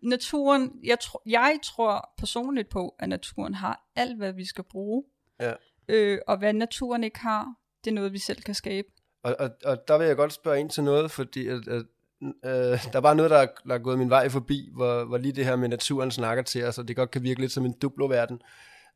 naturen. 0.03 0.73
Jeg, 0.85 0.99
tro, 1.01 1.19
jeg 1.27 1.59
tror 1.63 2.15
personligt 2.19 2.69
på, 2.69 2.95
at 2.99 3.09
naturen 3.09 3.55
har 3.55 3.91
alt, 3.97 4.17
hvad 4.17 4.33
vi 4.33 4.45
skal 4.45 4.65
bruge. 4.65 5.05
Ja. 5.41 5.53
Øh, 5.89 6.19
og 6.27 6.39
hvad 6.39 6.53
naturen 6.53 7.05
ikke 7.05 7.19
har, 7.19 7.55
det 7.85 7.91
er 7.91 7.95
noget, 7.95 8.13
vi 8.13 8.19
selv 8.19 8.43
kan 8.43 8.55
skabe. 8.55 8.89
Og, 9.23 9.37
og, 9.39 9.51
og 9.65 9.79
der 9.89 9.99
vil 9.99 10.07
jeg 10.07 10.17
godt 10.17 10.33
spørge 10.33 10.61
ind 10.61 10.71
til 10.71 10.85
noget, 10.85 11.11
fordi 11.11 11.47
at, 11.47 11.69
at, 11.69 11.83
øh, 12.23 12.93
der 12.93 13.01
var 13.01 13.15
noget, 13.15 13.31
der 13.31 13.37
er, 13.37 13.47
der 13.69 13.75
er 13.75 13.79
gået 13.79 13.99
min 13.99 14.11
vej 14.11 14.29
forbi, 14.29 14.71
hvor, 14.75 15.05
hvor 15.05 15.19
lige 15.19 15.33
det 15.33 15.45
her 15.45 15.57
med 15.57 15.69
naturen 15.69 16.11
snakker 16.11 16.43
til 16.43 16.65
os, 16.65 16.79
og 16.79 16.89
det 16.89 16.97
godt 16.97 17.11
kan 17.11 17.23
virke 17.23 17.41
lidt 17.41 17.53
som 17.53 17.65
en 17.65 17.75
duploverden, 17.83 18.41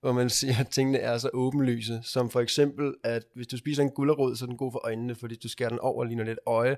hvor 0.05 0.13
man 0.13 0.31
siger, 0.31 0.55
at 0.61 0.69
tingene 0.69 0.99
er 0.99 1.19
så 1.19 1.31
åbenlyse, 1.33 2.01
som 2.03 2.31
for 2.31 2.41
eksempel, 2.41 2.95
at 3.05 3.23
hvis 3.35 3.47
du 3.47 3.59
spiser 3.59 3.83
en 3.83 3.91
gulerod, 3.91 4.37
så 4.37 4.45
er 4.45 4.47
den 4.47 4.57
god 4.57 4.73
for 4.73 4.81
øjnene, 4.85 5.15
fordi 5.15 5.37
du 5.37 5.49
skærer 5.49 5.69
den 5.69 5.79
over, 5.79 6.05
ligner 6.05 6.25
lidt 6.25 6.39
øje, 6.47 6.77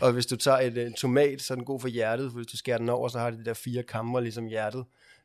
og 0.00 0.12
hvis 0.12 0.26
du 0.26 0.36
tager 0.36 0.58
et, 0.58 0.78
en 0.78 0.92
tomat, 0.92 1.42
så 1.42 1.54
er 1.54 1.56
den 1.56 1.64
god 1.64 1.80
for 1.80 1.88
hjertet, 1.88 2.30
for 2.30 2.36
hvis 2.36 2.46
du 2.46 2.56
skærer 2.56 2.78
den 2.78 2.88
over, 2.88 3.08
så 3.08 3.18
har 3.18 3.30
det 3.30 3.38
de 3.38 3.44
der 3.44 3.54
fire 3.54 3.82
kamre, 3.82 4.22
ligesom 4.22 4.46
hjertet. 4.46 4.84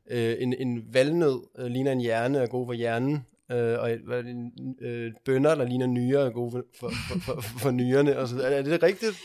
Øh, 0.10 0.36
en, 0.40 0.54
en 0.54 0.94
valnød 0.94 1.48
øh, 1.58 1.66
ligner 1.66 1.92
en 1.92 2.00
hjerne, 2.00 2.38
er 2.38 2.48
god 2.48 2.68
for 2.68 2.74
hjernen, 2.74 3.26
øh, 3.52 3.80
og 3.80 3.98
hvad 4.06 4.24
det, 4.24 4.32
en, 4.32 4.76
øh, 4.82 5.12
bønder, 5.26 5.56
der 5.56 5.66
ligner 5.66 5.88
nyere, 5.88 6.26
er 6.26 6.32
gode 6.32 6.52
for, 6.52 6.64
for, 6.80 6.90
for, 6.90 7.20
for, 7.20 7.42
for 7.42 7.72
nyrerne. 7.72 8.18
Og 8.18 8.28
så, 8.28 8.42
er 8.42 8.62
det 8.62 8.84
rigtigt? 8.84 9.18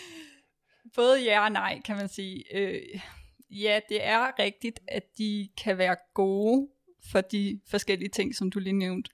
Både 0.96 1.22
ja 1.24 1.44
og 1.44 1.52
nej, 1.52 1.80
kan 1.84 1.96
man 1.96 2.08
sige. 2.08 2.44
Øh, 2.56 3.00
ja, 3.50 3.80
det 3.88 4.06
er 4.06 4.38
rigtigt, 4.38 4.80
at 4.88 5.02
de 5.18 5.48
kan 5.64 5.78
være 5.78 5.96
gode 6.14 6.68
for 7.12 7.20
de 7.20 7.60
forskellige 7.70 8.08
ting, 8.08 8.34
som 8.36 8.50
du 8.50 8.58
lige 8.58 8.72
nævnte. 8.72 9.10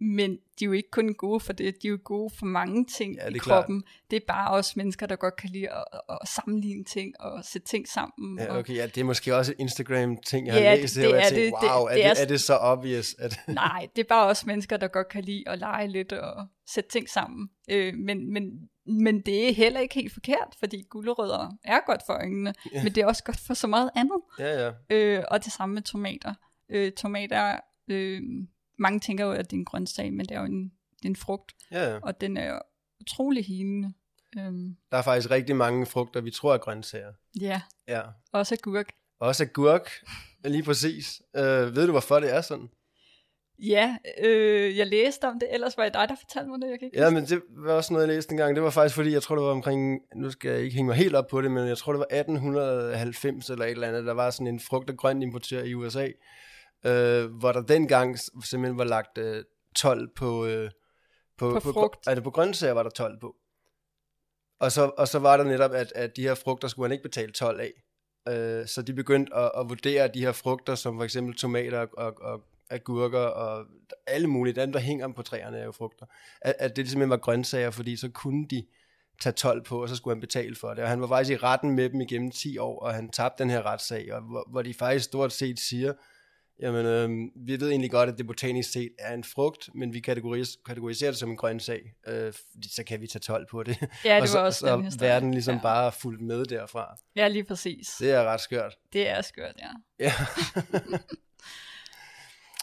Men 0.00 0.30
de 0.30 0.64
er 0.64 0.66
jo 0.66 0.72
ikke 0.72 0.90
kun 0.90 1.14
gode 1.14 1.40
for 1.40 1.52
det, 1.52 1.82
de 1.82 1.86
er 1.88 1.90
jo 1.90 1.98
gode 2.04 2.30
for 2.38 2.46
mange 2.46 2.84
ting 2.84 3.16
Ja, 3.16 3.26
det 3.26 3.32
i 3.34 3.36
er 3.36 3.40
klart. 3.40 3.60
kroppen. 3.64 3.84
Det 4.10 4.16
er 4.16 4.20
bare 4.28 4.50
også 4.50 4.72
mennesker, 4.76 5.06
der 5.06 5.16
godt 5.16 5.36
kan 5.36 5.50
lide 5.50 5.68
at, 5.70 5.84
at, 6.08 6.28
sammenligne 6.28 6.84
ting 6.84 7.20
og 7.20 7.44
sætte 7.44 7.66
ting 7.68 7.88
sammen. 7.88 8.38
Ja, 8.38 8.52
og, 8.52 8.58
okay, 8.58 8.74
ja, 8.74 8.86
det 8.86 8.98
er 9.00 9.04
måske 9.04 9.36
også 9.36 9.54
Instagram-ting, 9.58 10.46
jeg 10.46 10.54
har 10.54 10.60
Ja, 10.60 10.74
læst 10.74 10.94
det- 10.94 11.02
her, 11.02 11.08
det 11.10 11.16
jeg 11.16 11.24
er 11.24 11.28
tænkte, 11.30 11.44
det. 11.44 11.52
wow, 11.72 11.86
Det- 11.88 11.92
er, 11.92 11.94
det 12.08 12.16
det, 12.16 12.20
er- 12.20 12.22
er 12.24 12.28
det 12.28 12.40
så 12.40 12.56
obvious? 12.56 13.14
At, 13.18 13.40
Nej, 13.48 13.86
det 13.96 14.02
er 14.02 14.08
bare 14.08 14.26
også 14.26 14.42
mennesker, 14.46 14.76
der 14.76 14.88
godt 14.88 15.08
kan 15.08 15.24
lide 15.24 15.44
at 15.46 15.58
lege 15.58 15.88
lidt 15.88 16.12
og 16.12 16.46
sætte 16.66 16.90
ting 16.90 17.08
sammen. 17.08 17.48
Øh, 17.70 17.94
men, 17.94 18.32
men, 18.32 18.50
men 18.86 19.20
det 19.20 19.48
er 19.48 19.54
heller 19.54 19.80
ikke 19.80 19.94
helt 19.94 20.12
forkert, 20.12 20.54
fordi 20.58 20.84
gulerødder 20.90 21.56
er 21.64 21.78
godt 21.86 22.00
for 22.06 22.12
øjnene, 22.12 22.54
Ja. 22.74 22.82
men 22.82 22.94
det 22.94 23.02
er 23.02 23.06
også 23.06 23.24
godt 23.24 23.40
for 23.46 23.54
så 23.54 23.66
meget 23.66 23.90
andet. 23.96 24.20
ja, 24.38 24.64
ja. 24.66 24.72
Øh, 24.90 25.24
og 25.30 25.44
det 25.44 25.52
samme 25.52 25.74
med 25.74 25.82
tomater. 25.82 26.34
Øh, 26.68 26.92
tomater, 26.92 27.60
øh, 27.88 28.20
mange 28.78 29.00
tænker 29.00 29.24
jo, 29.24 29.32
at 29.32 29.50
det 29.50 29.56
er 29.56 29.60
en 29.60 29.64
grøntsag, 29.64 30.12
men 30.12 30.26
det 30.26 30.34
er 30.34 30.40
jo 30.40 30.46
en, 30.46 30.62
det 30.98 31.04
er 31.04 31.08
en 31.08 31.16
frugt, 31.16 31.52
ja, 31.70 31.90
ja. 31.92 31.98
og 32.02 32.20
den 32.20 32.36
er 32.36 32.58
utrolig 33.00 33.44
helende. 33.44 33.92
Øhm, 34.38 34.76
Der 34.90 34.98
er 34.98 35.02
faktisk 35.02 35.30
rigtig 35.30 35.56
mange 35.56 35.86
frugter, 35.86 36.20
vi 36.20 36.30
tror 36.30 36.54
er 36.54 36.58
grøntsager. 36.58 37.12
ja, 37.40 37.60
Ja. 37.88 38.02
også 38.32 38.54
agurk. 38.54 38.88
Også 39.20 39.44
agurk, 39.44 39.90
lige 40.44 40.62
præcis. 40.62 41.22
Øh, 41.36 41.42
ved 41.76 41.86
du, 41.86 41.90
hvorfor 41.92 42.20
det 42.20 42.34
er 42.34 42.40
sådan? 42.40 42.68
Ja, 43.62 43.96
øh, 44.22 44.76
jeg 44.76 44.86
læste 44.86 45.24
om 45.28 45.38
det, 45.40 45.54
ellers 45.54 45.76
var 45.76 45.84
det 45.84 45.94
dig, 45.94 46.08
der 46.08 46.14
fortalte 46.14 46.50
mig 46.50 46.60
det, 46.60 46.70
jeg 46.70 46.78
kan 46.78 46.86
ikke 46.86 46.98
Ja, 47.00 47.10
men 47.10 47.24
det 47.24 47.42
var 47.50 47.72
også 47.72 47.92
noget, 47.92 48.06
jeg 48.08 48.14
læste 48.14 48.32
engang. 48.32 48.54
Det 48.54 48.62
var 48.62 48.70
faktisk 48.70 48.94
fordi, 48.94 49.12
jeg 49.12 49.22
tror, 49.22 49.34
det 49.36 49.44
var 49.44 49.50
omkring, 49.50 50.00
nu 50.16 50.30
skal 50.30 50.50
jeg 50.50 50.60
ikke 50.60 50.74
hænge 50.76 50.86
mig 50.86 50.96
helt 50.96 51.14
op 51.14 51.26
på 51.26 51.42
det, 51.42 51.50
men 51.50 51.68
jeg 51.68 51.78
tror, 51.78 51.92
det 51.92 51.98
var 51.98 52.06
1890 52.10 53.50
eller 53.50 53.64
et 53.64 53.70
eller 53.70 53.88
andet. 53.88 54.04
Der 54.06 54.12
var 54.12 54.30
sådan 54.30 54.46
en 54.46 54.60
frugt- 54.60 54.90
og 54.90 54.96
grønt 54.96 55.22
importør 55.22 55.62
i 55.62 55.74
USA, 55.74 56.08
øh, 56.84 57.30
hvor 57.30 57.52
der 57.52 57.62
dengang 57.62 58.18
simpelthen 58.44 58.78
var 58.78 58.84
lagt 58.84 59.18
øh, 59.18 59.44
12 59.76 60.08
på... 60.16 60.46
Øh, 60.46 60.70
På 61.38 61.60
frugt. 61.60 62.06
Altså 62.06 62.22
på 62.22 62.30
grøntsager 62.30 62.74
var 62.74 62.82
der 62.82 62.90
12 62.90 63.20
på. 63.20 63.36
Og 64.60 64.72
så, 64.72 64.90
og 64.98 65.08
så 65.08 65.18
var 65.18 65.36
der 65.36 65.44
netop, 65.44 65.72
at, 65.72 65.92
at 65.94 66.16
de 66.16 66.22
her 66.22 66.34
frugter 66.34 66.68
skulle 66.68 66.88
han 66.88 66.92
ikke 66.92 67.02
betale 67.02 67.32
12 67.32 67.60
af. 67.60 67.72
Øh, 68.28 68.66
så 68.66 68.82
de 68.82 68.92
begyndte 68.92 69.34
at, 69.34 69.50
at 69.58 69.68
vurdere 69.68 70.08
de 70.08 70.20
her 70.20 70.32
frugter, 70.32 70.74
som 70.74 70.96
for 70.96 71.04
eksempel 71.04 71.36
tomater 71.36 71.78
og, 71.78 71.88
og, 71.96 72.14
og 72.20 72.44
agurker 72.70 73.18
og 73.18 73.66
alle 74.06 74.26
mulige, 74.26 74.60
dem 74.60 74.72
der 74.72 74.80
hænger 74.80 75.12
på 75.12 75.22
træerne 75.22 75.58
er 75.58 75.64
jo 75.64 75.72
frugter, 75.72 76.06
at, 76.40 76.54
at 76.58 76.76
det 76.76 76.88
simpelthen 76.88 77.10
var 77.10 77.16
grøntsager, 77.16 77.70
fordi 77.70 77.96
så 77.96 78.08
kunne 78.08 78.46
de 78.48 78.66
tage 79.20 79.32
12 79.32 79.64
på, 79.64 79.82
og 79.82 79.88
så 79.88 79.96
skulle 79.96 80.14
han 80.14 80.20
betale 80.20 80.56
for 80.56 80.74
det. 80.74 80.84
Og 80.84 80.90
han 80.90 81.00
var 81.00 81.06
faktisk 81.06 81.40
i 81.40 81.42
retten 81.42 81.70
med 81.70 81.90
dem 81.90 82.00
igennem 82.00 82.30
10 82.30 82.58
år, 82.58 82.80
og 82.80 82.94
han 82.94 83.10
tabte 83.10 83.42
den 83.42 83.50
her 83.50 83.66
retssag, 83.66 84.12
og 84.14 84.22
hvor, 84.22 84.50
hvor 84.50 84.62
de 84.62 84.74
faktisk 84.74 85.04
stort 85.04 85.32
set 85.32 85.60
siger, 85.60 85.92
jamen, 86.62 86.86
øh, 86.86 87.10
vi 87.46 87.60
ved 87.60 87.70
egentlig 87.70 87.90
godt, 87.90 88.10
at 88.10 88.18
det 88.18 88.26
botanisk 88.26 88.72
set 88.72 88.92
er 88.98 89.14
en 89.14 89.24
frugt, 89.24 89.68
men 89.74 89.92
vi 89.94 89.98
kategoris- 90.08 90.62
kategoriserer 90.66 91.10
det 91.10 91.18
som 91.18 91.30
en 91.30 91.36
grøntsag, 91.36 91.80
øh, 92.08 92.32
fordi 92.52 92.68
så 92.74 92.84
kan 92.84 93.00
vi 93.00 93.06
tage 93.06 93.20
12 93.20 93.46
på 93.50 93.62
det. 93.62 93.76
Ja, 94.04 94.14
det 94.14 94.22
og 94.22 94.28
så, 94.28 94.38
var 94.38 94.44
også 94.46 94.60
så 94.60 94.76
den 94.76 94.84
historie. 94.84 95.10
verden 95.10 95.30
ligesom 95.30 95.54
ja. 95.54 95.60
bare 95.62 95.92
fulgt 95.92 96.20
med 96.22 96.44
derfra. 96.44 96.96
Ja, 97.16 97.28
lige 97.28 97.44
præcis. 97.44 97.86
Det, 97.88 98.06
Det 98.06 98.14
er 98.14 98.22
ret 98.24 98.40
skørt. 98.40 98.76
det 98.92 99.08
er 99.08 99.22
skørt, 99.22 99.54
ja. 99.58 99.70
Ja. 100.04 100.12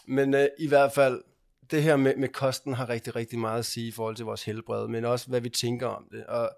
men 0.06 0.34
øh, 0.34 0.48
i 0.58 0.68
hvert 0.68 0.92
fald, 0.92 1.22
det 1.70 1.82
her 1.82 1.96
med, 1.96 2.16
med 2.16 2.28
kosten 2.28 2.74
har 2.74 2.88
rigtig, 2.88 3.16
rigtig 3.16 3.38
meget 3.38 3.58
at 3.58 3.64
sige 3.66 3.88
i 3.88 3.92
forhold 3.92 4.16
til 4.16 4.24
vores 4.24 4.44
helbred, 4.44 4.88
men 4.88 5.04
også 5.04 5.28
hvad 5.28 5.40
vi 5.40 5.48
tænker 5.48 5.86
om 5.86 6.08
det. 6.12 6.26
Og 6.26 6.50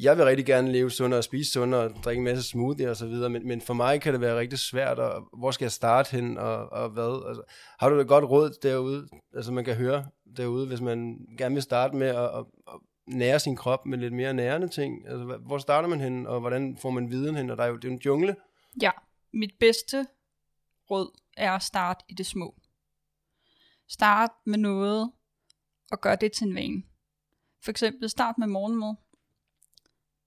jeg 0.00 0.16
vil 0.16 0.24
rigtig 0.24 0.46
gerne 0.46 0.72
leve 0.72 0.90
sundere 0.90 1.20
og 1.20 1.24
spise 1.24 1.52
sundere 1.52 1.80
og 1.80 1.90
drikke 2.04 2.18
en 2.18 2.24
masse 2.24 2.42
smoothie 2.42 2.90
og 2.90 2.96
så 2.96 3.06
videre, 3.06 3.30
men, 3.30 3.48
men 3.48 3.60
for 3.60 3.74
mig 3.74 4.00
kan 4.00 4.12
det 4.12 4.20
være 4.20 4.38
rigtig 4.38 4.58
svært, 4.58 4.98
og 4.98 5.28
hvor 5.38 5.50
skal 5.50 5.64
jeg 5.64 5.72
starte 5.72 6.10
hen, 6.16 6.38
og, 6.38 6.72
og 6.72 6.88
hvad? 6.88 7.28
Altså, 7.28 7.42
har 7.78 7.88
du 7.88 8.00
et 8.00 8.08
godt 8.08 8.24
råd 8.24 8.50
derude, 8.62 9.08
altså 9.34 9.52
man 9.52 9.64
kan 9.64 9.74
høre 9.74 10.06
derude, 10.36 10.66
hvis 10.66 10.80
man 10.80 11.26
gerne 11.38 11.54
vil 11.54 11.62
starte 11.62 11.96
med 11.96 12.06
at, 12.06 12.24
at, 12.24 12.44
at 12.68 12.80
nære 13.06 13.40
sin 13.40 13.56
krop 13.56 13.86
med 13.86 13.98
lidt 13.98 14.14
mere 14.14 14.34
nærende 14.34 14.68
ting? 14.68 15.08
Altså, 15.08 15.38
hvor 15.46 15.58
starter 15.58 15.88
man 15.88 16.00
hen, 16.00 16.26
og 16.26 16.40
hvordan 16.40 16.76
får 16.76 16.90
man 16.90 17.10
viden 17.10 17.36
hen? 17.36 17.50
Og 17.50 17.56
der 17.56 17.64
er 17.64 17.68
jo, 17.68 17.76
det 17.76 17.84
er 17.84 17.88
jo 17.88 17.94
en 17.94 18.02
jungle. 18.04 18.36
Ja, 18.82 18.90
mit 19.32 19.52
bedste 19.60 20.06
råd 20.90 21.20
er 21.36 21.52
at 21.52 21.62
starte 21.62 22.04
i 22.08 22.14
det 22.14 22.26
små. 22.26 22.54
Start 23.88 24.30
med 24.46 24.58
noget, 24.58 25.12
og 25.90 26.00
gør 26.00 26.14
det 26.14 26.32
til 26.32 26.46
en 26.46 26.54
vane. 26.54 26.82
For 27.64 27.70
eksempel 27.70 28.10
start 28.10 28.38
med 28.38 28.46
morgenmad. 28.46 28.94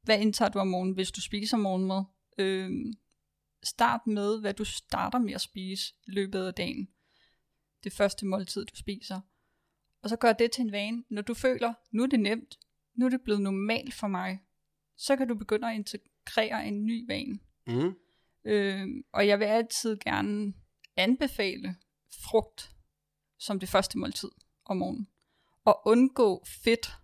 Hvad 0.02 0.20
indtager 0.20 0.50
du 0.50 0.60
om 0.60 0.68
morgenen, 0.68 0.94
hvis 0.94 1.12
du 1.12 1.22
spiser 1.22 1.58
morgenmad? 1.58 2.04
Øh, 2.38 2.72
start 3.64 4.08
med, 4.08 4.40
hvad 4.40 4.54
du 4.54 4.64
starter 4.64 5.20
med 5.20 5.34
at 5.34 5.42
spise 5.42 5.94
i 6.08 6.12
løbet 6.12 6.46
af 6.46 6.54
dagen. 6.54 6.90
Det 7.84 7.94
første 7.94 8.26
måltid, 8.26 8.66
du 8.66 8.76
spiser. 8.76 9.22
Og 10.02 10.10
så 10.10 10.16
gør 10.16 10.34
det 10.34 10.52
til 10.52 10.62
en 10.62 10.72
vane. 10.72 11.04
Når 11.10 11.22
du 11.22 11.34
føler, 11.34 11.74
nu 11.92 12.04
er 12.04 12.08
det 12.08 12.20
nemt, 12.20 12.60
nu 12.96 13.06
er 13.06 13.10
det 13.10 13.22
blevet 13.22 13.42
normalt 13.42 13.94
for 13.94 14.08
mig, 14.08 14.40
så 14.96 15.16
kan 15.16 15.28
du 15.28 15.36
begynde 15.36 15.70
at 15.70 15.76
integrere 15.76 16.68
en 16.68 16.86
ny 16.86 17.08
vane. 17.08 17.40
Mm. 17.68 17.96
Øh, 18.46 18.88
og 19.12 19.28
jeg 19.28 19.40
vil 19.40 19.46
altid 19.46 19.98
gerne 19.98 20.54
anbefale 20.96 21.76
frugt 22.24 22.76
som 23.38 23.60
det 23.60 23.70
første 23.70 23.98
måltid 23.98 24.32
om 24.66 24.78
morgenen. 24.78 25.08
Og 25.66 25.82
undgå 25.86 26.46
fedt 26.64 26.98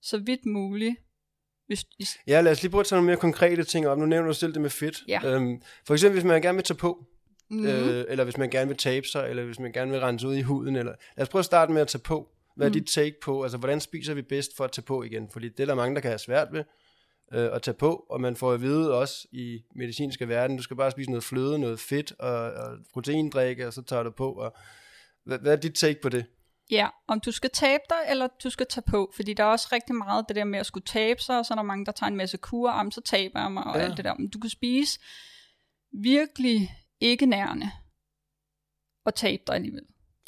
så 0.00 0.18
vidt 0.18 0.46
muligt. 0.46 0.96
Hvis, 1.66 1.84
hvis, 1.96 2.18
Ja, 2.26 2.40
lad 2.40 2.52
os 2.52 2.62
lige 2.62 2.70
prøve 2.70 2.80
at 2.80 2.86
tage 2.86 2.96
nogle 2.96 3.06
mere 3.06 3.16
konkrete 3.16 3.64
ting 3.64 3.86
op. 3.88 3.98
Nu 3.98 4.06
nævner 4.06 4.28
du 4.28 4.34
selv 4.34 4.52
det 4.54 4.62
med 4.62 4.70
fedt. 4.70 5.02
Ja. 5.08 5.20
Øhm, 5.24 5.62
for 5.86 5.94
eksempel, 5.94 6.20
hvis 6.20 6.28
man 6.28 6.42
gerne 6.42 6.56
vil 6.56 6.64
tage 6.64 6.76
på, 6.76 7.04
mm, 7.50 7.56
mm. 7.56 7.66
øh, 7.66 8.04
eller 8.08 8.24
hvis 8.24 8.36
man 8.36 8.50
gerne 8.50 8.68
vil 8.68 8.76
tabe 8.76 9.06
sig, 9.06 9.30
eller 9.30 9.44
hvis 9.44 9.58
man 9.58 9.72
gerne 9.72 9.90
vil 9.90 10.00
rense 10.00 10.28
ud 10.28 10.34
i 10.34 10.42
huden. 10.42 10.76
Eller... 10.76 10.92
Lad 11.16 11.22
os 11.22 11.28
prøve 11.28 11.40
at 11.40 11.44
starte 11.44 11.72
med 11.72 11.82
at 11.82 11.88
tage 11.88 12.02
på. 12.02 12.28
Hvad 12.56 12.66
er 12.66 12.70
Mm. 12.70 12.72
dit 12.72 12.86
take 12.86 13.14
på? 13.22 13.42
Altså, 13.42 13.58
hvordan 13.58 13.80
spiser 13.80 14.14
vi 14.14 14.22
bedst 14.22 14.56
for 14.56 14.64
at 14.64 14.72
tage 14.72 14.84
på 14.84 15.02
igen? 15.02 15.28
Fordi 15.32 15.48
det 15.48 15.60
er 15.60 15.66
der 15.66 15.74
mange, 15.74 15.94
der 15.94 16.00
kan 16.00 16.10
have 16.10 16.18
svært 16.18 16.48
ved 16.52 16.64
øh, 17.34 17.48
at 17.52 17.62
tage 17.62 17.74
på, 17.74 18.06
og 18.10 18.20
man 18.20 18.36
får 18.36 18.52
at 18.52 18.62
vide 18.62 18.94
også 18.94 19.28
i 19.32 19.62
medicinske 19.76 20.28
verden, 20.28 20.56
du 20.56 20.62
skal 20.62 20.76
bare 20.76 20.90
spise 20.90 21.10
noget 21.10 21.24
fløde, 21.24 21.58
noget 21.58 21.80
fedt 21.80 22.12
og, 22.18 22.52
og 22.52 22.78
proteindrikke, 22.92 23.66
og 23.66 23.72
så 23.72 23.82
tager 23.82 24.02
du 24.02 24.10
på. 24.10 24.32
Og... 24.32 24.56
Hvad, 25.24 25.38
hvad 25.38 25.52
er 25.52 25.56
dit 25.56 25.74
take 25.74 26.00
på 26.02 26.08
det? 26.08 26.24
Ja, 26.74 26.88
om 27.08 27.20
du 27.20 27.32
skal 27.32 27.50
tabe 27.50 27.82
dig, 27.88 27.98
eller 28.10 28.28
du 28.44 28.50
skal 28.50 28.66
tage 28.70 28.84
på. 28.90 29.12
Fordi 29.16 29.34
der 29.34 29.44
er 29.44 29.48
også 29.48 29.68
rigtig 29.72 29.94
meget 29.94 30.24
det 30.28 30.36
der 30.36 30.44
med 30.44 30.58
at 30.58 30.66
skulle 30.66 30.84
tabe 30.84 31.22
sig, 31.22 31.38
og 31.38 31.46
så 31.46 31.54
er 31.54 31.56
der 31.56 31.62
mange, 31.62 31.86
der 31.86 31.92
tager 31.92 32.10
en 32.10 32.16
masse 32.16 32.36
kur, 32.36 32.70
om 32.70 32.90
så 32.90 33.00
taber 33.00 33.40
jeg 33.40 33.52
mig, 33.52 33.64
og 33.64 33.76
Ja. 33.76 33.80
alt 33.84 33.96
det 33.96 34.04
der. 34.04 34.14
Men 34.14 34.28
du 34.28 34.38
kan 34.38 34.50
spise 34.50 34.98
virkelig 35.92 36.70
ikke 37.00 37.26
nærende, 37.26 37.70
og 39.04 39.14
tabe 39.14 39.42
dig 39.46 39.54
alligevel. 39.54 39.82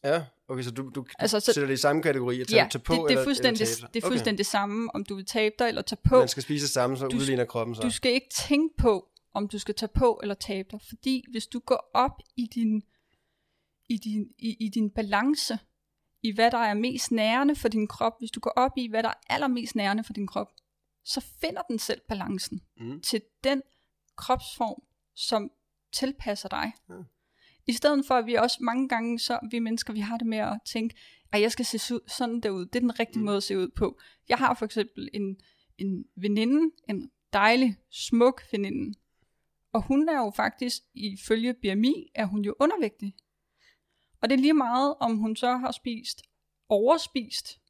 Ja, 0.05 0.25
okay, 0.49 0.63
så 0.63 0.71
du, 0.71 0.91
du, 0.95 1.07
Altså, 1.19 1.41
så- 1.41 1.53
sætter 1.53 1.67
det 1.67 1.75
i 1.75 1.81
samme 1.81 2.03
kategori, 2.03 2.41
at 2.41 2.49
tage, 2.49 2.63
Ja, 2.63 2.69
tage 2.71 2.83
på 2.83 2.93
det, 2.93 3.01
det, 3.03 3.09
eller, 3.11 3.21
er 3.21 3.25
fuldstændig, 3.25 3.63
eller 3.63 3.77
tabe 3.77 3.93
det 3.95 4.03
er 4.03 4.07
Okay. 4.07 4.13
fuldstændig 4.13 4.39
det 4.39 4.47
samme, 4.47 4.95
om 4.95 5.05
du 5.05 5.15
vil 5.15 5.27
tabe 5.27 5.55
dig 5.59 5.69
eller 5.69 5.83
tage 5.83 5.99
på. 6.09 6.19
Man 6.19 6.29
skal 6.29 6.43
spise 6.43 6.63
det 6.67 6.71
samme, 6.73 6.97
så 6.97 7.09
Du- 7.09 7.17
udligner 7.17 7.45
kroppen 7.45 7.75
sig. 7.75 7.85
Du 7.85 7.91
skal 7.91 8.13
ikke 8.13 8.29
tænke 8.35 8.77
på, 8.79 9.09
om 9.35 9.49
du 9.49 9.59
skal 9.59 9.75
tage 9.75 9.91
på 9.95 10.21
eller 10.23 10.35
tabe 10.35 10.69
dig, 10.71 10.81
fordi 10.89 11.25
hvis 11.31 11.47
du 11.47 11.59
går 11.59 11.91
op 11.95 12.21
i 12.37 12.47
din, 12.55 12.83
i 13.89 13.97
din, 13.97 14.27
i, 14.39 14.57
i 14.61 14.69
din 14.69 14.91
balance, 14.91 15.59
i 16.23 16.33
hvad 16.35 16.51
der 16.51 16.59
er 16.59 16.75
mest 16.75 17.11
nærende 17.13 17.57
for 17.57 17.69
din 17.69 17.87
krop, 17.89 18.13
hvis 18.19 18.31
du 18.31 18.41
går 18.41 18.51
op 18.57 18.73
i, 18.77 18.89
hvad 18.89 19.03
der 19.03 19.09
er 19.09 19.15
allermest 19.35 19.77
nærende 19.77 20.05
for 20.05 20.13
din 20.13 20.27
krop, 20.27 20.49
så 21.05 21.21
finder 21.41 21.63
den 21.63 21.79
selv 21.79 22.01
balancen 22.09 22.61
Mm. 22.81 23.01
til 23.01 23.23
den 23.45 23.63
kropsform, 24.17 24.83
som 25.15 25.51
tilpasser 25.93 26.49
dig. 26.49 26.73
Ja. 26.89 26.95
I 27.67 27.73
stedet 27.73 28.07
for, 28.07 28.15
at 28.15 28.27
vi 28.27 28.35
også 28.35 28.59
mange 28.61 28.89
gange, 28.89 29.19
så 29.19 29.39
vi 29.51 29.59
mennesker, 29.59 29.93
vi 29.93 30.01
har 30.01 30.17
det 30.17 30.27
med 30.27 30.39
at 30.39 30.59
tænke, 30.67 30.97
at 31.33 31.41
jeg 31.41 31.53
skal 31.53 31.65
se 31.65 31.79
sådan 32.09 32.41
derud. 32.41 32.67
Det 32.67 32.77
er 32.77 32.81
den 32.81 32.99
rigtige 33.01 33.19
Mm. 33.19 33.23
mm. 33.23 33.25
måde 33.25 33.37
at 33.37 33.43
se 33.43 33.59
ud 33.59 33.69
på. 33.77 33.99
Jeg 34.29 34.39
har 34.39 34.55
for 34.55 34.65
eksempel 34.65 35.09
en, 35.15 35.37
en 35.79 36.05
veninde, 36.17 36.71
en 36.89 37.11
dejlig, 37.33 37.77
smuk 37.91 38.43
veninde. 38.53 38.99
Og 39.73 39.83
hun 39.83 40.09
er 40.09 40.19
jo 40.19 40.31
faktisk, 40.37 40.83
ifølge 40.95 41.55
BMI, 41.55 42.11
er 42.15 42.25
hun 42.27 42.45
jo 42.45 42.55
undervægtig. 42.61 43.15
Og 44.21 44.31
det 44.31 44.37
er 44.37 44.41
lige 44.41 44.55
meget, 44.55 44.95
om 45.01 45.17
hun 45.17 45.37
så 45.37 45.57
har 45.57 45.71
spist 45.71 46.23
overspist. 46.69 47.61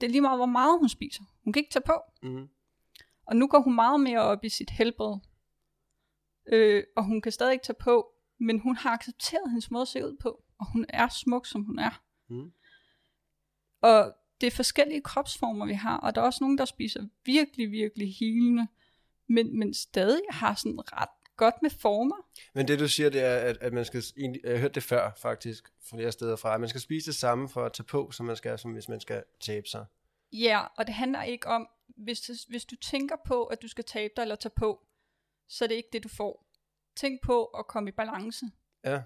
Det 0.00 0.06
er 0.06 0.10
lige 0.10 0.20
meget, 0.20 0.38
hvor 0.38 0.46
meget 0.46 0.78
hun 0.78 0.88
spiser. 0.88 1.22
Hun 1.44 1.52
kan 1.52 1.60
ikke 1.60 1.72
tage 1.72 1.82
på. 1.86 2.02
Mm. 2.22 2.48
Og 3.26 3.36
nu 3.36 3.46
går 3.46 3.60
hun 3.60 3.74
meget 3.74 4.00
mere 4.00 4.20
op 4.20 4.44
i 4.44 4.48
sit 4.48 4.70
helbred. 4.70 5.18
Øh, 6.46 6.84
og 6.96 7.04
hun 7.04 7.20
kan 7.20 7.32
stadig 7.32 7.52
ikke 7.52 7.64
tage 7.64 7.76
på, 7.80 8.12
men 8.38 8.58
hun 8.58 8.76
har 8.76 8.90
accepteret 8.90 9.50
hendes 9.50 9.70
måde 9.70 9.82
at 9.82 9.88
se 9.88 10.06
ud 10.06 10.16
på. 10.20 10.44
Og 10.58 10.72
hun 10.72 10.86
er 10.88 11.08
smuk, 11.08 11.46
som 11.46 11.64
hun 11.64 11.78
er. 11.78 12.02
Mm. 12.28 12.52
Og 13.80 14.14
det 14.40 14.46
er 14.46 14.50
forskellige 14.50 15.00
kropsformer, 15.00 15.66
vi 15.66 15.72
har. 15.72 15.96
Og 15.96 16.14
der 16.14 16.20
er 16.20 16.26
også 16.26 16.44
nogen, 16.44 16.58
der 16.58 16.64
spiser 16.64 17.06
virkelig, 17.24 17.70
virkelig 17.70 18.14
helende. 18.14 18.66
Men, 19.26 19.58
men 19.58 19.74
stadig 19.74 20.22
har 20.30 20.54
sådan 20.54 20.92
ret 20.92 21.21
godt 21.44 21.62
med 21.62 21.70
former. 21.70 22.16
Men 22.54 22.68
det 22.68 22.78
du 22.78 22.88
siger, 22.88 23.10
det 23.10 23.22
er, 23.24 23.36
at, 23.36 23.56
at 23.60 23.72
man 23.72 23.84
skal, 23.84 24.02
jeg 24.16 24.52
har 24.52 24.58
hørt 24.58 24.74
det 24.74 24.82
før 24.82 25.10
faktisk, 25.16 25.72
flere 25.90 26.12
steder 26.12 26.36
fra, 26.36 26.54
at 26.54 26.60
man 26.60 26.68
skal 26.68 26.80
spise 26.80 27.06
det 27.06 27.14
samme 27.14 27.48
for 27.48 27.64
at 27.64 27.72
tage 27.72 27.84
på, 27.84 28.10
som 28.10 28.26
man 28.26 28.36
skal, 28.36 28.58
som 28.58 28.72
hvis 28.72 28.88
man 28.88 29.00
skal 29.00 29.24
tabe 29.40 29.68
sig. 29.68 29.84
Ja, 30.32 30.60
og 30.76 30.86
det 30.86 30.94
handler 30.94 31.22
ikke 31.22 31.46
om, 31.46 31.68
hvis, 31.96 32.20
det, 32.20 32.36
hvis 32.48 32.64
du 32.64 32.76
tænker 32.76 33.16
på, 33.26 33.44
at 33.44 33.62
du 33.62 33.68
skal 33.68 33.84
tabe 33.84 34.12
dig 34.16 34.22
eller 34.22 34.36
tage 34.36 34.52
på, 34.56 34.86
så 35.48 35.64
er 35.64 35.68
det 35.68 35.74
ikke 35.74 35.88
det, 35.92 36.04
du 36.04 36.08
får. 36.08 36.46
Tænk 36.96 37.22
på 37.22 37.44
at 37.44 37.66
komme 37.66 37.88
i 37.88 37.92
balance. 37.92 38.46
Ja. 38.84 39.02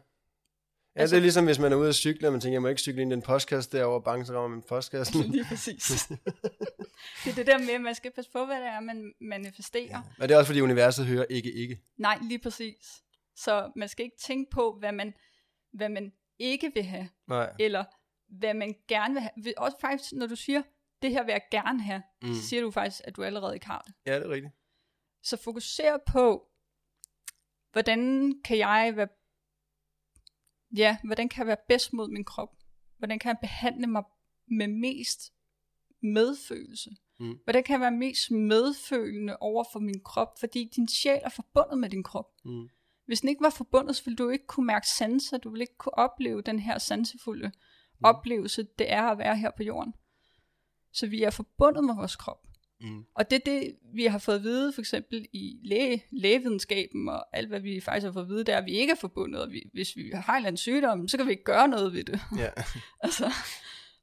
Ja, 0.97 1.01
Altså- 1.01 1.03
altså, 1.03 1.15
det 1.17 1.21
er 1.21 1.23
ligesom, 1.23 1.45
hvis 1.45 1.59
man 1.59 1.73
er 1.73 1.77
ude 1.77 1.89
at 1.89 1.95
cykle, 1.95 2.29
og 2.29 2.33
man 2.33 2.41
tænker, 2.41 2.55
jeg 2.55 2.63
må 2.63 2.69
ikke 2.69 2.81
cykle 2.81 3.03
ind 3.03 3.13
i 3.13 3.15
den 3.15 3.23
postkasse 3.23 3.71
derovre, 3.71 4.03
bange, 4.03 4.27
så 4.27 4.33
rammer 4.35 4.49
man 4.49 4.63
postkassen. 4.69 5.23
Lige 5.33 5.45
præcis. 5.49 6.07
det 7.25 7.31
er 7.31 7.35
det 7.35 7.47
der 7.47 7.59
med, 7.59 7.71
at 7.71 7.81
man 7.81 7.95
skal 7.95 8.11
passe 8.13 8.31
på, 8.31 8.47
hvad 8.47 8.57
det 8.57 8.67
er, 8.67 8.81
man 8.81 9.13
manifesterer. 9.21 10.03
Men 10.19 10.29
det 10.29 10.35
er 10.35 10.39
også, 10.39 10.47
fordi 10.49 10.61
universet 10.61 11.07
hører 11.07 11.25
ikke 11.31 11.53
ikke. 11.53 11.81
Nej, 11.99 12.19
lige 12.23 12.39
præcis. 12.39 13.03
Så 13.37 13.73
man 13.77 13.89
skal 13.89 14.05
ikke 14.05 14.17
tænke 14.17 14.51
på, 14.51 14.77
hvad 14.79 14.93
man, 14.93 15.15
hvad 15.73 15.89
man 15.89 16.13
ikke 16.39 16.71
vil 16.75 16.83
have, 16.83 17.09
Nej. 17.29 17.53
eller 17.59 17.85
hvad 18.39 18.55
man 18.55 18.75
gerne 18.89 19.15
vil 19.15 19.23
have. 19.23 19.59
Også 19.59 19.77
faktisk, 19.81 20.13
når 20.13 20.27
du 20.27 20.37
siger, 20.37 20.63
det 21.03 21.11
her 21.11 21.25
vil 21.25 21.33
jeg 21.33 21.43
gerne 21.51 21.83
have. 21.83 22.03
Mm. 22.23 22.35
så 22.35 22.43
siger 22.49 22.63
du 22.63 22.71
faktisk, 22.71 23.01
at 23.05 23.17
du 23.17 23.23
allerede 23.23 23.55
ikke 23.55 23.67
har 23.67 23.83
det. 23.87 23.95
Ja, 24.07 24.15
det 24.19 24.27
er 24.27 24.31
rigtigt. 24.31 24.55
Så 25.23 25.37
fokuser 25.37 25.99
på, 26.07 26.49
hvordan 27.73 28.33
kan 28.45 28.59
jeg 28.59 28.93
være, 28.97 29.09
ja, 30.77 30.97
hvordan 31.05 31.29
kan 31.29 31.39
jeg 31.39 31.47
være 31.47 31.57
bedst 31.69 31.93
mod 31.93 32.09
min 32.09 32.25
krop? 32.25 32.57
Hvordan 32.99 33.19
kan 33.19 33.29
jeg 33.29 33.39
behandle 33.41 33.87
mig 33.87 34.03
med 34.47 34.69
mest 34.69 35.33
medfølelse? 36.03 36.91
Mm. 37.21 37.39
Hvordan 37.45 37.63
kan 37.63 37.73
jeg 37.73 37.81
være 37.81 37.91
mest 37.91 38.31
medfølende 38.31 39.37
over 39.41 39.65
for 39.73 39.79
min 39.79 40.01
krop? 40.05 40.39
Fordi 40.41 40.71
din 40.77 40.89
sjæl 40.89 41.21
er 41.25 41.29
forbundet 41.29 41.79
med 41.79 41.91
din 41.91 42.03
krop. 42.03 42.27
Mm. 42.45 42.69
Hvis 43.07 43.21
den 43.21 43.29
ikke 43.29 43.43
var 43.43 43.51
forbundet, 43.51 43.97
så 43.97 44.05
ville 44.05 44.17
du 44.17 44.29
ikke 44.29 44.47
kunne 44.47 44.67
mærke 44.67 44.89
sanser. 44.89 45.39
Du 45.39 45.51
ville 45.51 45.63
ikke 45.63 45.77
kunne 45.79 45.99
opleve 45.99 46.43
den 46.43 46.59
her 46.59 46.79
sansefulde 46.79 47.49
mm. 47.49 48.05
oplevelse, 48.05 48.67
det 48.79 48.93
er 48.93 49.03
at 49.03 49.19
være 49.19 49.37
her 49.37 49.51
på 49.57 49.63
jorden. 49.63 49.95
Så 50.93 51.07
vi 51.07 51.23
er 51.23 51.31
forbundet 51.31 51.85
med 51.85 51.95
vores 51.95 52.17
krop. 52.17 52.47
Mm. 52.81 53.05
Og 53.15 53.31
det 53.31 53.37
er 53.37 53.41
det, 53.53 53.77
vi 53.95 54.05
har 54.05 54.19
fået 54.19 54.37
at 54.37 54.43
vide, 54.43 54.73
for 54.73 54.81
eksempel 54.81 55.27
i 55.33 55.59
læge, 55.65 56.05
lægevidenskaben, 56.11 57.09
og 57.09 57.37
alt 57.37 57.49
hvad 57.49 57.61
vi 57.61 57.81
faktisk 57.81 58.05
har 58.05 58.13
fået 58.13 58.23
at 58.23 58.29
vide, 58.29 58.45
det 58.45 58.55
er, 58.55 58.59
at 58.59 58.65
vi 58.67 58.71
ikke 58.73 58.91
er 58.91 58.97
forbundet, 58.97 59.43
og 59.43 59.51
vi, 59.53 59.71
hvis 59.73 59.97
vi 59.97 60.11
har 60.15 60.33
en 60.33 60.37
eller 60.37 60.47
anden 60.47 60.57
sygdom, 60.57 61.09
så 61.09 61.17
kan 61.17 61.27
vi 61.27 61.31
ikke 61.31 61.45
gøre 61.45 61.69
noget 61.69 61.93
ved 61.93 62.05
det. 62.05 62.21
Ja. 62.39 62.49
altså, 63.05 63.33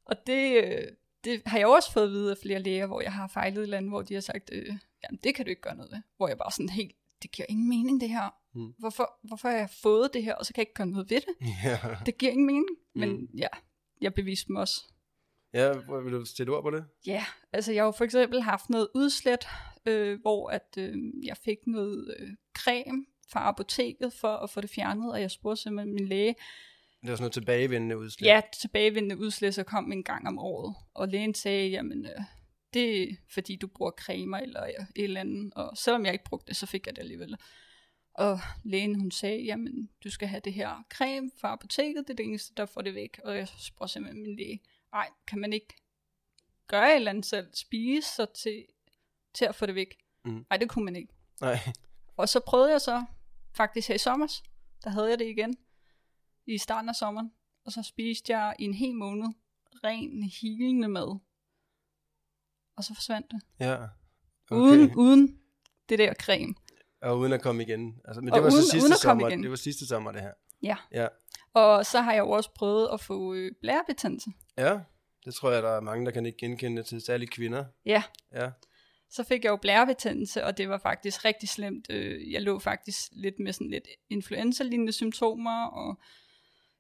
og 0.06 0.16
det, 0.28 0.64
øh, 0.64 0.88
det 1.24 1.42
har 1.46 1.58
jeg 1.58 1.68
også 1.68 1.92
fået 1.94 2.04
at 2.06 2.12
vide 2.12 2.32
af 2.32 2.38
flere 2.44 2.60
læger, 2.60 2.86
hvor 2.88 3.02
jeg 3.02 3.14
har 3.14 3.28
fejlet 3.28 3.58
et 3.58 3.64
eller 3.64 3.78
andet, 3.78 3.92
hvor 3.92 4.02
de 4.02 4.14
har 4.14 4.22
sagt, 4.22 4.50
øh, 4.54 4.66
jamen 5.04 5.20
det 5.24 5.36
kan 5.36 5.46
du 5.46 5.50
ikke 5.50 5.62
gøre 5.62 5.76
noget 5.76 5.92
ved. 5.92 6.02
Hvor 6.18 6.28
jeg 6.28 6.38
bare 6.38 6.52
sådan 6.52 6.70
helt, 6.70 6.96
det 7.24 7.32
giver 7.32 7.46
ingen 7.50 7.70
mening 7.70 8.02
det 8.02 8.10
her. 8.10 8.30
Mm. 8.56 8.74
Hvorfor, 8.80 9.20
hvorfor 9.24 9.50
har 9.50 9.58
jeg 9.58 9.70
fået 9.82 10.10
det 10.14 10.24
her, 10.24 10.36
og 10.36 10.46
så 10.46 10.54
kan 10.54 10.62
jeg 10.62 10.68
ikke 10.68 10.74
gøre 10.74 10.88
noget 10.88 11.10
ved 11.10 11.22
det? 11.22 11.48
ja. 11.64 11.78
Det 12.06 12.18
giver 12.18 12.32
ingen 12.32 12.46
mening. 12.48 12.68
Men 12.96 13.10
Mm. 13.10 13.28
ja, 13.38 13.48
jeg 14.02 14.14
beviste 14.14 14.48
dem 14.48 14.56
også. 14.56 14.93
Ja, 15.54 15.74
vil 16.04 16.14
du 16.14 16.26
sætte 16.26 16.50
ord 16.50 16.64
på 16.64 16.70
det? 16.72 16.86
Ja, 17.08 17.26
altså 17.54 17.72
jeg 17.72 17.82
har 17.82 17.86
jo 17.86 17.92
for 17.92 18.04
eksempel 18.06 18.42
haft 18.42 18.70
noget 18.70 18.88
udslæt, 18.96 19.48
øh, 19.86 20.22
hvor 20.22 20.50
at 20.50 20.76
øh, 20.78 20.96
jeg 21.24 21.38
fik 21.38 21.58
noget 21.68 22.16
øh, 22.20 22.30
creme 22.58 23.06
fra 23.32 23.48
apoteket 23.50 24.14
for 24.14 24.36
at 24.36 24.50
få 24.50 24.62
det 24.62 24.70
fjernet, 24.70 25.12
og 25.12 25.22
jeg 25.22 25.32
spurgte 25.32 25.62
simpelthen 25.62 25.94
min 25.94 26.08
læge, 26.08 26.36
Det 27.02 27.10
er 27.10 27.16
sådan 27.16 27.22
noget 27.22 27.34
tilbagevendende 27.34 27.98
udslæt. 27.98 28.28
ja, 28.28 28.42
tilbagevendende 28.62 29.18
udslæt, 29.18 29.56
så 29.56 29.64
kom 29.64 29.92
en 29.92 30.04
gang 30.04 30.28
om 30.28 30.40
året, 30.40 30.76
og 30.94 31.08
lægen 31.08 31.34
sagde, 31.34 31.70
jamen 31.70 32.06
øh, 32.06 32.22
det 32.74 33.04
er 33.04 33.16
fordi 33.34 33.56
du 33.56 33.68
bruger 33.68 33.92
cremer 33.92 34.38
eller 34.38 34.62
et 34.64 34.88
eller 34.96 35.20
andet, 35.20 35.54
og 35.56 35.78
selvom 35.78 36.06
jeg 36.06 36.14
ikke 36.14 36.26
brugte 36.26 36.48
det, 36.48 36.56
så 36.56 36.66
fik 36.66 36.86
jeg 36.88 36.96
det 36.96 37.02
alligevel. 37.02 37.36
Og 38.16 38.40
lægen 38.64 38.96
hun 38.96 39.12
sagde, 39.12 39.44
jamen 39.44 39.90
du 40.04 40.10
skal 40.10 40.28
have 40.28 40.42
det 40.46 40.54
her 40.54 40.84
creme 40.94 41.32
fra 41.42 41.54
apoteket, 41.54 42.04
det 42.08 42.14
er 42.14 42.16
det 42.16 42.26
eneste, 42.26 42.54
der 42.58 42.66
får 42.66 42.82
det 42.82 42.96
væk. 42.96 43.20
Og 43.24 43.38
jeg 43.38 43.48
spurgte 43.48 43.94
simpelthen 43.94 44.24
min 44.24 44.36
læge, 44.36 44.60
nej, 44.94 45.10
kan 45.28 45.40
man 45.40 45.54
ikke 45.54 45.74
gøre 46.68 46.90
et 46.92 46.96
eller 46.96 47.12
andet 47.12 47.26
selv, 47.26 47.48
spise 47.54 48.10
sig 48.16 48.28
til 48.30 48.66
til 49.34 49.46
at 49.46 49.56
få 49.56 49.66
det 49.66 49.76
væk. 49.76 49.96
Mm. 50.26 50.46
Nej, 50.50 50.58
det 50.58 50.70
kunne 50.70 50.86
man 50.86 50.96
ikke. 50.96 51.14
Nej. 51.42 51.58
Og 52.18 52.30
så 52.30 52.40
prøvede 52.40 52.72
jeg 52.72 52.82
så 52.82 53.06
faktisk 53.56 53.88
her 53.88 53.96
i 53.96 53.98
sommer, 53.98 54.28
der 54.84 54.90
havde 54.90 55.10
jeg 55.10 55.20
det 55.20 55.26
igen 55.28 55.56
i 56.46 56.58
starten 56.58 56.90
af 56.90 56.96
sommeren. 56.96 57.32
Og 57.66 57.72
så 57.72 57.84
spiste 57.84 58.38
jeg 58.38 58.56
i 58.60 58.64
en 58.64 58.74
hel 58.74 58.96
måned 58.96 59.28
ren 59.84 60.24
hilende 60.24 60.88
mad. 60.88 61.20
Og 62.78 62.84
så 62.84 62.94
forsvandt 62.94 63.32
det. 63.32 63.42
Ja. 63.60 63.74
Okay. 64.52 64.62
Uden, 64.62 64.96
uden 64.96 65.40
det 65.90 66.00
der 66.00 66.14
creme. 66.14 66.56
Og 67.02 67.20
uden 67.20 67.34
at 67.34 67.42
komme 67.42 67.64
igen. 67.64 68.00
Altså, 68.06 68.22
men 68.22 68.30
Og 68.34 68.36
det 68.36 68.44
var 68.44 68.50
uden- 68.52 68.62
så 68.64 68.70
sidste 68.70 68.86
uden 68.86 68.94
at 68.94 69.00
komme 69.04 69.22
sommer. 69.22 69.28
igen. 69.30 69.42
Det 69.44 69.50
var 69.50 69.56
sidste 69.56 69.88
sommer, 69.88 70.12
det 70.12 70.22
her. 70.22 70.34
Ja. 70.62 70.78
Ja. 70.92 71.08
Og 71.54 71.86
så 71.86 72.02
har 72.02 72.14
jeg 72.14 72.20
jo 72.20 72.30
også 72.30 72.52
prøvet 72.56 72.90
at 72.94 73.02
få 73.02 73.34
øh, 73.34 73.52
blærebetændelse. 73.62 74.30
Ja, 74.58 74.80
det 75.26 75.34
tror 75.34 75.52
jeg, 75.52 75.64
der 75.64 75.70
er 75.70 75.82
mange, 75.82 76.06
der 76.06 76.12
kan 76.12 76.26
ikke 76.26 76.38
genkende 76.38 76.84
til, 76.84 77.02
særligt 77.02 77.32
kvinder. 77.32 77.66
Ja, 77.86 78.04
Ja. 78.32 78.52
så 79.10 79.24
fik 79.24 79.44
jeg 79.44 79.50
jo 79.50 79.56
blærebetændelse, 79.56 80.44
og 80.44 80.58
det 80.58 80.70
var 80.70 80.78
faktisk 80.78 81.26
rigtig 81.26 81.50
slemt. 81.50 81.88
Øh, 81.90 82.32
Jeg 82.32 82.42
lå 82.42 82.60
faktisk 82.60 83.02
lidt 83.12 83.40
med 83.40 83.54
sådan 83.54 83.70
lidt 83.70 83.88
influenza-lignende 84.10 84.92
symptomer, 84.94 85.66
og 85.66 86.00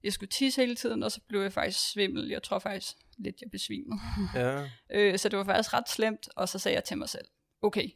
jeg 0.03 0.13
skulle 0.13 0.29
tisse 0.29 0.61
hele 0.61 0.75
tiden, 0.75 1.03
og 1.03 1.11
så 1.11 1.21
blev 1.27 1.41
jeg 1.41 1.53
faktisk 1.53 1.91
svimmel. 1.91 2.29
Jeg 2.29 2.43
tror 2.43 2.59
faktisk 2.59 2.95
lidt, 3.17 3.41
jeg 3.41 3.51
besvimede. 3.51 3.99
Ja. 4.35 4.69
Øh, 4.91 5.19
så 5.19 5.29
det 5.29 5.39
var 5.39 5.45
faktisk 5.45 5.73
ret 5.73 5.89
slemt, 5.89 6.29
og 6.35 6.49
så 6.49 6.59
sagde 6.59 6.75
jeg 6.75 6.83
til 6.83 6.97
mig 6.97 7.09
selv, 7.09 7.25
okay, 7.61 7.89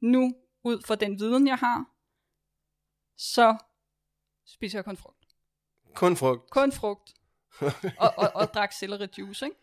nu 0.00 0.34
ud 0.64 0.82
fra 0.86 0.94
den 0.94 1.18
viden, 1.20 1.46
jeg 1.46 1.56
har, 1.56 1.84
så 3.16 3.56
spiser 4.46 4.78
jeg 4.78 4.84
kun 4.84 4.96
frugt. 4.96 5.24
Kun 5.94 6.16
frugt. 6.16 6.50
Kun 6.50 6.72
frugt. 6.72 7.14
Og, 7.98 8.14
og, 8.16 8.30
og 8.34 8.54
drak 8.54 8.72
juice, 9.18 9.44
ikke? 9.44 9.56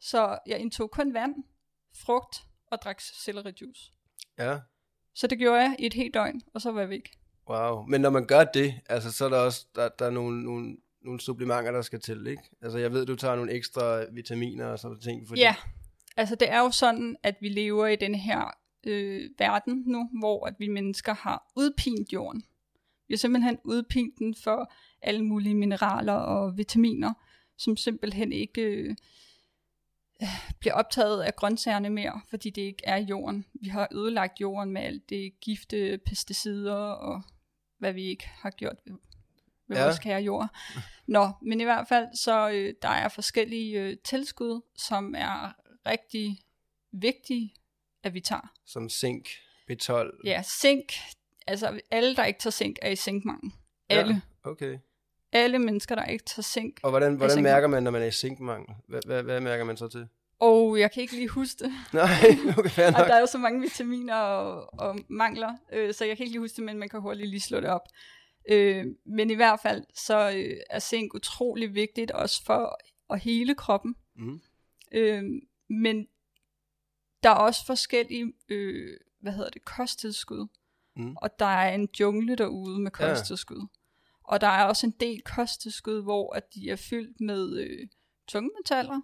Så 0.00 0.38
jeg 0.46 0.58
indtog 0.58 0.90
kun 0.90 1.14
vand, 1.14 1.34
frugt 1.94 2.36
og 2.66 2.82
drak 2.82 3.00
juice. 3.60 3.92
Ja. 4.38 4.58
Så 5.14 5.26
det 5.26 5.38
gjorde 5.38 5.60
jeg 5.60 5.76
i 5.78 5.86
et 5.86 5.94
helt 5.94 6.14
døgn, 6.14 6.42
og 6.54 6.60
så 6.60 6.72
var 6.72 6.80
jeg 6.80 6.88
væk. 6.88 7.10
Wow. 7.50 7.82
Men 7.86 8.00
når 8.00 8.10
man 8.10 8.26
gør 8.26 8.44
det, 8.44 8.74
altså, 8.88 9.12
så 9.12 9.24
er 9.24 9.28
der 9.28 9.38
også 9.38 9.66
der, 9.74 9.88
der 9.88 10.06
er 10.06 10.10
nogle, 10.10 10.44
nogle, 10.44 10.76
nogle 11.02 11.20
supplementer, 11.20 11.72
der 11.72 11.82
skal 11.82 12.00
til, 12.00 12.26
ikke? 12.26 12.42
Altså, 12.62 12.78
jeg 12.78 12.92
ved, 12.92 13.06
du 13.06 13.16
tager 13.16 13.36
nogle 13.36 13.52
ekstra 13.52 14.04
vitaminer 14.12 14.66
og 14.66 14.78
sådan 14.78 15.00
ting. 15.00 15.28
Fordi... 15.28 15.40
Ja, 15.40 15.54
altså 16.16 16.34
det 16.34 16.50
er 16.50 16.60
jo 16.60 16.70
sådan, 16.70 17.16
at 17.22 17.36
vi 17.40 17.48
lever 17.48 17.86
i 17.86 17.96
den 17.96 18.14
her 18.14 18.50
øh, 18.86 19.30
verden 19.38 19.84
nu, 19.86 20.10
hvor 20.20 20.46
at 20.46 20.54
vi 20.58 20.68
mennesker 20.68 21.14
har 21.14 21.52
udpint 21.56 22.12
jorden. 22.12 22.44
Vi 23.08 23.14
har 23.14 23.18
simpelthen 23.18 23.58
udpint 23.64 24.18
den 24.18 24.34
for 24.44 24.72
alle 25.02 25.24
mulige 25.24 25.54
mineraler 25.54 26.12
og 26.12 26.56
vitaminer, 26.56 27.12
som 27.58 27.76
simpelthen 27.76 28.32
ikke 28.32 28.60
øh, 28.62 28.96
bliver 30.60 30.74
optaget 30.74 31.22
af 31.22 31.36
grøntsagerne 31.36 31.90
mere, 31.90 32.20
fordi 32.30 32.50
det 32.50 32.62
ikke 32.62 32.82
er 32.86 32.96
jorden. 32.96 33.44
Vi 33.54 33.68
har 33.68 33.88
ødelagt 33.92 34.40
jorden 34.40 34.72
med 34.72 34.82
alt 34.82 35.08
det 35.10 35.40
gifte, 35.40 35.98
pesticider 36.06 36.74
og 36.74 37.22
hvad 37.78 37.92
vi 37.92 38.02
ikke 38.04 38.26
har 38.28 38.50
gjort 38.50 38.76
ved, 38.86 38.94
ved 39.68 39.76
Ja. 39.76 39.84
vores 39.84 39.98
kære 39.98 40.20
jord. 40.22 40.48
Nå, 41.06 41.30
men 41.42 41.60
i 41.60 41.64
hvert 41.64 41.88
fald, 41.88 42.06
så 42.16 42.50
øh, 42.50 42.74
der 42.82 42.88
er 42.88 43.08
forskellige 43.08 43.80
øh, 43.80 43.96
tilskud, 44.04 44.60
som 44.76 45.14
er 45.18 45.52
rigtig 45.86 46.38
vigtige, 46.92 47.54
at 48.02 48.14
vi 48.14 48.20
tager. 48.20 48.52
Som 48.66 48.88
zink, 48.88 49.28
B12. 49.70 50.20
Ja, 50.24 50.42
zink. 50.42 50.92
Altså 51.46 51.80
alle, 51.90 52.16
der 52.16 52.24
ikke 52.24 52.40
tager 52.40 52.50
zink, 52.50 52.76
er 52.82 52.90
i 52.90 52.96
zinkmangel. 52.96 53.52
Alle. 53.88 54.22
Ja, 54.44 54.50
okay. 54.50 54.78
Alle 55.32 55.58
mennesker, 55.58 55.94
der 55.94 56.04
ikke 56.04 56.24
tager 56.24 56.42
zink. 56.42 56.80
Og 56.82 56.90
hvordan, 56.90 57.14
hvordan 57.14 57.42
mærker 57.42 57.68
man, 57.68 57.82
når 57.82 57.90
man 57.90 58.02
er 58.02 58.06
i 58.06 58.10
zinkmangel? 58.10 58.74
Hvad, 58.88 59.00
hvad, 59.06 59.22
hvad 59.22 59.40
mærker 59.40 59.64
man 59.64 59.76
så 59.76 59.88
til? 59.88 60.08
Og 60.40 60.78
jeg 60.80 60.92
kan 60.92 61.02
ikke 61.02 61.14
lige 61.14 61.28
huske 61.28 61.64
det. 61.64 61.72
Nej, 61.92 62.08
okay, 62.58 62.70
fair 62.70 62.86
Og 62.86 62.92
nok. 62.92 63.06
der 63.08 63.14
er 63.14 63.20
jo 63.20 63.26
så 63.26 63.38
mange 63.38 63.60
vitaminer 63.60 64.14
og, 64.14 64.80
og 64.80 64.98
mangler, 65.08 65.52
øh, 65.72 65.94
så 65.94 66.04
jeg 66.04 66.16
kan 66.16 66.24
ikke 66.24 66.34
lige 66.34 66.40
huske 66.40 66.56
det, 66.56 66.64
men 66.64 66.78
man 66.78 66.88
kan 66.88 67.00
hurtigt 67.00 67.28
lige 67.28 67.40
slå 67.40 67.60
det 67.60 67.70
op. 67.70 67.88
Øh, 68.50 68.84
men 69.06 69.30
i 69.30 69.34
hvert 69.34 69.60
fald, 69.60 69.84
så 69.94 70.30
øh, 70.36 70.56
er 70.70 70.78
zink 70.78 71.14
utrolig 71.14 71.74
vigtigt 71.74 72.10
også 72.10 72.44
for 72.44 72.78
at 73.10 73.20
hele 73.20 73.54
kroppen. 73.54 73.94
Mm. 74.16 74.40
Øh, 74.92 75.22
men 75.70 76.06
der 77.22 77.30
er 77.30 77.34
også 77.34 77.66
forskellige, 77.66 78.32
øh, 78.48 78.96
hvad 79.20 79.32
hedder 79.32 79.50
det, 79.50 79.64
kosttilskud. 79.64 80.46
Mm. 80.96 81.16
Og 81.16 81.38
der 81.38 81.46
er 81.46 81.74
en 81.74 81.88
jungle 82.00 82.36
derude 82.36 82.80
med 82.80 82.90
Ja. 83.00 83.06
Og 84.28 84.40
der 84.40 84.46
er 84.46 84.64
også 84.64 84.86
en 84.86 84.94
del 85.00 85.22
kosttilskud, 85.22 86.02
hvor 86.02 86.34
at 86.34 86.54
de 86.54 86.70
er 86.70 86.76
fyldt 86.76 87.20
med 87.20 87.56
øh, 87.58 87.88
tungmetaller. 88.28 89.00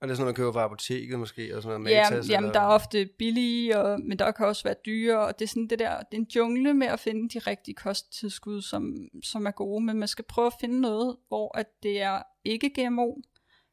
Og 0.00 0.08
det 0.08 0.12
er 0.12 0.16
sådan 0.16 0.24
noget, 0.24 0.38
man 0.38 0.42
køber 0.42 0.52
fra 0.52 0.64
apoteket 0.64 1.18
måske, 1.18 1.56
og 1.56 1.62
sådan 1.62 1.80
noget 1.80 1.94
Ja, 1.94 2.14
jamen, 2.14 2.44
eller... 2.44 2.52
der 2.52 2.60
er 2.60 2.66
ofte 2.66 3.08
billige, 3.18 3.78
og, 3.78 4.00
men 4.00 4.18
der 4.18 4.30
kan 4.30 4.46
også 4.46 4.64
være 4.64 4.74
dyre, 4.86 5.18
og 5.18 5.38
det 5.38 5.44
er 5.44 5.48
sådan 5.48 5.66
det 5.66 5.78
der, 5.78 5.96
det 6.02 6.16
er 6.16 6.20
en 6.20 6.26
jungle 6.36 6.74
med 6.74 6.86
at 6.86 7.00
finde 7.00 7.28
de 7.28 7.38
rigtige 7.38 7.74
kosttilskud, 7.74 8.62
som, 8.62 8.94
som 9.22 9.46
er 9.46 9.50
gode, 9.50 9.84
men 9.84 9.98
man 9.98 10.08
skal 10.08 10.24
prøve 10.28 10.46
at 10.46 10.52
finde 10.60 10.80
noget, 10.80 11.16
hvor 11.28 11.58
at 11.58 11.66
det 11.82 12.02
er 12.02 12.22
ikke 12.44 12.70
GMO, 12.76 13.14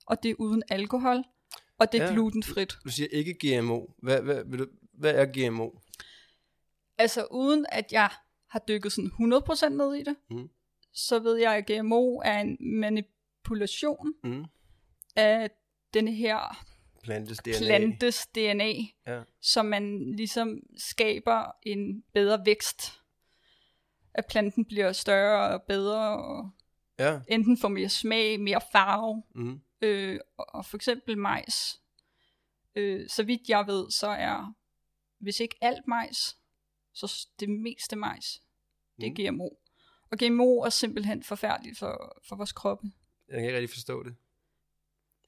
og 0.05 0.23
det 0.23 0.31
er 0.31 0.35
uden 0.39 0.63
alkohol, 0.69 1.23
og 1.79 1.91
det 1.91 2.01
er 2.01 2.05
ja. 2.05 2.11
glutenfrit. 2.11 2.77
Du 2.83 2.89
siger 2.89 3.07
ikke 3.11 3.33
GMO. 3.33 3.85
Hvad, 4.03 4.21
hvad, 4.21 4.43
vil 4.45 4.59
du, 4.59 4.67
hvad 4.93 5.13
er 5.15 5.25
GMO? 5.25 5.69
Altså 6.97 7.27
uden 7.31 7.65
at 7.69 7.91
jeg 7.91 8.09
har 8.49 8.59
dykket 8.67 8.91
sådan 8.91 9.11
100% 9.19 9.69
ned 9.69 9.93
i 9.93 10.03
det, 10.03 10.15
Mm. 10.29 10.49
Så 10.93 11.19
ved 11.19 11.35
jeg, 11.37 11.55
at 11.55 11.65
GMO 11.65 12.21
er 12.25 12.39
en 12.39 12.57
manipulation 12.79 14.13
Mm. 14.23 14.45
af 15.15 15.51
denne 15.93 16.11
her 16.11 16.65
Plantes 17.03 17.37
DNA. 17.37 17.53
plantes 17.59 18.27
DNA, 18.35 18.71
Ja. 19.07 19.21
så 19.41 19.63
man 19.63 20.15
ligesom 20.15 20.59
skaber 20.77 21.51
en 21.63 22.03
bedre 22.13 22.45
vækst. 22.45 23.01
At 24.13 24.25
planten 24.29 24.65
bliver 24.65 24.91
større 24.91 25.53
og 25.53 25.63
bedre, 25.63 26.17
og 26.25 26.49
Ja. 26.99 27.19
enten 27.27 27.57
får 27.57 27.67
mere 27.67 27.89
smag, 27.89 28.39
mere 28.39 28.61
farve, 28.71 29.23
Mm. 29.35 29.61
øh, 29.81 30.19
og 30.37 30.65
for 30.65 30.77
eksempel 30.77 31.17
majs. 31.17 31.81
Øh, 32.75 33.09
så 33.09 33.23
vidt 33.23 33.49
jeg 33.49 33.67
ved, 33.67 33.91
så 33.91 34.07
er, 34.07 34.53
hvis 35.19 35.39
ikke 35.39 35.55
alt 35.61 35.87
majs, 35.87 36.37
så 36.93 37.27
det 37.39 37.49
meste 37.49 37.95
majs, 37.95 38.41
det 39.01 39.07
er 39.07 39.31
GMO. 39.31 39.49
Og 40.11 40.17
GMO 40.17 40.61
er 40.61 40.69
simpelthen 40.69 41.23
forfærdeligt 41.23 41.79
for, 41.79 42.17
for 42.27 42.35
vores 42.35 42.51
kroppe. 42.51 42.87
Jeg 43.27 43.35
kan 43.35 43.43
ikke 43.45 43.55
rigtig 43.57 43.69
forstå 43.69 44.03
det. 44.03 44.15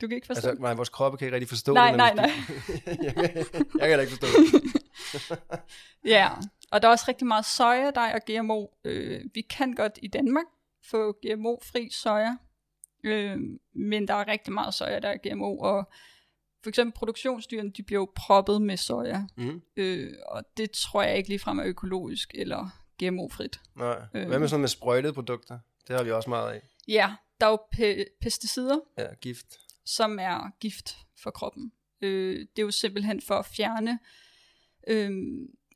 Du 0.01 0.07
kan 0.07 0.15
ikke 0.15 0.27
forstå 0.27 0.49
Altså, 0.49 0.61
nej, 0.61 0.73
vores 0.73 0.89
kroppe 0.89 1.17
kan 1.17 1.25
ikke 1.27 1.35
rigtig 1.35 1.49
forstå 1.49 1.73
Nej, 1.73 1.87
det. 1.89 1.97
nej, 1.97 2.13
vi 2.13 2.31
spiser- 2.31 3.03
jeg, 3.03 3.13
kan, 3.15 3.35
jeg 3.79 3.89
kan 3.89 3.97
da 3.97 3.99
ikke 3.99 4.13
forstå 4.17 4.27
det. 4.27 4.73
Ja, 6.05 6.29
og 6.71 6.81
der 6.81 6.87
er 6.87 6.91
også 6.91 7.05
rigtig 7.07 7.27
meget 7.27 7.45
soja, 7.45 7.91
der 7.95 8.01
er 8.01 8.19
GMO. 8.41 8.65
Øh, 8.83 9.21
vi 9.33 9.41
kan 9.41 9.73
godt 9.75 9.99
i 10.01 10.07
Danmark 10.07 10.45
få 10.85 11.11
GMO-fri 11.11 11.89
soja, 11.91 12.35
øh, 13.03 13.37
men 13.75 14.07
der 14.07 14.13
er 14.13 14.27
rigtig 14.27 14.53
meget 14.53 14.73
soja, 14.73 14.99
der 14.99 15.09
er 15.09 15.17
GMO, 15.29 15.57
og 15.57 15.89
for 16.63 16.69
eksempel 16.69 16.93
produktionsdyrene, 16.93 17.71
de 17.71 17.83
bliver 17.83 17.99
jo 18.01 18.11
proppet 18.15 18.61
med 18.61 18.77
soja, 18.77 19.23
Mm. 19.37 19.61
øh, 19.75 20.13
og 20.27 20.43
det 20.57 20.71
tror 20.71 21.03
jeg 21.03 21.17
ikke 21.17 21.29
ligefrem 21.29 21.59
er 21.59 21.65
økologisk 21.65 22.31
eller 22.35 22.69
GMO-frit. 23.09 23.59
Nej. 23.75 24.01
Øh. 24.13 24.27
Hvad 24.27 24.39
med 24.39 24.47
sådan 24.47 24.61
med 24.61 24.69
sprøjtede 24.69 25.13
produkter? 25.13 25.59
Det 25.87 25.95
har 25.95 26.03
vi 26.03 26.11
også 26.11 26.29
meget 26.29 26.51
af. 26.53 26.61
Ja, 26.87 27.15
der 27.41 27.45
er 27.47 27.51
jo 27.51 27.59
pe- 27.75 28.17
pesticider, 28.21 28.79
Ja, 28.97 29.13
gift. 29.21 29.45
som 29.85 30.19
er 30.19 30.51
gift 30.59 30.97
for 31.23 31.31
kroppen. 31.31 31.71
Øh, 32.01 32.39
det 32.39 32.61
er 32.61 32.65
jo 32.65 32.71
simpelthen 32.71 33.21
for 33.21 33.35
at 33.35 33.45
fjerne 33.45 33.99
øh, 34.87 35.11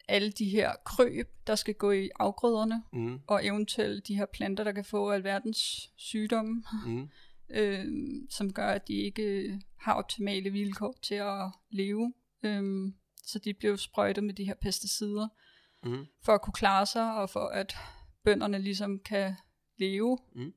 alle 0.07 0.31
de 0.31 0.45
her 0.49 0.71
krøb, 0.85 1.27
der 1.47 1.55
skal 1.55 1.73
gå 1.73 1.91
i 1.91 2.09
afgrøderne, 2.19 2.83
Mm. 2.93 3.19
og 3.27 3.45
eventuelt 3.45 4.07
de 4.07 4.15
her 4.15 4.25
planter, 4.25 4.63
der 4.63 4.71
kan 4.71 4.85
få 4.85 5.11
alverdens 5.11 5.89
sygdomme, 5.97 6.63
Mm. 6.85 7.09
øh, 7.57 7.85
som 8.29 8.53
gør, 8.53 8.67
at 8.67 8.87
de 8.87 8.93
ikke 8.93 9.59
har 9.79 9.93
optimale 9.93 10.49
vilkår 10.49 10.95
til 11.01 11.15
at 11.15 11.51
leve. 11.69 12.13
Øh, 12.43 12.91
så 13.23 13.39
de 13.39 13.53
bliver 13.53 13.75
sprøjtet 13.75 14.23
med 14.23 14.33
de 14.33 14.43
her 14.45 14.55
pesticider, 14.61 15.27
Mm. 15.83 16.05
for 16.25 16.33
at 16.33 16.41
kunne 16.41 16.53
klare 16.53 16.85
sig, 16.85 17.13
og 17.13 17.29
for 17.29 17.45
at 17.47 17.77
bønderne 18.23 18.59
ligesom 18.59 18.99
kan 19.05 19.35
leve 19.79 20.17
Mm. 20.35 20.51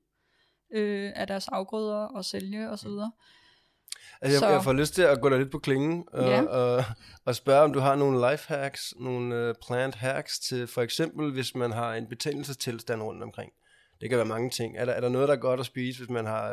øh, 0.75 1.13
af 1.17 1.27
deres 1.27 1.49
afgrøder 1.49 1.97
og 1.97 2.25
sælge 2.25 2.71
osv. 2.71 2.89
Mm. 2.89 3.01
Altså, 4.23 4.35
jeg, 4.35 4.39
Så- 4.39 4.49
jeg 4.49 4.65
får 4.65 4.73
lyst 4.73 4.95
til 4.95 5.03
at 5.03 5.21
gå 5.21 5.29
der 5.29 5.39
lidt 5.39 5.51
på 5.51 5.59
klingen 5.59 6.05
og, 6.13 6.25
Ja. 6.29 6.43
og, 6.43 6.85
og 7.25 7.35
spørge, 7.35 7.63
om 7.63 7.73
du 7.73 7.79
har 7.79 7.95
nogle 7.97 8.31
life 8.31 8.55
hacks, 8.55 8.95
nogle 9.01 9.49
uh, 9.49 9.55
plant 9.67 9.95
hacks 9.95 10.39
til 10.39 10.67
for 10.67 10.83
eksempel, 10.83 11.33
hvis 11.33 11.55
man 11.55 11.73
har 11.73 11.95
en 11.95 12.07
betændelsestilstand 12.09 13.03
rundt 13.03 13.23
omkring. 13.23 13.53
Det 14.01 14.09
kan 14.09 14.19
være 14.19 14.27
mange 14.27 14.51
ting. 14.51 14.77
Er 14.79 14.85
der, 14.85 14.93
er 14.93 15.01
der 15.01 15.09
noget, 15.09 15.29
der 15.29 15.35
er 15.35 15.39
godt 15.39 15.61
at 15.61 15.67
spise, 15.67 15.99
hvis 15.99 16.11
man 16.11 16.25
har 16.27 16.53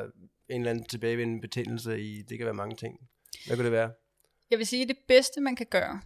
en 0.50 0.62
eller 0.62 0.70
anden 0.70 0.86
tilbagevendende 0.86 1.42
betændelse 1.42 2.02
i? 2.02 2.22
Det 2.22 2.38
kan 2.38 2.46
være 2.46 2.54
mange 2.54 2.76
ting. 2.76 2.98
Hvad 3.48 3.56
kunne 3.58 3.64
det 3.64 3.72
være? 3.72 3.92
Jeg 4.50 4.58
vil 4.58 4.68
sige, 4.68 4.82
at 4.84 4.88
det 4.90 4.98
bedste, 5.08 5.42
man 5.42 5.56
kan 5.56 5.66
gøre, 5.70 6.02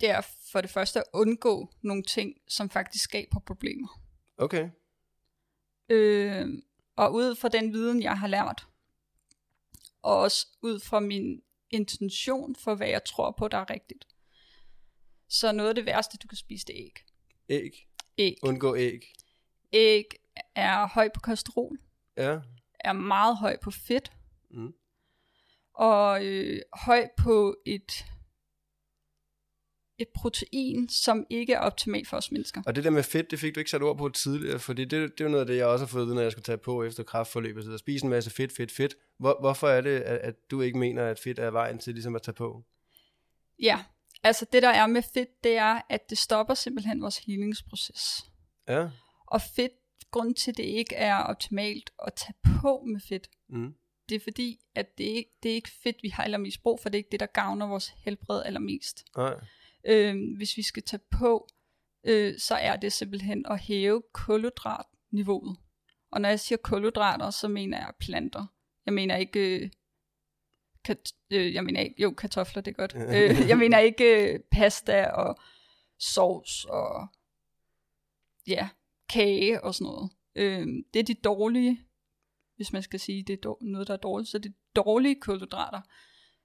det 0.00 0.10
er 0.10 0.20
for 0.52 0.60
det 0.60 0.70
første 0.70 0.98
at 0.98 1.04
undgå 1.12 1.74
nogle 1.82 2.02
ting, 2.02 2.34
som 2.48 2.70
faktisk 2.70 3.04
skaber 3.04 3.40
problemer. 3.40 4.00
Okay. 4.36 4.70
Øh, 5.88 6.48
og 6.96 7.14
ud 7.14 7.34
fra 7.34 7.48
den 7.48 7.72
viden, 7.72 8.02
jeg 8.02 8.18
har 8.18 8.26
lært, 8.26 8.66
og 10.02 10.16
også 10.18 10.46
ud 10.62 10.80
fra 10.80 11.00
min 11.00 11.42
intention 11.70 12.56
for, 12.56 12.74
hvad 12.74 12.88
jeg 12.88 13.04
tror 13.04 13.30
på, 13.30 13.48
der 13.48 13.58
er 13.58 13.70
rigtigt, 13.70 14.06
Så 15.28 15.52
noget 15.52 15.68
af 15.68 15.74
det 15.74 15.86
værste, 15.86 16.18
du 16.18 16.26
kan 16.28 16.36
spise, 16.36 16.66
det 16.66 16.80
er 16.80 16.84
æg. 16.84 16.98
Æg. 17.48 17.88
Æg. 18.18 18.36
Undgå 18.42 18.76
æg. 18.76 19.12
Æg 19.72 20.04
er 20.54 20.86
høj 20.86 21.08
på 21.14 21.20
kolesterol, 21.20 21.78
Ja. 22.16 22.40
er 22.80 22.92
meget 22.92 23.36
høj 23.36 23.56
på 23.62 23.70
fedt, 23.70 24.12
Mm. 24.50 24.72
og 25.74 26.24
øh, 26.24 26.62
høj 26.72 27.08
på 27.18 27.56
et, 27.66 28.06
et 30.00 30.08
protein, 30.08 30.88
som 30.88 31.26
ikke 31.30 31.52
er 31.52 31.58
optimalt 31.58 32.08
for 32.08 32.16
os 32.16 32.32
mennesker. 32.32 32.62
Og 32.66 32.76
det 32.76 32.84
der 32.84 32.90
med 32.90 33.02
fedt, 33.02 33.30
det 33.30 33.38
fik 33.38 33.54
du 33.54 33.60
ikke 33.60 33.70
sat 33.70 33.82
ord 33.82 33.98
på 33.98 34.08
tidligere, 34.08 34.58
fordi 34.58 34.84
det, 34.84 34.90
det 34.90 35.20
er 35.20 35.24
jo 35.24 35.30
noget 35.30 35.40
af 35.40 35.46
det, 35.46 35.56
jeg 35.56 35.66
også 35.66 35.84
har 35.84 35.90
fået 35.90 36.02
at 36.02 36.06
vide, 36.06 36.14
når 36.14 36.22
jeg 36.22 36.32
skulle 36.32 36.44
tage 36.44 36.58
på 36.58 36.82
efter 36.84 37.02
kraftforløbet. 37.02 37.64
Så 37.64 37.72
at 37.72 37.78
spise 37.78 38.04
en 38.04 38.10
masse 38.10 38.30
fedt, 38.30 38.52
fedt, 38.52 38.72
fedt. 38.72 38.94
Hvor, 39.18 39.36
hvorfor 39.40 39.68
er 39.68 39.80
det, 39.80 40.00
at, 40.00 40.18
at 40.18 40.50
du 40.50 40.60
ikke 40.60 40.78
mener, 40.78 41.06
at 41.06 41.18
fedt 41.18 41.38
er 41.38 41.50
vejen 41.50 41.78
til 41.78 41.92
ligesom 41.94 42.16
at 42.16 42.22
tage 42.22 42.34
på? 42.34 42.64
Ja, 43.62 43.84
altså 44.22 44.46
det 44.52 44.62
der 44.62 44.68
er 44.70 44.86
med 44.86 45.02
fedt, 45.14 45.44
det 45.44 45.56
er, 45.56 45.80
at 45.88 46.10
det 46.10 46.18
stopper 46.18 46.54
simpelthen 46.54 47.02
vores 47.02 47.18
helingsproces. 47.18 48.26
Ja. 48.68 48.88
Og 49.26 49.40
fedt, 49.56 49.72
grund 50.10 50.34
til, 50.34 50.50
at 50.50 50.56
det 50.56 50.64
ikke 50.64 50.94
er 50.94 51.16
optimalt 51.16 51.90
at 52.06 52.14
tage 52.14 52.34
på 52.60 52.82
med 52.86 53.00
fedt, 53.08 53.30
Mm. 53.48 53.74
det 54.08 54.14
er 54.14 54.20
fordi, 54.20 54.60
at 54.74 54.98
det 54.98 55.04
ikke 55.04 55.30
det 55.42 55.50
er 55.50 55.54
ikke 55.54 55.70
fedt, 55.82 55.96
vi 56.02 56.08
har 56.08 56.24
allermest 56.24 56.62
brug 56.62 56.80
for. 56.82 56.88
Det 56.88 56.94
er 56.94 56.98
ikke 56.98 57.10
det, 57.12 57.20
der 57.20 57.26
gavner 57.26 57.66
vores 57.66 57.94
helbred 58.04 58.42
allermest. 58.44 59.04
Nej. 59.16 59.34
Øh, 59.84 60.16
hvis 60.36 60.56
vi 60.56 60.62
skal 60.62 60.82
tage 60.82 61.02
på, 61.10 61.48
øh, 62.04 62.38
så 62.38 62.54
er 62.54 62.76
det 62.76 62.92
simpelthen 62.92 63.46
at 63.46 63.60
hæve 63.60 64.02
kulhydratniveauet. 64.12 65.56
Og 66.12 66.20
når 66.20 66.28
jeg 66.28 66.40
siger 66.40 66.56
kulhydrater, 66.56 67.30
så 67.30 67.48
mener 67.48 67.78
jeg 67.78 67.92
planter. 68.00 68.46
Jeg 68.86 68.94
mener 68.94 69.16
ikke... 69.16 69.60
Øh, 69.60 69.70
kat, 70.84 71.12
øh, 71.30 71.54
jeg 71.54 71.64
mener 71.64 71.80
ikke, 71.80 72.02
jo, 72.02 72.10
kartofler, 72.10 72.62
det 72.62 72.70
er 72.70 72.86
godt. 72.86 72.94
øh, 73.16 73.48
jeg 73.48 73.58
mener 73.58 73.78
ikke 73.78 74.32
øh, 74.32 74.40
pasta 74.50 75.06
og 75.06 75.38
sovs 75.98 76.64
og 76.64 77.08
ja, 78.46 78.68
kage 79.08 79.64
og 79.64 79.74
sådan 79.74 79.84
noget. 79.84 80.10
Øh, 80.34 80.66
det 80.94 81.00
er 81.00 81.04
de 81.04 81.14
dårlige, 81.14 81.80
hvis 82.56 82.72
man 82.72 82.82
skal 82.82 83.00
sige, 83.00 83.22
det 83.22 83.32
er 83.32 83.48
dår- 83.48 83.64
noget, 83.64 83.88
der 83.88 83.94
er 83.94 83.98
dårligt, 83.98 84.30
så 84.30 84.38
det 84.38 84.48
er 84.48 84.82
dårlige 84.82 85.20
kulhydrater. 85.20 85.80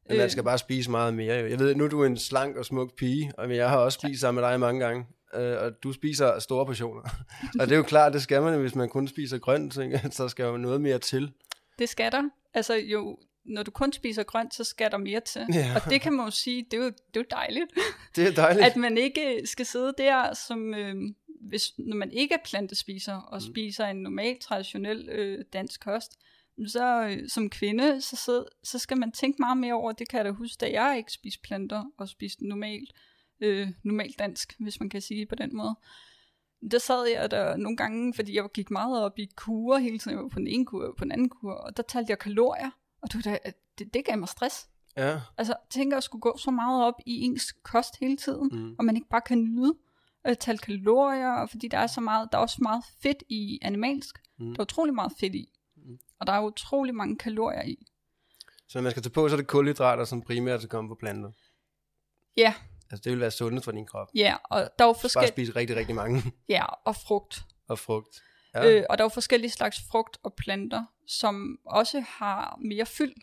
Men 0.09 0.17
man 0.17 0.25
Øh, 0.25 0.31
skal 0.31 0.43
bare 0.43 0.57
spise 0.57 0.91
meget 0.91 1.13
mere. 1.13 1.39
Jo. 1.39 1.47
Jeg 1.47 1.59
ved, 1.59 1.75
nu 1.75 1.83
er 1.83 1.87
du 1.89 2.03
en 2.03 2.17
slank 2.17 2.55
og 2.57 2.65
smuk 2.65 2.95
pige, 2.97 3.31
og 3.37 3.55
jeg 3.55 3.69
har 3.69 3.77
også 3.77 3.99
spist 4.01 4.21
sammen 4.21 4.41
med 4.41 4.49
dig 4.49 4.59
mange 4.59 4.85
gange. 4.85 5.05
øh, 5.35 5.57
og 5.61 5.71
du 5.83 5.93
spiser 5.93 6.39
store 6.39 6.65
portioner. 6.65 7.01
og 7.59 7.65
det 7.67 7.71
er 7.71 7.77
jo 7.77 7.83
klart, 7.83 8.13
det 8.13 8.21
skal 8.21 8.41
man, 8.41 8.59
hvis 8.59 8.75
man 8.75 8.89
kun 8.89 9.07
spiser 9.07 9.37
grønt, 9.37 9.73
så, 10.13 10.27
skal 10.27 10.43
jo 10.43 10.57
noget 10.57 10.81
mere 10.81 10.99
til. 10.99 11.31
Det 11.79 11.89
skal 11.89 12.11
der. 12.11 12.23
Altså 12.53 12.73
jo, 12.75 13.17
når 13.45 13.63
du 13.63 13.71
kun 13.71 13.93
spiser 13.93 14.23
grønt, 14.23 14.53
så 14.55 14.63
skal 14.63 14.91
der 14.91 14.97
mere 14.97 15.19
til. 15.19 15.41
Ja. 15.53 15.71
Og 15.75 15.91
det 15.91 16.01
kan 16.01 16.13
man 16.13 16.25
jo 16.25 16.31
sige, 16.31 16.65
det 16.71 16.79
er 16.79 16.83
jo, 16.83 16.85
det 16.89 17.15
er 17.15 17.19
jo 17.19 17.25
dejligt. 17.31 17.65
Det 18.15 18.27
er 18.27 18.31
dejligt. 18.31 18.65
at 18.65 18.75
man 18.75 18.97
ikke 18.97 19.41
skal 19.45 19.65
sidde 19.65 19.93
der, 19.97 20.33
som 20.47 20.73
øh, 20.73 20.95
hvis, 21.49 21.71
når 21.77 21.95
man 21.95 22.11
ikke 22.11 22.33
er 22.33 22.39
plantespiser, 22.45 23.13
og 23.15 23.35
Mm. 23.37 23.41
spiser 23.53 23.85
en 23.85 23.95
normal, 23.97 24.37
traditionel 24.41 25.09
øh, 25.09 25.39
dansk 25.53 25.83
kost, 25.83 26.11
så 26.67 27.03
øh, 27.03 27.29
som 27.29 27.49
kvinde, 27.49 28.01
så, 28.01 28.15
sid, 28.15 28.43
så 28.63 28.79
skal 28.79 28.97
man 28.97 29.11
tænke 29.11 29.35
meget 29.39 29.57
mere 29.57 29.73
over, 29.73 29.91
det 29.91 30.09
kan 30.09 30.17
jeg 30.17 30.25
da 30.25 30.31
huske, 30.31 30.57
da 30.61 30.71
jeg 30.81 30.97
ikke 30.97 31.11
spiste 31.11 31.41
planter, 31.41 31.83
og 31.97 32.09
spiste 32.09 32.47
normalt, 32.47 32.91
øh, 33.39 33.67
normalt 33.83 34.19
dansk, 34.19 34.55
hvis 34.59 34.79
man 34.79 34.89
kan 34.89 35.01
sige 35.01 35.19
det 35.19 35.27
på 35.29 35.35
den 35.35 35.55
måde. 35.55 35.75
Der 36.71 36.77
sad 36.79 37.07
jeg 37.07 37.31
der 37.31 37.57
nogle 37.57 37.77
gange, 37.77 38.13
fordi 38.13 38.35
jeg 38.35 38.45
gik 38.53 38.71
meget 38.71 39.03
op 39.03 39.19
i 39.19 39.29
kurer 39.35 39.79
hele 39.79 39.99
tiden. 39.99 40.17
Jeg 40.17 40.23
var 40.23 40.29
på 40.29 40.39
den 40.39 40.47
ene 40.47 40.65
kur, 40.65 40.87
og 40.87 40.95
på 40.97 41.03
den 41.03 41.11
anden 41.11 41.29
kur, 41.29 41.51
og 41.53 41.77
der 41.77 41.83
talte 41.83 42.09
jeg 42.09 42.19
kalorier, 42.19 42.69
og 43.01 43.13
det, 43.13 43.39
det, 43.79 43.93
det 43.93 44.05
gav 44.05 44.17
mig 44.17 44.29
stress. 44.29 44.69
Ja. 44.97 45.21
Altså, 45.37 45.53
tænker 45.69 45.97
at 45.97 46.03
skulle 46.03 46.21
gå 46.21 46.37
så 46.37 46.51
meget 46.51 46.83
op 46.83 46.93
i 47.05 47.21
ens 47.21 47.51
kost 47.51 47.99
hele 47.99 48.17
tiden, 48.17 48.49
Mm. 48.51 48.75
og 48.79 48.85
man 48.85 48.95
ikke 48.95 49.09
bare 49.09 49.21
kan 49.21 49.43
nyde 49.43 49.73
at 50.23 50.39
tale 50.39 50.57
kalorier, 50.57 51.31
og 51.31 51.49
fordi 51.49 51.67
der 51.67 51.77
er 51.77 51.87
så 51.87 52.01
meget, 52.01 52.29
der 52.31 52.37
er 52.37 52.41
også 52.41 52.57
meget 52.61 52.83
fedt 53.01 53.23
i 53.29 53.59
animalsk. 53.61 54.19
Mm. 54.39 54.45
Der 54.53 54.59
er 54.59 54.63
utrolig 54.63 54.93
meget 54.93 55.11
fedt 55.19 55.35
i. 55.35 55.49
Og 56.19 56.27
der 56.27 56.33
er 56.33 56.41
utrolig 56.41 56.95
mange 56.95 57.17
kalorier 57.17 57.63
i. 57.63 57.85
Så 58.67 58.77
når 58.77 58.81
man 58.83 58.91
skal 58.91 59.03
tage 59.03 59.13
på, 59.13 59.29
så 59.29 59.35
er 59.35 59.37
det 59.37 59.47
kulhydrater, 59.47 60.05
som 60.05 60.21
primært 60.21 60.59
skal 60.61 60.69
komme 60.69 60.87
på 60.89 60.95
planter. 60.95 61.31
Ja, 62.37 62.53
Altså 62.91 63.01
det 63.03 63.11
vil 63.11 63.19
være 63.19 63.31
sundt 63.31 63.63
for 63.63 63.71
din 63.71 63.85
krop. 63.85 64.07
ja, 64.15 64.35
og 64.43 64.59
der 64.59 64.65
er 64.85 64.87
jo 64.87 64.93
Bare 64.93 65.01
forskellige, 65.01 65.31
spise 65.31 65.55
rigtig, 65.55 65.75
rigtig 65.75 65.95
mange. 65.95 66.23
ja, 66.49 66.65
og 66.65 66.95
frugt. 66.95 67.43
og 67.67 67.79
frugt. 67.79 68.21
Ja. 68.55 68.71
Øh, 68.71 68.83
og 68.89 68.97
der 68.97 69.03
er 69.03 69.05
jo 69.05 69.09
forskellige 69.09 69.51
slags 69.51 69.77
frugt 69.91 70.17
og 70.23 70.33
planter, 70.33 70.85
som 71.07 71.59
også 71.65 71.99
har 72.07 72.59
mere 72.61 72.85
fyld. 72.85 73.13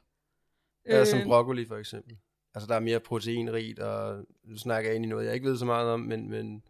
ja, 0.88 1.04
som 1.04 1.20
broccoli 1.24 1.66
for 1.66 1.76
eksempel. 1.76 2.16
Altså 2.54 2.68
der 2.68 2.74
er 2.74 2.80
mere 2.80 3.00
proteinrigt, 3.00 3.78
og 3.78 4.24
nu 4.44 4.56
snakker 4.58 4.90
jeg 4.90 4.96
ind 4.96 5.04
i 5.04 5.08
noget, 5.08 5.26
jeg 5.26 5.34
ikke 5.34 5.48
ved 5.48 5.58
så 5.58 5.64
meget 5.64 5.88
om, 5.90 6.00
men, 6.00 6.30
men 6.30 6.62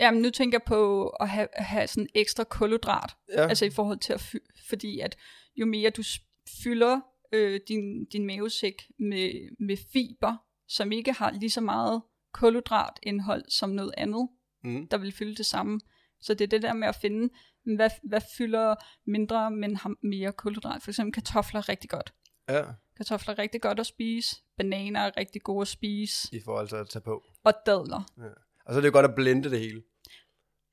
Jamen, 0.00 0.22
nu 0.22 0.30
tænker 0.30 0.58
jeg 0.58 0.62
på 0.66 1.08
at 1.08 1.28
have, 1.28 1.48
have 1.54 1.86
sådan 1.86 2.08
ekstra 2.14 2.44
kulhydrat, 2.44 3.16
ja, 3.32 3.48
altså 3.48 3.64
i 3.64 3.70
forhold 3.70 3.98
til 3.98 4.12
at 4.12 4.20
fy- 4.20 4.66
fordi 4.68 5.00
at 5.00 5.16
jo 5.56 5.66
mere 5.66 5.90
du 5.90 6.02
fylder 6.62 7.00
øh, 7.32 7.60
din, 7.68 8.04
din 8.04 8.26
mavesæk 8.26 8.82
med, 8.98 9.56
med 9.66 9.76
fiber, 9.92 10.36
som 10.68 10.92
ikke 10.92 11.12
har 11.12 11.30
lige 11.30 11.50
så 11.50 11.60
meget 11.60 12.02
kulhydratindhold 12.32 13.44
som 13.48 13.70
noget 13.70 13.94
andet, 13.96 14.28
mm, 14.64 14.88
der 14.88 14.98
vil 14.98 15.12
fylde 15.12 15.34
det 15.34 15.46
samme. 15.46 15.80
Så 16.20 16.34
det 16.34 16.44
er 16.44 16.48
det 16.48 16.62
der 16.62 16.72
med 16.72 16.88
at 16.88 16.96
finde, 16.96 17.28
hvad, 17.76 17.90
hvad 18.02 18.20
fylder 18.38 18.74
mindre, 19.06 19.50
men 19.50 19.76
har 19.76 19.94
mere 20.02 20.32
kulhydrat. 20.32 20.82
For 20.82 20.90
eksempel 20.90 21.12
kartofler 21.12 21.60
er 21.60 21.68
rigtig 21.68 21.90
godt. 21.90 22.12
ja, 22.48 22.62
Kartofler 22.96 23.34
er 23.34 23.38
rigtig 23.38 23.60
godt 23.60 23.80
at 23.80 23.86
spise. 23.86 24.36
Bananer 24.56 25.00
er 25.00 25.16
rigtig 25.16 25.42
gode 25.42 25.60
at 25.62 25.68
spise. 25.68 26.36
i 26.36 26.40
forhold 26.44 26.68
til 26.68 26.76
at 26.76 26.88
tage 26.88 27.02
på. 27.02 27.22
Og 27.44 27.52
dadler. 27.66 28.02
Og 28.68 28.74
så 28.74 28.78
er 28.78 28.80
det 28.80 28.88
jo 28.88 28.92
godt 28.92 29.06
at 29.06 29.14
blende 29.14 29.50
det 29.50 29.60
hele. 29.60 29.82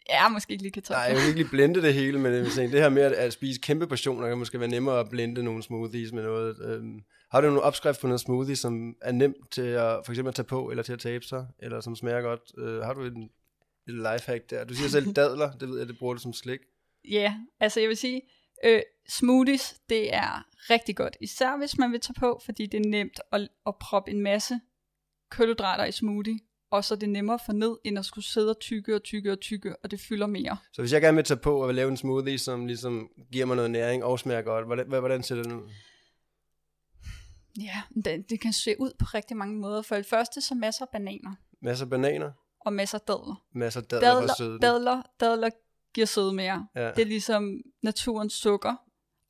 Ja, 0.09 0.29
måske 0.29 0.51
ikke 0.51 0.63
lige 0.63 0.71
kartofler. 0.71 0.97
Nej, 0.97 1.05
jeg 1.05 1.15
vil 1.15 1.25
ikke 1.25 1.39
lige 1.39 1.49
blende 1.49 1.81
det 1.81 1.93
hele, 1.93 2.19
men 2.19 2.33
det 2.33 2.71
her 2.71 2.89
med 2.89 3.01
at, 3.01 3.11
at 3.11 3.33
spise 3.33 3.59
kæmpe 3.61 3.87
portioner, 3.87 4.27
kan 4.27 4.37
måske 4.37 4.59
være 4.59 4.69
nemmere 4.69 4.99
at 4.99 5.09
blende 5.09 5.43
nogle 5.43 5.63
smoothies 5.63 6.11
med 6.11 6.23
noget. 6.23 6.57
Øhm, 6.65 7.01
har 7.31 7.41
du 7.41 7.47
nogle 7.47 7.61
opskrift 7.61 8.01
på 8.01 8.07
noget 8.07 8.19
smoothie, 8.19 8.55
som 8.55 8.95
er 9.01 9.11
nemt 9.11 9.51
til 9.51 9.61
at 9.61 9.99
for 10.05 10.11
eksempel 10.11 10.29
at 10.29 10.35
tage 10.35 10.45
på, 10.45 10.69
eller 10.69 10.83
til 10.83 10.93
at 10.93 10.99
tabe 10.99 11.25
sig, 11.25 11.47
eller 11.59 11.81
som 11.81 11.95
smager 11.95 12.21
godt? 12.21 12.41
Øh, 12.57 12.81
har 12.81 12.93
du 12.93 13.05
en, 13.05 13.23
et 13.87 13.93
lifehack 13.93 14.49
der? 14.49 14.63
Du 14.63 14.73
siger 14.73 14.89
selv 14.89 15.13
dadler, 15.13 15.51
det 15.51 15.69
ved 15.69 15.77
jeg, 15.77 15.87
det 15.87 15.97
bruger 15.97 16.13
du 16.13 16.19
som 16.19 16.33
slik. 16.33 16.59
Ja, 17.09 17.35
altså 17.59 17.79
jeg 17.79 17.89
vil 17.89 17.97
sige, 17.97 18.21
øh, 18.65 18.81
smoothies, 19.09 19.75
det 19.89 20.15
er 20.15 20.47
rigtig 20.69 20.95
godt. 20.95 21.17
Især 21.21 21.57
hvis 21.57 21.77
man 21.77 21.91
vil 21.91 21.99
tage 21.99 22.19
på, 22.19 22.41
fordi 22.45 22.65
det 22.65 22.85
er 22.85 22.89
nemt 22.89 23.19
at, 23.31 23.49
at 23.67 23.75
proppe 23.75 24.11
en 24.11 24.21
masse 24.21 24.59
kulhydrater 25.31 25.85
i 25.85 25.91
smoothie. 25.91 26.39
Og 26.75 26.83
så 26.85 26.93
er 26.93 26.97
det 26.97 27.09
nemmere 27.09 27.39
få 27.45 27.51
ned, 27.51 27.77
end 27.83 27.99
at 27.99 28.05
skulle 28.05 28.25
sidde 28.25 28.49
og 28.49 28.59
tykke 28.59 28.95
og 28.95 29.03
tykke 29.03 29.31
og 29.31 29.39
tykke, 29.39 29.75
og 29.83 29.91
det 29.91 29.99
fylder 29.99 30.27
mere. 30.27 30.57
Så 30.73 30.81
hvis 30.81 30.93
jeg 30.93 31.01
gerne 31.01 31.15
vil 31.15 31.25
tage 31.25 31.37
på 31.37 31.63
og 31.63 31.73
lave 31.73 31.89
en 31.89 31.97
smoothie, 31.97 32.39
som 32.39 32.65
ligesom 32.65 33.09
giver 33.31 33.45
mig 33.45 33.55
noget 33.55 33.71
næring 33.71 34.03
og 34.03 34.19
smager 34.19 34.41
godt, 34.41 34.65
hvordan, 34.65 34.87
hvordan- 34.87 35.23
ser 35.23 35.35
det 35.35 35.51
ud? 35.51 35.69
Ja, 37.61 37.81
det, 38.05 38.29
det 38.29 38.39
kan 38.41 38.53
se 38.53 38.75
ud 38.79 38.91
på 38.99 39.05
rigtig 39.13 39.37
mange 39.37 39.59
måder. 39.59 39.81
For 39.81 39.95
det 39.95 40.05
første 40.05 40.41
så 40.41 40.55
masser 40.55 40.85
af 40.85 40.89
bananer 40.91 41.35
Masser 41.61 41.85
af 41.85 41.89
bananer, 41.89 42.31
og 42.59 42.73
masser 42.73 42.97
af 42.97 43.01
dadler. 43.01 43.43
masser 43.53 43.81
af 43.81 43.87
dadler 43.87 44.11
for 44.11 44.19
Dadler, 44.19 44.33
søden. 44.37 44.61
dadler, 44.61 45.01
dadler 45.19 45.49
giver 45.93 46.07
søde 46.07 46.33
mere. 46.33 46.67
Ja. 46.75 46.91
Det 46.91 46.99
er 47.01 47.05
ligesom 47.05 47.61
naturens 47.83 48.33
sukker, 48.33 48.75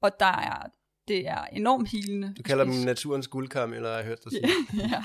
og 0.02 0.12
der 0.20 0.26
er, 0.26 0.70
det 1.08 1.28
er 1.28 1.44
enormt 1.46 1.90
hilende. 1.92 2.34
Du 2.38 2.44
kalder 2.44 2.64
dem 2.64 2.74
naturens 2.74 3.28
guldkam, 3.28 3.74
eller 3.74 3.90
har 3.90 3.96
jeg 3.98 4.06
hørt 4.06 4.24
dig 4.24 4.32
sige? 4.32 4.48
ja, 4.74 5.04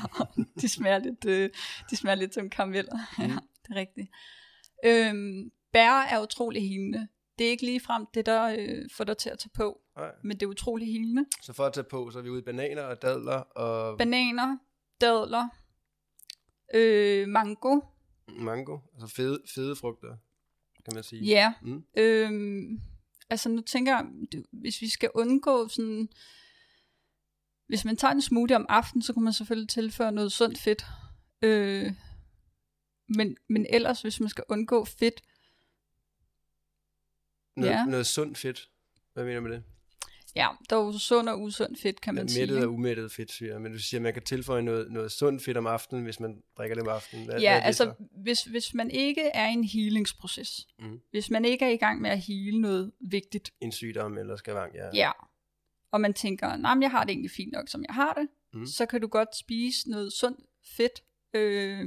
de 0.61 0.69
smager 0.69 0.99
lidt, 0.99 1.25
øh, 1.25 1.51
de 1.91 1.97
smager 1.97 2.15
lidt 2.15 2.35
som 2.35 2.51
karameller. 2.51 2.97
Mm. 3.19 3.25
ja, 3.25 3.39
det 3.69 3.71
er 3.71 3.75
rigtigt. 3.75 4.09
Øhm, 4.85 5.51
bær 5.73 6.03
er 6.03 6.23
utrolig 6.23 6.69
hilende. 6.69 7.09
Det 7.39 7.47
er 7.47 7.51
ikke 7.51 7.65
lige 7.65 7.81
frem 7.81 8.07
det, 8.15 8.27
der 8.27 8.57
øh, 8.59 8.85
får 8.97 9.05
dig 9.05 9.17
til 9.17 9.31
at 9.31 9.39
tage 9.39 9.51
på, 9.55 9.81
Nej. 9.97 10.11
men 10.25 10.37
det 10.37 10.43
er 10.43 10.47
utrolig 10.51 10.87
hilende. 10.87 11.25
Så 11.43 11.53
for 11.53 11.65
at 11.65 11.73
tage 11.73 11.85
på, 11.85 12.11
så 12.11 12.19
er 12.19 12.23
vi 12.23 12.29
ude 12.31 12.41
i 12.41 12.45
bananer 12.45 12.83
og 12.83 13.03
dadler 13.03 13.33
og 13.37 13.99
Bananer, 13.99 14.57
dadler, 15.01 15.49
øh, 16.75 17.29
mango, 17.29 17.81
mango, 18.29 18.79
altså 18.95 19.15
fede, 19.17 19.41
fede 19.55 19.77
frugter, 19.77 20.17
kan 20.85 20.95
man 20.95 21.03
sige. 21.03 21.25
ja. 21.25 21.53
Mm. 21.63 21.85
Øhm, 21.97 22.81
altså 23.31 23.49
nu 23.49 23.61
tænker 23.61 23.93
jeg, 23.93 24.07
hvis 24.53 24.81
vi 24.81 24.89
skal 24.89 25.11
undgå 25.15 25.69
sådan, 25.69 26.09
hvis 27.67 27.85
man 27.85 27.97
tager 27.97 28.13
en 28.13 28.23
smoothie 28.23 28.57
om 28.57 28.67
aftenen, 28.69 29.03
så 29.03 29.13
kunne 29.13 29.25
man 29.25 29.33
selvfølgelig 29.33 29.69
tilføre 29.69 30.13
noget 30.13 30.33
sundt 30.33 30.59
fedt. 30.59 30.85
Øh, 31.43 31.93
men, 33.09 33.37
men 33.49 33.67
ellers, 33.71 34.03
hvis 34.03 34.21
man 34.21 34.29
skal 34.29 34.45
undgå 34.49 34.85
fedt, 34.85 35.23
Noget, 37.57 37.73
Ja. 37.73 37.85
noget 37.85 38.07
sundt 38.07 38.39
fedt. 38.39 38.71
Hvad 39.13 39.25
mener 39.25 39.41
du 39.41 39.47
med 39.49 39.57
det? 39.57 39.63
Ja, 40.37 40.49
der 40.71 40.77
er 40.77 40.81
jo 40.85 40.99
sund 40.99 41.29
og 41.29 41.41
usundt 41.43 41.81
fedt, 41.81 42.01
kan 42.01 42.15
man 42.15 42.29
sige. 42.29 42.43
Mættet 42.43 42.65
og 42.65 42.73
umættet 42.73 43.13
fedtsyre, 43.13 43.61
men 43.61 43.73
du 43.73 43.79
siger, 43.79 43.99
at 43.99 44.03
man 44.03 44.13
kan 44.15 44.23
tilføje 44.23 44.63
noget, 44.63 44.93
noget 44.93 45.13
sundt 45.13 45.43
fedt 45.43 45.57
om 45.57 45.67
aftenen, 45.67 46.05
hvis 46.05 46.21
man 46.21 46.43
drikker 46.57 46.75
det 46.75 46.83
om 46.83 46.89
aftenen. 46.89 47.25
Hvad, 47.25 47.35
hvad 47.35 47.43
Ja, 47.43 47.55
det 47.57 47.63
altså 47.65 47.85
så? 47.85 48.05
hvis, 48.23 48.43
hvis 48.45 48.75
man 48.75 48.91
ikke 48.91 49.23
er 49.23 49.49
i 49.49 49.53
en 49.53 49.65
healingsproces, 49.65 50.67
Mm. 50.79 51.01
hvis 51.11 51.31
man 51.31 51.45
ikke 51.45 51.65
er 51.65 51.69
i 51.71 51.77
gang 51.77 52.01
med 52.01 52.11
at 52.11 52.19
heale 52.21 52.61
noget 52.61 52.93
vigtigt, 53.01 53.51
En 53.61 53.73
sygdom 53.73 54.19
eller 54.19 54.37
skavang, 54.37 54.75
ja. 54.75 54.89
ja, 54.95 55.11
og 55.93 56.01
man 56.01 56.15
tænker, 56.15 56.57
nej, 56.57 56.75
jeg 56.81 56.91
har 56.91 57.05
det 57.05 57.11
egentlig 57.11 57.31
fint 57.31 57.53
nok, 57.53 57.69
som 57.69 57.85
jeg 57.89 57.95
har 57.95 58.13
det, 58.15 58.29
mm. 58.53 58.67
så 58.67 58.87
kan 58.87 59.01
du 59.01 59.07
godt 59.07 59.37
spise 59.37 59.91
noget 59.91 60.13
sundt 60.13 60.41
fedt, 60.77 61.03
øh, 61.35 61.79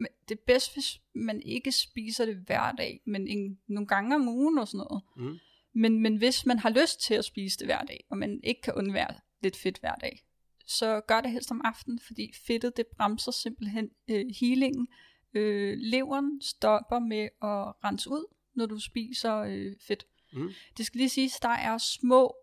men 0.00 0.08
det 0.28 0.34
er 0.38 0.42
bedst, 0.46 0.72
hvis 0.74 1.00
man 1.14 1.42
ikke 1.42 1.72
spiser 1.72 2.24
det 2.26 2.36
hver 2.46 2.72
dag, 2.72 3.00
men 3.06 3.28
en, 3.28 3.58
nogle 3.68 3.86
gange 3.86 4.14
om 4.14 4.28
ugen 4.28 4.58
og 4.58 4.68
sådan 4.68 4.86
noget. 4.88 5.02
Mm. 5.16 5.38
Men, 5.78 6.00
men 6.00 6.16
hvis 6.16 6.46
man 6.46 6.58
har 6.58 6.70
lyst 6.70 7.00
til 7.00 7.14
at 7.14 7.24
spise 7.24 7.58
det 7.58 7.66
hver 7.66 7.82
dag, 7.82 8.06
og 8.10 8.18
man 8.18 8.40
ikke 8.44 8.60
kan 8.62 8.74
undvære 8.74 9.14
lidt 9.42 9.56
fedt 9.56 9.78
hver 9.78 9.94
dag, 9.94 10.24
så 10.66 11.00
gør 11.00 11.20
det 11.20 11.30
helst 11.30 11.50
om 11.50 11.60
aftenen, 11.64 11.98
fordi 11.98 12.32
fedtet 12.46 12.76
det 12.76 12.86
bremser 12.86 13.32
simpelthen 13.32 13.90
øh, 14.08 14.26
healingen. 14.40 14.88
Øh, 15.34 15.76
leveren 15.80 16.40
stopper 16.42 16.98
med 16.98 17.22
at 17.22 17.84
rense 17.84 18.10
ud, 18.10 18.34
når 18.54 18.66
du 18.66 18.78
spiser 18.80 19.36
øh, 19.36 19.76
fedt. 19.80 20.06
Mm. 20.32 20.50
Det 20.76 20.86
skal 20.86 20.98
lige 20.98 21.08
siges, 21.08 21.32
der 21.42 21.48
er 21.48 21.78
små 21.78 22.36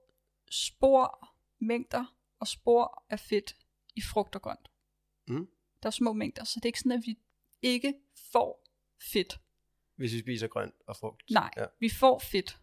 spor, 0.52 1.36
mængder 1.60 2.16
og 2.40 2.48
spor 2.48 3.06
af 3.10 3.20
fedt 3.20 3.56
i 3.96 4.02
frugt 4.02 4.36
og 4.36 4.42
grønt. 4.42 4.72
Mm. 5.28 5.48
Der 5.84 5.88
er 5.88 5.92
små 5.92 6.14
mængder, 6.14 6.44
så 6.44 6.54
det 6.56 6.66
er 6.66 6.70
ikke 6.70 6.80
sådan, 6.80 6.92
at 6.92 7.04
vi 7.06 7.18
ikke 7.62 7.94
får 8.32 8.68
fedt. 9.14 9.40
Hvis 9.96 10.14
vi 10.14 10.20
spiser 10.20 10.48
grønt 10.48 10.76
og 10.88 10.96
frugt. 10.98 11.24
Nej, 11.32 11.52
Ja. 11.58 11.66
vi 11.80 11.90
får 11.90 12.20
fedt. 12.20 12.60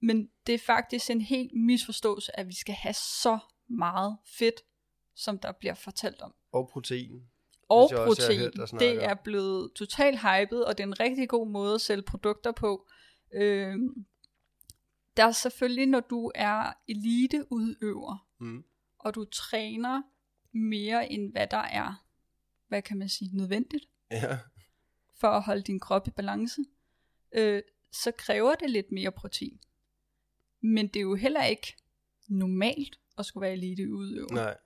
Men 0.00 0.30
det 0.46 0.54
er 0.54 0.58
faktisk 0.58 1.10
en 1.10 1.20
helt 1.20 1.52
misforståelse, 1.54 2.38
at 2.38 2.48
vi 2.48 2.54
skal 2.54 2.74
have 2.74 2.94
så 2.94 3.38
meget 3.68 4.16
fedt, 4.38 4.60
som 5.14 5.38
der 5.38 5.52
bliver 5.52 5.74
fortalt 5.74 6.20
om. 6.20 6.34
Og 6.52 6.68
protein. 6.72 7.22
Og 7.68 7.90
protein, 8.06 8.40
hørt 8.40 8.70
det 8.78 9.04
er 9.04 9.14
blevet 9.14 9.72
totalt 9.74 10.18
hypet, 10.20 10.64
og 10.64 10.78
det 10.78 10.84
er 10.84 10.88
en 10.88 11.00
rigtig 11.00 11.28
god 11.28 11.48
måde 11.48 11.74
at 11.74 11.80
sælge 11.80 12.02
produkter 12.02 12.52
på. 12.52 12.88
Øhm, 13.34 14.06
der 15.16 15.24
er 15.24 15.32
selvfølgelig, 15.32 15.86
når 15.86 16.00
du 16.00 16.32
er 16.34 16.72
eliteudøver, 16.88 18.26
Mm. 18.38 18.64
og 18.98 19.14
du 19.14 19.24
træner 19.24 20.02
mere 20.52 21.12
end 21.12 21.32
hvad 21.32 21.46
der 21.46 21.56
er, 21.56 22.04
hvad 22.68 22.82
kan 22.82 22.98
man 22.98 23.08
sige, 23.08 23.36
nødvendigt, 23.36 23.84
Ja. 24.10 24.38
for 25.20 25.28
at 25.28 25.42
holde 25.42 25.62
din 25.62 25.80
krop 25.80 26.08
i 26.08 26.10
balance, 26.10 26.60
øh, 27.32 27.62
så 27.92 28.12
kræver 28.18 28.54
det 28.54 28.70
lidt 28.70 28.92
mere 28.92 29.12
protein. 29.12 29.60
Men 30.62 30.86
det 30.86 30.96
er 30.96 31.02
jo 31.02 31.14
heller 31.14 31.44
ikke 31.44 31.76
normalt 32.28 32.98
at 33.18 33.26
skulle 33.26 33.42
være 33.42 33.52
eliteudøver. 33.52 34.34
Nej. 34.34 34.56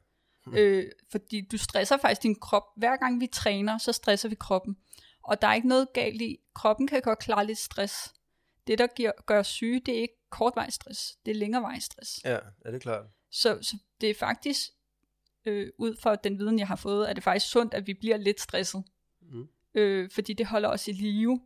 Øh, 0.59 0.91
fordi 1.11 1.41
du 1.41 1.59
stresser 1.59 1.97
faktisk 1.97 2.23
din 2.23 2.35
krop. 2.35 2.63
Hver 2.77 2.97
gang 2.97 3.21
vi 3.21 3.27
træner, 3.27 3.79
så 3.79 3.93
stresser 3.93 4.29
vi 4.29 4.35
kroppen. 4.35 4.77
Og 5.23 5.43
der 5.43 5.49
er 5.49 5.55
ikke 5.55 5.69
noget 5.69 5.93
galt 5.95 6.23
i. 6.23 6.39
Kroppen 6.55 6.87
kan 6.87 7.03
godt 7.03 7.19
klare 7.19 7.47
lidt 7.47 7.59
stress. 7.59 8.15
Det, 8.67 8.79
der 8.79 8.87
giver, 8.87 9.13
gør 9.27 9.43
syge, 9.43 9.81
det 9.81 9.97
er 9.97 10.01
ikke 10.01 10.29
kortvejs 10.31 10.75
stress. 10.75 11.17
Det 11.27 11.31
er 11.31 11.35
længerevejs 11.35 11.85
stress. 11.85 12.21
Ja, 12.25 12.39
er 12.65 12.71
det 12.71 12.83
klart. 12.83 13.07
Så, 13.31 13.59
så 13.63 13.77
det 14.01 14.11
er 14.11 14.15
faktisk, 14.15 14.71
øh, 15.45 15.71
ud 15.79 15.97
fra 15.97 16.17
den 16.17 16.39
viden, 16.39 16.59
jeg 16.59 16.69
har 16.69 16.77
fået, 16.77 17.11
er 17.11 17.13
det 17.13 17.23
faktisk 17.23 17.51
sundt, 17.51 17.75
at 17.75 17.87
vi 17.87 17.95
bliver 17.95 18.17
lidt 18.17 18.41
stresset. 18.41 18.85
Mm. 19.23 19.49
Øh, 19.75 20.11
fordi 20.11 20.33
det 20.33 20.47
holder 20.47 20.69
os 20.69 20.89
i 20.89 20.93
live. 20.93 21.41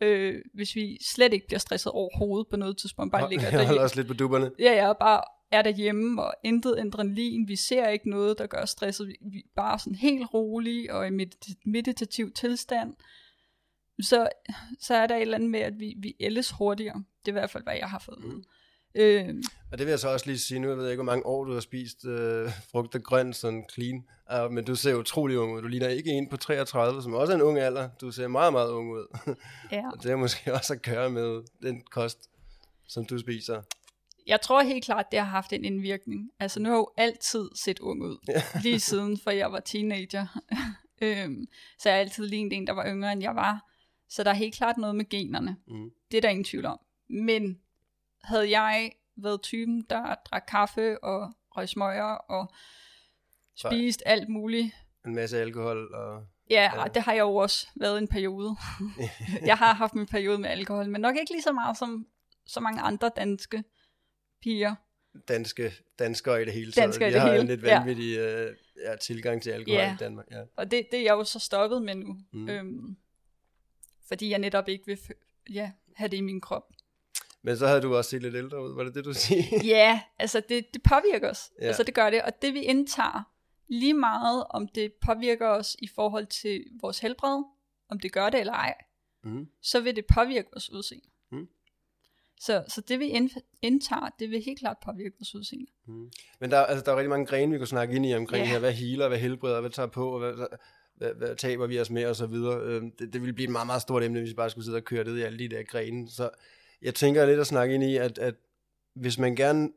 Øh, 0.00 0.42
hvis 0.54 0.74
vi 0.76 0.98
slet 1.14 1.32
ikke 1.32 1.46
bliver 1.46 1.58
stresset 1.58 1.92
overhovedet 1.92 2.48
på 2.50 2.56
noget 2.56 2.78
tidspunkt, 2.78 3.12
bare 3.12 3.30
ligger 3.30 3.44
jeg 3.50 3.52
derhjemme. 3.52 3.80
også 3.80 3.96
lidt 3.96 4.06
på 4.08 4.14
dupperne. 4.14 4.50
Ja, 4.58 4.72
ja, 4.86 4.92
bare 4.92 5.22
er 5.52 5.62
derhjemme, 5.62 6.22
og 6.22 6.34
intet 6.44 6.78
adrenalin. 6.78 7.48
Vi 7.48 7.56
ser 7.56 7.88
ikke 7.88 8.10
noget, 8.10 8.38
der 8.38 8.46
gør 8.46 8.64
stresset. 8.64 9.08
Vi, 9.08 9.16
vi 9.32 9.38
er 9.38 9.42
bare 9.56 9.78
sådan 9.78 9.94
helt 9.94 10.34
rolige 10.34 10.94
og 10.94 11.06
i 11.06 11.10
medit- 11.10 11.62
meditativ 11.64 12.32
tilstand. 12.32 12.94
Så, 14.02 14.28
så 14.80 14.94
er 14.94 15.06
der 15.06 15.16
et 15.16 15.20
eller 15.22 15.34
andet 15.34 15.50
med, 15.50 15.60
at 15.60 15.80
vi, 15.80 15.94
vi 15.98 16.14
ældes 16.20 16.50
hurtigere. 16.50 16.94
Det 17.24 17.28
er 17.28 17.32
i 17.32 17.40
hvert 17.40 17.50
fald, 17.50 17.64
hvad 17.64 17.74
jeg 17.74 17.90
har 17.90 17.98
fået. 17.98 18.24
Mm. 18.24 18.42
Øh, 18.94 19.34
Og 19.72 19.78
det 19.78 19.86
vil 19.86 19.90
jeg 19.90 19.98
så 19.98 20.08
også 20.08 20.26
lige 20.26 20.38
sige, 20.38 20.60
nu 20.60 20.68
jeg 20.68 20.76
ved 20.76 20.84
jeg 20.84 20.92
ikke, 20.92 21.02
hvor 21.02 21.12
mange 21.12 21.26
år 21.26 21.44
du 21.44 21.52
har 21.52 21.60
spist 21.60 22.04
øh, 22.06 22.50
frugt 22.72 22.94
og 22.94 23.02
grønt, 23.02 23.36
sådan 23.36 23.64
clean. 23.74 24.04
Uh, 24.44 24.52
men 24.52 24.64
du 24.64 24.74
ser 24.74 24.94
utrolig 24.94 25.38
ung 25.38 25.52
ud. 25.54 25.62
Du 25.62 25.68
ligner 25.68 25.88
ikke 25.88 26.10
en 26.10 26.28
på 26.28 26.36
33, 26.36 27.02
som 27.02 27.14
også 27.14 27.32
er 27.32 27.36
en 27.36 27.42
ung 27.42 27.58
alder. 27.58 27.88
Du 28.00 28.10
ser 28.10 28.28
meget, 28.28 28.52
meget 28.52 28.70
ung 28.70 28.92
ud. 28.92 29.16
ja. 29.72 29.88
Og 29.92 30.02
det 30.02 30.10
har 30.10 30.16
måske 30.16 30.54
også 30.54 30.72
at 30.72 30.82
gøre 30.82 31.10
med 31.10 31.42
den 31.62 31.82
kost, 31.90 32.18
som 32.88 33.04
du 33.04 33.18
spiser. 33.18 33.62
Jeg 34.26 34.40
tror 34.40 34.62
helt 34.62 34.84
klart, 34.84 35.06
det 35.10 35.18
har 35.18 35.26
haft 35.26 35.52
en 35.52 35.64
indvirkning. 35.64 36.30
Altså 36.40 36.60
nu 36.60 36.68
har 36.68 36.76
jeg 36.76 36.78
jo 36.78 36.88
altid 36.96 37.48
set 37.54 37.78
ung 37.78 38.02
ud. 38.02 38.18
Lige 38.62 38.80
siden, 38.80 39.18
for 39.24 39.30
jeg 39.30 39.52
var 39.52 39.60
teenager. 39.60 40.26
øhm, 41.02 41.46
så 41.78 41.88
jeg 41.88 41.96
har 41.96 42.00
altid 42.00 42.26
lignet 42.26 42.52
en, 42.52 42.66
der 42.66 42.72
var 42.72 42.86
yngre, 42.86 43.12
end 43.12 43.22
jeg 43.22 43.34
var. 43.34 43.66
Så 44.08 44.24
der 44.24 44.30
er 44.30 44.34
helt 44.34 44.54
klart 44.54 44.76
noget 44.78 44.96
med 44.96 45.08
generne. 45.08 45.56
Mm. 45.68 45.90
Det 46.10 46.16
er 46.16 46.20
der 46.20 46.28
ingen 46.28 46.44
tvivl 46.44 46.64
om. 46.66 46.78
Men 47.10 47.58
havde 48.24 48.58
jeg 48.58 48.92
været 49.16 49.42
typen, 49.42 49.82
der 49.90 50.14
drak 50.30 50.44
kaffe 50.48 51.04
og 51.04 51.32
røg 51.56 51.68
smøger 51.68 52.04
og 52.14 52.52
spist 53.56 54.02
alt 54.06 54.28
muligt. 54.28 54.74
En 55.06 55.14
masse 55.14 55.38
alkohol 55.40 55.94
og... 55.94 56.26
Ja, 56.50 56.70
Ja. 56.74 56.80
ja, 56.82 56.88
det 56.94 57.02
har 57.02 57.12
jeg 57.12 57.20
jo 57.20 57.36
også 57.36 57.68
været 57.76 57.98
en 57.98 58.08
periode. 58.08 58.56
jeg 59.50 59.56
har 59.58 59.74
haft 59.74 59.92
en 59.92 60.06
periode 60.06 60.38
med 60.38 60.50
alkohol, 60.50 60.88
men 60.88 61.00
nok 61.00 61.16
ikke 61.16 61.32
lige 61.32 61.42
så 61.42 61.52
meget 61.52 61.76
som 61.78 62.06
så 62.46 62.60
mange 62.60 62.80
andre 62.80 63.10
danske 63.16 63.64
piger. 64.42 64.74
danske 65.28 65.72
danskere 65.98 66.42
i 66.42 66.44
det 66.44 66.52
hele 66.52 66.72
taget. 66.72 66.84
Danskere 66.86 67.08
i 67.08 67.12
det 67.12 67.20
har 67.20 67.28
en 67.32 67.34
hele, 67.40 67.48
lidt 67.48 67.62
ja. 67.66 67.78
vanvittig 67.78 68.18
øh, 68.18 68.56
ja, 68.84 68.96
tilgang 68.96 69.42
til 69.42 69.50
alkohol 69.50 69.78
Ja. 69.80 69.94
i 69.94 69.96
Danmark. 69.96 70.26
Ja. 70.30 70.42
Og 70.56 70.70
det, 70.70 70.86
det 70.90 70.98
er 70.98 71.02
jeg 71.02 71.12
jo 71.12 71.24
så 71.24 71.38
stoppet 71.38 71.82
med 71.82 71.94
nu. 71.94 72.16
Mm. 72.32 72.48
Øhm, 72.48 72.96
fordi 74.08 74.30
jeg 74.30 74.38
netop 74.38 74.68
ikke 74.68 74.86
vil 74.86 74.98
ja, 75.50 75.72
have 75.96 76.08
det 76.08 76.16
i 76.16 76.20
min 76.20 76.40
krop. 76.40 76.72
Men 77.42 77.56
så 77.56 77.66
havde 77.66 77.80
du 77.80 77.96
også 77.96 78.10
set 78.10 78.22
lidt 78.22 78.34
ældre 78.34 78.62
ud, 78.64 78.74
var 78.74 78.84
det 78.84 78.94
det, 78.94 79.04
du 79.04 79.12
siger? 79.24 79.42
Ja, 79.64 80.00
altså 80.18 80.42
det, 80.48 80.66
det 80.74 80.82
påvirker 80.82 81.30
os. 81.30 81.50
Ja. 81.60 81.66
Altså 81.66 81.82
det 81.82 81.94
gør 81.94 82.10
det. 82.10 82.22
Og 82.22 82.42
det 82.42 82.54
vi 82.54 82.60
indtager, 82.62 83.30
lige 83.68 83.94
meget 83.94 84.44
om 84.50 84.68
det 84.68 84.92
påvirker 85.06 85.48
os 85.48 85.76
i 85.78 85.88
forhold 85.94 86.26
til 86.26 86.64
vores 86.80 86.98
helbred, 86.98 87.42
om 87.90 88.00
det 88.00 88.12
gør 88.12 88.30
det 88.30 88.40
eller 88.40 88.52
ej, 88.52 88.74
mm. 89.24 89.46
så 89.62 89.80
vil 89.80 89.96
det 89.96 90.04
påvirke 90.14 90.48
vores 90.52 90.72
udseende. 90.72 91.06
Mm. 91.32 91.46
Så, 92.40 92.64
så 92.68 92.80
det 92.80 92.98
vi 93.00 93.06
ind- 93.06 93.42
indtager, 93.62 94.08
det 94.18 94.30
vil 94.30 94.42
helt 94.42 94.58
klart 94.58 94.76
påvirke 94.84 95.14
vores 95.18 95.34
udseende. 95.34 95.66
Men 96.40 96.50
der, 96.50 96.58
altså, 96.60 96.84
der 96.84 96.92
er 96.92 96.96
rigtig 96.96 97.10
mange 97.10 97.26
grene, 97.26 97.52
vi 97.52 97.58
kunne 97.58 97.66
snakke 97.66 97.96
ind 97.96 98.06
i 98.06 98.14
omkring 98.14 98.44
Ja. 98.44 98.50
her. 98.50 98.58
Hvad 98.58 98.72
healer, 98.72 99.08
hvad 99.08 99.18
helbreder, 99.18 99.60
hvad 99.60 99.70
tager 99.70 99.86
på, 99.86 100.10
og 100.12 100.18
hvad, 100.18 100.46
hvad, 100.96 101.14
hvad, 101.14 101.36
taber 101.36 101.66
vi 101.66 101.80
os 101.80 101.90
med, 101.90 102.06
og 102.06 102.16
så 102.16 102.26
videre. 102.26 102.60
Øhm, 102.60 102.90
det, 102.98 103.12
det 103.12 103.20
ville 103.20 103.32
blive 103.34 103.44
et 103.44 103.52
meget, 103.52 103.66
meget 103.66 103.82
stort 103.82 104.02
emne, 104.02 104.18
hvis 104.20 104.30
vi 104.30 104.34
bare 104.34 104.50
skulle 104.50 104.64
sidde 104.64 104.76
og 104.76 104.84
køre 104.84 105.04
det 105.04 105.18
i 105.18 105.22
alle 105.22 105.38
de 105.38 105.48
der 105.48 105.62
grene. 105.62 106.10
Så 106.10 106.30
jeg 106.82 106.94
tænker 106.94 107.26
lidt 107.26 107.40
at 107.40 107.46
snakke 107.46 107.74
ind 107.74 107.84
i, 107.84 107.96
at, 107.96 108.18
at 108.18 108.34
hvis 108.94 109.18
man 109.18 109.36
gerne 109.36 109.70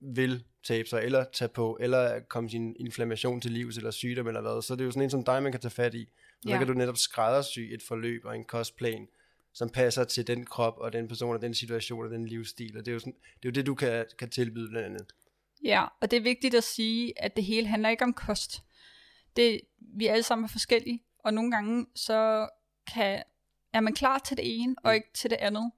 vil 0.00 0.44
tabe 0.64 0.88
sig, 0.88 1.02
eller 1.02 1.24
tage 1.32 1.48
på, 1.48 1.78
eller 1.80 2.20
komme 2.20 2.50
sin 2.50 2.76
inflammation 2.78 3.40
til 3.40 3.50
livs, 3.50 3.76
eller 3.76 3.90
sygdom, 3.90 4.26
eller 4.26 4.40
hvad, 4.40 4.62
så 4.62 4.72
er 4.72 4.76
det 4.76 4.84
jo 4.84 4.90
sådan 4.90 5.02
en 5.02 5.10
som 5.10 5.24
dig, 5.24 5.42
man 5.42 5.52
kan 5.52 5.60
tage 5.60 5.70
fat 5.70 5.94
i. 5.94 6.08
Så 6.42 6.48
ja. 6.48 6.58
Kan 6.58 6.66
du 6.66 6.72
netop 6.72 6.96
skræddersy 6.96 7.60
et 7.60 7.82
forløb 7.82 8.24
og 8.24 8.36
en 8.36 8.44
kostplan, 8.44 9.08
som 9.52 9.70
passer 9.70 10.04
til 10.04 10.26
den 10.26 10.46
krop, 10.46 10.78
og 10.78 10.92
den 10.92 11.08
person, 11.08 11.34
og 11.34 11.42
den 11.42 11.54
situation, 11.54 12.04
og 12.04 12.10
den 12.10 12.26
livsstil. 12.26 12.78
Og 12.78 12.84
det 12.86 12.90
er 12.90 12.92
jo, 12.92 12.98
sådan, 12.98 13.12
det, 13.12 13.44
er 13.44 13.48
jo 13.48 13.50
det, 13.50 13.66
du 13.66 13.74
kan, 13.74 14.06
kan 14.18 14.30
tilbyde 14.30 14.68
blandt 14.68 14.86
andet. 14.86 15.14
Ja, 15.64 15.84
og 16.00 16.10
det 16.10 16.16
er 16.16 16.20
vigtigt 16.20 16.54
at 16.54 16.64
sige, 16.64 17.22
at 17.22 17.36
det 17.36 17.44
hele 17.44 17.66
handler 17.66 17.88
ikke 17.88 18.04
om 18.04 18.12
kost. 18.12 18.62
Det, 19.36 19.60
vi 19.78 20.06
er 20.06 20.12
alle 20.12 20.22
sammen 20.22 20.48
forskellige, 20.48 21.02
og 21.18 21.34
nogle 21.34 21.50
gange 21.50 21.86
så 21.94 22.48
kan, 22.94 23.22
er 23.72 23.80
man 23.80 23.94
klar 23.94 24.18
til 24.18 24.36
det 24.36 24.60
ene, 24.60 24.76
og 24.84 24.94
ikke 24.94 25.08
til 25.14 25.30
det 25.30 25.36
andet. 25.36 25.72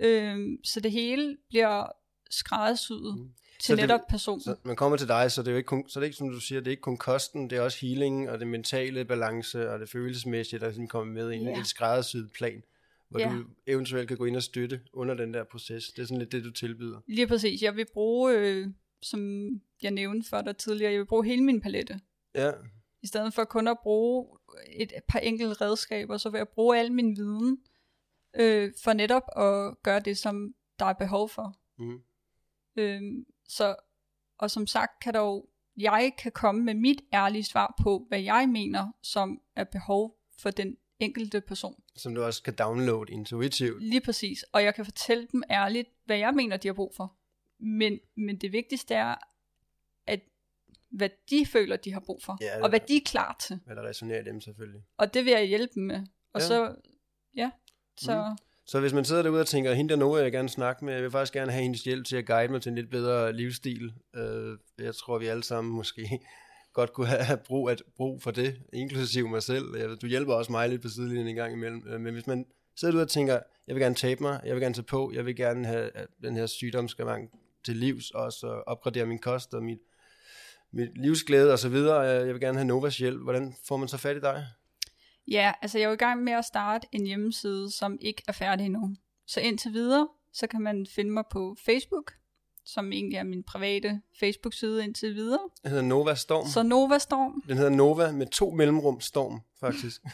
Øhm, 0.00 0.64
så 0.64 0.80
det 0.80 0.92
hele 0.92 1.36
bliver 1.48 1.86
skræddersyet 2.30 3.18
mm. 3.18 3.30
Så 3.60 3.66
til 3.66 3.76
det- 3.76 3.82
netop 3.82 4.00
personen. 4.08 4.40
Så 4.40 4.56
man 4.62 4.76
kommer 4.76 4.96
til 4.96 5.08
dig, 5.08 5.32
så 5.32 5.42
det 5.42 5.48
er 5.48 5.52
jo 5.52 5.56
ikke 5.56 5.66
kun, 5.66 5.88
så 5.88 6.00
det 6.00 6.04
er 6.04 6.06
ikke, 6.06 6.16
som 6.16 6.30
du 6.30 6.40
siger, 6.40 6.60
det 6.60 6.66
er 6.66 6.70
ikke 6.70 6.80
kun 6.80 6.96
kosten, 6.96 7.50
det 7.50 7.58
er 7.58 7.62
også 7.62 7.78
healing, 7.86 8.30
og 8.30 8.38
det 8.40 8.46
mentale 8.48 9.04
balance, 9.04 9.70
og 9.70 9.80
det 9.80 9.88
følelsesmæssige, 9.88 10.60
der 10.60 10.66
ligesom 10.66 10.88
kommer 10.88 11.12
med 11.14 11.30
i 11.30 11.36
en, 11.36 11.42
Ja. 11.42 11.58
en 11.58 11.64
skræddersyet 11.64 12.30
plan, 12.34 12.62
hvor 13.08 13.20
Ja. 13.20 13.28
du 13.32 13.44
eventuelt 13.66 14.08
kan 14.08 14.16
gå 14.16 14.24
ind 14.24 14.36
og 14.36 14.42
støtte 14.42 14.80
under 14.92 15.14
den 15.14 15.34
der 15.34 15.44
proces. 15.44 15.88
Det 15.88 16.02
er 16.02 16.06
sådan 16.06 16.18
lidt 16.18 16.32
det, 16.32 16.44
du 16.44 16.50
tilbyder. 16.50 17.00
Lige 17.06 17.26
præcis. 17.26 17.62
Jeg 17.62 17.76
vil 17.76 17.86
bruge, 17.92 18.32
øh, 18.38 18.66
som 19.02 19.48
jeg 19.82 19.90
nævnte 19.90 20.28
for 20.28 20.40
dig 20.40 20.56
tidligere, 20.56 20.92
jeg 20.92 21.00
vil 21.00 21.06
bruge 21.06 21.24
hele 21.26 21.42
min 21.44 21.60
palette. 21.60 22.00
Ja, 22.34 22.50
I 23.02 23.06
stedet 23.06 23.34
for 23.34 23.44
kun 23.44 23.68
at 23.68 23.76
bruge 23.82 24.26
et 24.76 24.92
par 25.08 25.18
enkelte 25.18 25.54
redskaber, 25.64 26.16
så 26.16 26.30
vil 26.30 26.38
jeg 26.38 26.48
bruge 26.48 26.78
al 26.78 26.92
min 26.92 27.16
viden 27.16 27.58
øh, 28.36 28.72
for 28.84 28.92
netop 28.92 29.22
at 29.36 29.82
gøre 29.82 30.00
det, 30.00 30.18
som 30.18 30.54
der 30.78 30.84
er 30.84 30.92
behov 30.92 31.28
for. 31.28 31.56
mm. 31.78 32.00
Øhm, 32.76 33.24
så, 33.48 33.76
og 34.38 34.50
som 34.50 34.66
sagt 34.66 35.00
kan 35.02 35.14
jo, 35.16 35.46
jeg 35.76 36.12
kan 36.18 36.32
komme 36.32 36.64
med 36.64 36.74
mit 36.74 37.00
ærlige 37.12 37.44
svar 37.44 37.74
på, 37.82 38.04
hvad 38.08 38.20
jeg 38.20 38.48
mener, 38.48 38.92
som 39.02 39.40
er 39.56 39.64
behov 39.64 40.18
for 40.38 40.50
den 40.50 40.76
enkelte 40.98 41.40
person. 41.40 41.82
som 41.96 42.14
du 42.14 42.22
også 42.22 42.42
kan 42.42 42.54
downloade 42.54 43.12
intuitivt. 43.12 43.82
Lige 43.82 44.00
præcis. 44.00 44.42
Og 44.52 44.64
jeg 44.64 44.74
kan 44.74 44.84
fortælle 44.84 45.26
dem 45.32 45.42
ærligt, 45.50 45.88
hvad 46.04 46.18
jeg 46.18 46.34
mener, 46.34 46.56
de 46.56 46.68
har 46.68 46.72
brug 46.72 46.92
for. 46.96 47.16
Men, 47.58 47.98
men 48.16 48.36
det 48.40 48.52
vigtigste 48.52 48.94
er, 48.94 49.14
at 50.06 50.20
hvad 50.90 51.08
de 51.30 51.46
føler, 51.46 51.76
de 51.76 51.92
har 51.92 52.00
brug 52.00 52.22
for. 52.22 52.38
Ja, 52.40 52.54
det- 52.54 52.62
og 52.62 52.68
hvad 52.68 52.80
de 52.80 52.96
er 52.96 53.00
klar 53.06 53.36
til. 53.40 53.60
Hvad 53.66 53.76
der 53.76 53.82
resonerer 53.82 54.22
dem 54.22 54.40
selvfølgelig. 54.40 54.82
Og 54.96 55.14
det 55.14 55.24
vil 55.24 55.30
jeg 55.30 55.44
hjælpe 55.44 55.74
dem 55.74 55.82
med. 55.82 56.06
Og 56.32 56.40
ja. 56.40 56.46
så, 56.46 56.74
ja, 57.36 57.50
så, 58.04 58.16
Mm. 58.16 58.36
Så 58.70 58.80
hvis 58.80 58.92
man 58.92 59.04
sidder 59.04 59.22
derude 59.22 59.40
og 59.40 59.46
tænker, 59.46 59.72
hende 59.72 59.90
der 59.90 59.96
Noah, 59.96 60.18
jeg 60.18 60.24
vil 60.24 60.32
gerne 60.32 60.48
snakke 60.48 60.84
med, 60.84 60.94
jeg 60.94 61.02
vil 61.02 61.10
faktisk 61.10 61.32
gerne 61.32 61.52
have 61.52 61.62
hendes 61.62 61.82
hjælp 61.82 62.06
til 62.06 62.16
at 62.16 62.26
guide 62.26 62.52
mig 62.52 62.62
til 62.62 62.70
en 62.70 62.76
lidt 62.76 62.90
bedre 62.90 63.32
livsstil. 63.32 63.92
Øh, 64.16 64.58
jeg 64.78 64.94
tror, 64.94 65.18
vi 65.18 65.26
alle 65.26 65.44
sammen 65.44 65.72
måske 65.74 66.20
godt 66.78 66.92
kunne 66.92 67.06
have 67.06 67.38
brug, 67.48 67.70
at, 67.70 67.82
brug 67.96 68.22
for 68.22 68.30
det, 68.30 68.60
inklusive 68.72 69.28
mig 69.28 69.42
selv. 69.42 69.96
Du 69.96 70.06
hjælper 70.06 70.34
også 70.34 70.52
mig 70.52 70.68
lidt 70.68 70.82
på 70.82 70.88
sidelinjen 70.88 71.26
en 71.26 71.34
gang 71.34 71.52
imellem. 71.52 71.82
Øh, 71.88 72.00
men 72.00 72.14
hvis 72.14 72.26
man 72.26 72.46
sidder 72.76 72.92
derude 72.92 73.04
og 73.04 73.08
tænker, 73.08 73.40
jeg 73.66 73.74
vil 73.74 73.82
gerne 73.82 73.94
tabe 73.94 74.22
mig, 74.22 74.40
jeg 74.44 74.54
vil 74.54 74.62
gerne 74.62 74.74
tage 74.74 74.84
på, 74.84 75.12
jeg 75.14 75.26
vil 75.26 75.36
gerne 75.36 75.66
have 75.66 75.90
at 75.94 76.06
den 76.22 76.36
her 76.36 76.46
sygdomsskavang 76.46 77.30
til 77.64 77.76
livs, 77.76 78.10
og 78.10 78.32
så 78.32 78.62
opgradere 78.66 79.06
min 79.06 79.18
kost 79.18 79.54
og 79.54 79.62
mit, 79.62 79.78
mit 80.72 80.98
livsglæde 80.98 81.52
og 81.52 81.58
så 81.58 81.68
videre. 81.68 82.20
Øh, 82.20 82.26
jeg 82.26 82.34
vil 82.34 82.40
gerne 82.40 82.58
have 82.58 82.66
Novas 82.66 82.98
hjælp. 82.98 83.22
Hvordan 83.22 83.54
får 83.68 83.76
man 83.76 83.88
så 83.88 83.96
fat 83.96 84.16
i 84.16 84.20
dig? 84.20 84.46
Ja, 85.28 85.52
altså 85.62 85.78
jeg 85.78 85.84
er 85.84 85.88
jo 85.88 85.94
i 85.94 85.96
gang 85.96 86.22
med 86.24 86.32
at 86.32 86.44
starte 86.44 86.86
en 86.92 87.06
hjemmeside, 87.06 87.70
som 87.70 87.98
ikke 88.00 88.22
er 88.28 88.32
færdig 88.32 88.66
endnu. 88.66 88.96
Så 89.26 89.40
indtil 89.40 89.72
videre, 89.72 90.08
så 90.32 90.46
kan 90.46 90.60
man 90.60 90.86
finde 90.94 91.10
mig 91.10 91.24
på 91.30 91.56
Facebook, 91.64 92.12
som 92.64 92.92
egentlig 92.92 93.16
er 93.16 93.22
min 93.22 93.42
private 93.42 94.00
Facebook-side 94.20 94.84
indtil 94.84 95.14
videre. 95.14 95.40
Den 95.62 95.70
hedder 95.70 95.84
Nova 95.84 96.14
Storm. 96.14 96.46
Så 96.46 96.62
Nova 96.62 96.98
Storm. 96.98 97.42
Den 97.48 97.56
hedder 97.56 97.70
Nova 97.70 98.12
med 98.12 98.26
to 98.26 98.50
mellemrum 98.50 99.00
Storm, 99.00 99.40
faktisk. 99.60 100.02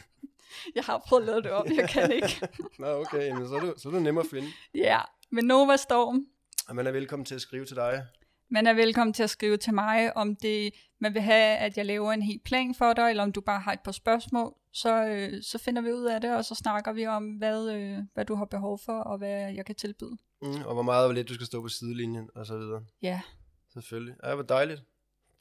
Jeg 0.74 0.84
har 0.84 1.02
prøvet 1.06 1.22
at 1.22 1.26
lave 1.26 1.42
det 1.42 1.50
om, 1.50 1.66
jeg 1.76 1.88
kan 1.88 2.12
ikke. 2.12 2.48
Nå, 2.78 2.86
okay, 2.86 3.30
men 3.30 3.48
så 3.48 3.54
er, 3.54 3.60
du, 3.60 3.74
så 3.76 3.88
er 3.88 3.92
du 3.92 3.98
nemmere 3.98 4.24
at 4.24 4.30
finde. 4.30 4.48
Ja, 4.74 5.00
men 5.30 5.44
Nova 5.44 5.76
Storm. 5.76 6.26
Og 6.68 6.76
man 6.76 6.86
er 6.86 6.90
velkommen 6.90 7.24
til 7.24 7.34
at 7.34 7.40
skrive 7.40 7.64
til 7.64 7.76
dig. 7.76 8.02
Man 8.50 8.66
er 8.66 8.74
velkommen 8.74 9.14
til 9.14 9.22
at 9.22 9.30
skrive 9.30 9.56
til 9.56 9.74
mig, 9.74 10.16
om 10.16 10.36
det 10.36 10.74
man 10.98 11.14
vil 11.14 11.22
have, 11.22 11.56
at 11.56 11.76
jeg 11.76 11.86
laver 11.86 12.12
en 12.12 12.22
helt 12.22 12.44
plan 12.44 12.74
for 12.74 12.92
dig, 12.92 13.10
eller 13.10 13.22
om 13.22 13.32
du 13.32 13.40
bare 13.40 13.60
har 13.60 13.72
et 13.72 13.80
par 13.80 13.92
spørgsmål. 13.92 14.54
Så, 14.76 15.06
øh, 15.06 15.42
så 15.42 15.58
finder 15.58 15.82
vi 15.82 15.92
ud 15.92 16.04
af 16.04 16.20
det, 16.20 16.36
og 16.36 16.44
så 16.44 16.54
snakker 16.54 16.92
vi 16.92 17.06
om, 17.06 17.24
hvad, 17.24 17.70
øh, 17.70 17.98
hvad 18.14 18.24
du 18.24 18.34
har 18.34 18.44
behov 18.44 18.78
for, 18.84 18.98
og 19.00 19.18
hvad 19.18 19.52
jeg 19.52 19.66
kan 19.66 19.74
tilbyde. 19.74 20.16
Mm, 20.42 20.62
og 20.66 20.74
hvor 20.74 20.82
meget 20.82 21.06
og 21.06 21.14
lidt 21.14 21.28
du 21.28 21.34
skal 21.34 21.46
stå 21.46 21.62
på 21.62 21.68
sidelinjen, 21.68 22.30
og 22.34 22.46
så 22.46 22.58
videre. 22.58 22.84
Ja, 23.02 23.20
Selvfølgelig. 23.76 24.14
Ja, 24.24 24.34
hvor 24.34 24.44
dejligt. 24.44 24.82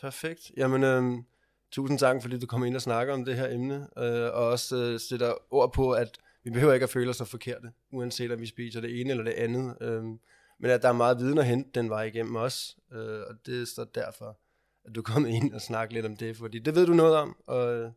Perfekt. 0.01 0.51
Jamen, 0.57 0.83
øhm, 0.83 1.25
tusind 1.71 1.99
tak, 1.99 2.21
fordi 2.21 2.39
du 2.39 2.47
kom 2.47 2.65
ind 2.65 2.75
og 2.75 2.81
snakker 2.81 3.13
om 3.13 3.25
det 3.25 3.35
her 3.35 3.53
emne, 3.53 3.87
øh, 3.97 4.33
og 4.33 4.47
også 4.47 4.75
øh, 4.75 4.99
sætter 4.99 5.33
ord 5.53 5.73
på, 5.73 5.91
at 5.91 6.17
vi 6.43 6.49
behøver 6.49 6.73
ikke 6.73 6.83
at 6.83 6.89
føle 6.89 7.09
os 7.09 7.17
så 7.17 7.25
forkerte, 7.25 7.71
uanset 7.91 8.31
om 8.31 8.39
vi 8.39 8.45
spiser 8.45 8.81
det 8.81 9.01
ene 9.01 9.09
eller 9.09 9.23
det 9.23 9.31
andet. 9.31 9.77
Øhm, 9.81 10.19
men 10.59 10.71
at 10.71 10.81
der 10.81 10.89
er 10.89 10.93
meget 10.93 11.19
viden 11.19 11.37
at 11.37 11.45
hente 11.45 11.69
den 11.79 11.89
vej 11.89 12.03
igennem 12.03 12.35
os, 12.35 12.77
øh, 12.91 13.21
og 13.29 13.35
det 13.45 13.61
er 13.61 13.65
så 13.65 13.85
derfor, 13.95 14.39
at 14.85 14.95
du 14.95 14.99
er 14.99 15.03
kommet 15.03 15.29
ind 15.37 15.53
og 15.53 15.61
snakke 15.61 15.93
lidt 15.93 16.05
om 16.05 16.15
det, 16.15 16.37
fordi 16.37 16.59
det 16.59 16.75
ved 16.75 16.85
du 16.85 16.93
noget 16.93 17.15
om, 17.15 17.35
og 17.47 17.73
øh, 17.73 17.91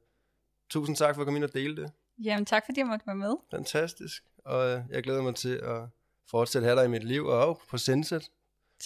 tusind 0.70 0.96
tak 0.96 1.14
for 1.14 1.22
at 1.22 1.26
komme 1.26 1.38
ind 1.38 1.44
og 1.44 1.54
dele 1.54 1.76
det. 1.76 1.92
jamen 2.24 2.46
tak 2.46 2.62
fordi 2.66 2.80
jeg 2.80 2.86
måtte 2.86 3.06
være 3.06 3.16
med. 3.16 3.34
Fantastisk, 3.50 4.22
og 4.44 4.68
øh, 4.70 4.80
jeg 4.90 5.02
glæder 5.02 5.22
mig 5.22 5.34
til 5.34 5.54
at 5.56 5.82
fortsætte 6.30 6.66
at 6.68 6.70
have 6.70 6.80
dig 6.80 6.86
i 6.88 6.90
mit 6.90 7.04
liv, 7.04 7.24
og 7.26 7.60
på 7.70 7.78
Senset, 7.78 8.30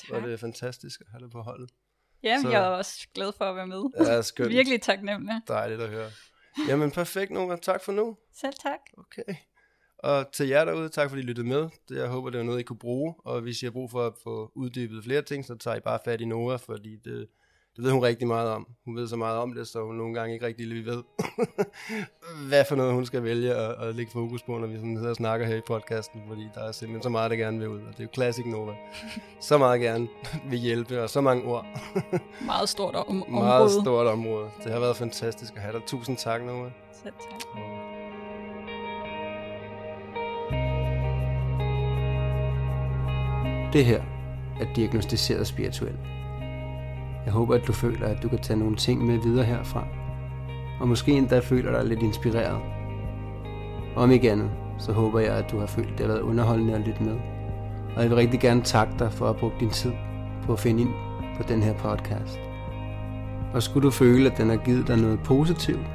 hvor 0.09 0.21
det 0.21 0.33
er 0.33 0.37
fantastisk 0.37 1.01
at 1.01 1.07
have 1.11 1.21
dig 1.23 1.31
på 1.31 1.41
holdet. 1.43 1.71
Jamen, 2.23 2.43
så- 2.43 2.51
jeg 2.51 2.63
er 2.65 2.67
også 2.69 3.09
glad 3.15 3.33
for 3.39 3.45
at 3.45 3.57
være 3.57 3.67
med. 3.67 3.83
Ja, 4.07 4.23
skønt. 4.23 4.49
Virkelig 4.51 4.83
taknemmelig. 4.83 5.41
Dejligt 5.49 5.81
at 5.81 5.89
høre. 5.89 6.11
Jamen 6.69 6.91
perfekt, 6.91 7.31
Nora. 7.31 7.57
Tak 7.57 7.85
for 7.85 7.93
nu. 7.93 8.17
Selv 8.41 8.53
tak. 8.63 8.79
Okay. 8.99 9.35
Og 9.99 10.33
til 10.33 10.49
jer 10.49 10.65
derude, 10.65 10.89
tak 10.89 11.09
fordi 11.11 11.23
I 11.23 11.25
lyttede 11.25 11.47
med. 11.49 11.69
Det, 11.89 11.97
jeg 11.99 12.09
håber, 12.09 12.31
det 12.31 12.39
var 12.39 12.45
noget, 12.45 12.61
I 12.61 12.63
kunne 12.63 12.79
bruge. 12.79 13.15
Og 13.19 13.41
hvis 13.41 13.63
I 13.63 13.67
har 13.67 13.71
brug 13.71 13.91
for 13.91 14.07
at 14.07 14.13
få 14.23 14.53
uddybet 14.55 15.05
flere 15.05 15.23
ting, 15.23 15.45
så 15.45 15.55
tager 15.57 15.77
I 15.77 15.81
bare 15.81 15.99
fat 16.05 16.21
i 16.21 16.25
Nora, 16.25 16.57
fordi 16.57 16.97
det, 17.05 17.29
det 17.77 17.85
ved 17.85 17.91
hun 17.91 18.03
rigtig 18.03 18.27
meget 18.27 18.51
om. 18.51 18.67
Hun 18.85 18.97
ved 18.97 19.09
så 19.09 19.17
meget 19.17 19.39
om 19.39 19.55
det, 19.55 19.69
så 19.69 19.85
hun 19.85 19.95
nogle 19.95 20.15
gange 20.15 20.35
ikke 20.35 20.47
rigtig 20.47 20.67
lige 20.67 20.85
ved, 20.87 21.03
hvad 22.49 22.65
for 22.69 22.77
noget 22.77 22.95
hun 22.95 23.07
skal 23.07 23.23
vælge 23.23 23.55
at, 23.55 23.89
at 23.89 23.95
lægge 23.95 24.13
fokus 24.13 24.43
på, 24.43 24.59
når 24.59 24.67
vi 24.67 24.77
sådan 24.77 24.97
sidder 24.97 25.11
og 25.11 25.17
snakker 25.17 25.47
her 25.47 25.57
i 25.57 25.61
podcasten, 25.67 26.23
fordi 26.29 26.49
der 26.55 26.61
er 26.61 26.73
simpelthen 26.73 27.03
så 27.03 27.09
meget, 27.09 27.31
der 27.31 27.37
gerne 27.37 27.59
vil 27.59 27.69
ud. 27.69 27.79
Og 27.79 27.89
det 27.89 27.99
er 27.99 28.05
jo 28.05 28.09
classic 28.15 28.47
Nova. 28.47 28.73
Så 29.41 29.59
meget 29.59 29.81
gerne 29.81 30.09
vil 30.51 30.59
hjælpe, 30.59 31.03
og 31.03 31.11
så 31.11 31.21
mange 31.21 31.45
ord. 31.45 31.67
Meget 32.47 32.69
stort 32.69 32.95
om, 32.95 33.23
område. 33.23 33.45
Meget 33.45 33.71
stort 33.71 34.07
område. 34.07 34.51
Det 34.65 34.73
har 34.73 34.81
været 34.81 34.97
fantastisk 34.97 35.53
at 35.57 35.63
have 35.63 35.73
dig. 35.73 35.83
Tusind 35.87 36.17
tak, 36.17 36.43
Nova. 36.43 36.71
Selv 37.03 37.15
tak. 37.31 37.41
Det 43.73 43.85
her 43.85 44.03
er 44.61 44.75
diagnostiseret 44.75 45.47
spirituelt. 45.47 46.22
Jeg 47.25 47.33
håber, 47.33 47.55
at 47.55 47.67
du 47.67 47.73
føler, 47.73 48.07
at 48.07 48.23
du 48.23 48.29
kan 48.29 48.39
tage 48.39 48.59
nogle 48.59 48.77
ting 48.77 49.07
med 49.07 49.19
videre 49.19 49.45
herfra. 49.45 49.85
Og 50.81 50.89
måske 50.89 51.13
endda 51.13 51.39
føler 51.39 51.73
dig 51.73 51.85
lidt 51.85 52.03
inspireret. 52.03 52.61
Om 53.97 54.11
ikke 54.11 54.33
andet, 54.33 54.51
så 54.79 54.93
håber 54.93 55.21
jeg, 55.21 55.35
at 55.35 55.51
du 55.51 55.59
har 55.59 55.67
følt, 55.67 55.91
at 55.91 55.99
det 55.99 56.07
har 56.07 56.13
været 56.13 56.23
underholdende 56.23 56.75
at 56.75 56.81
lytte 56.81 57.03
med. 57.03 57.17
Og 57.97 58.03
jeg 58.03 58.11
vil 58.11 58.17
rigtig 58.17 58.41
gerne 58.41 58.63
takke 58.63 58.93
dig 58.99 59.13
for 59.13 59.29
at 59.29 59.37
bruge 59.37 59.53
din 59.61 59.71
tid 59.71 59.93
på 60.47 60.53
at 60.53 60.61
finde 60.61 60.83
ind 60.83 60.91
på 61.37 61.43
den 61.49 61.63
her 61.63 61.75
podcast. 61.75 62.41
Og 63.55 63.63
skulle 63.63 63.85
du 63.85 63.91
føle, 63.91 64.31
at 64.31 64.39
den 64.39 64.49
har 64.49 64.57
givet 64.57 64.89
dig 64.89 64.97
noget 64.97 65.21
positivt, 65.21 65.87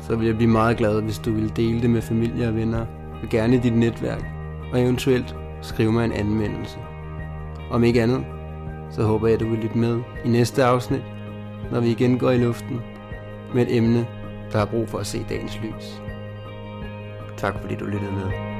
så 0.00 0.16
vil 0.16 0.26
jeg 0.26 0.36
blive 0.36 0.50
meget 0.50 0.76
glad, 0.76 1.02
hvis 1.02 1.18
du 1.18 1.32
vil 1.32 1.56
dele 1.56 1.82
det 1.82 1.90
med 1.90 2.02
familie 2.02 2.48
og 2.48 2.56
venner, 2.56 2.86
og 3.22 3.28
gerne 3.30 3.56
i 3.56 3.58
dit 3.58 3.76
netværk, 3.76 4.24
og 4.72 4.82
eventuelt 4.82 5.36
skrive 5.60 5.92
mig 5.92 6.04
en 6.04 6.12
anmeldelse. 6.12 6.78
Om 7.70 7.84
ikke 7.84 8.02
andet, 8.02 8.24
så 8.92 9.02
håber 9.02 9.26
jeg, 9.26 9.34
at 9.34 9.40
du 9.40 9.48
vil 9.48 9.58
lytte 9.58 9.78
med 9.78 10.00
i 10.24 10.28
næste 10.28 10.64
afsnit, 10.64 11.02
når 11.72 11.80
vi 11.80 11.90
igen 11.90 12.18
går 12.18 12.30
i 12.30 12.38
luften 12.38 12.80
med 13.54 13.62
et 13.62 13.76
emne, 13.76 14.06
der 14.52 14.58
har 14.58 14.66
brug 14.66 14.88
for 14.88 14.98
at 14.98 15.06
se 15.06 15.26
dagens 15.28 15.60
lys. 15.62 16.02
Tak 17.36 17.54
fordi 17.60 17.74
du 17.74 17.84
lyttede 17.84 18.12
med. 18.12 18.51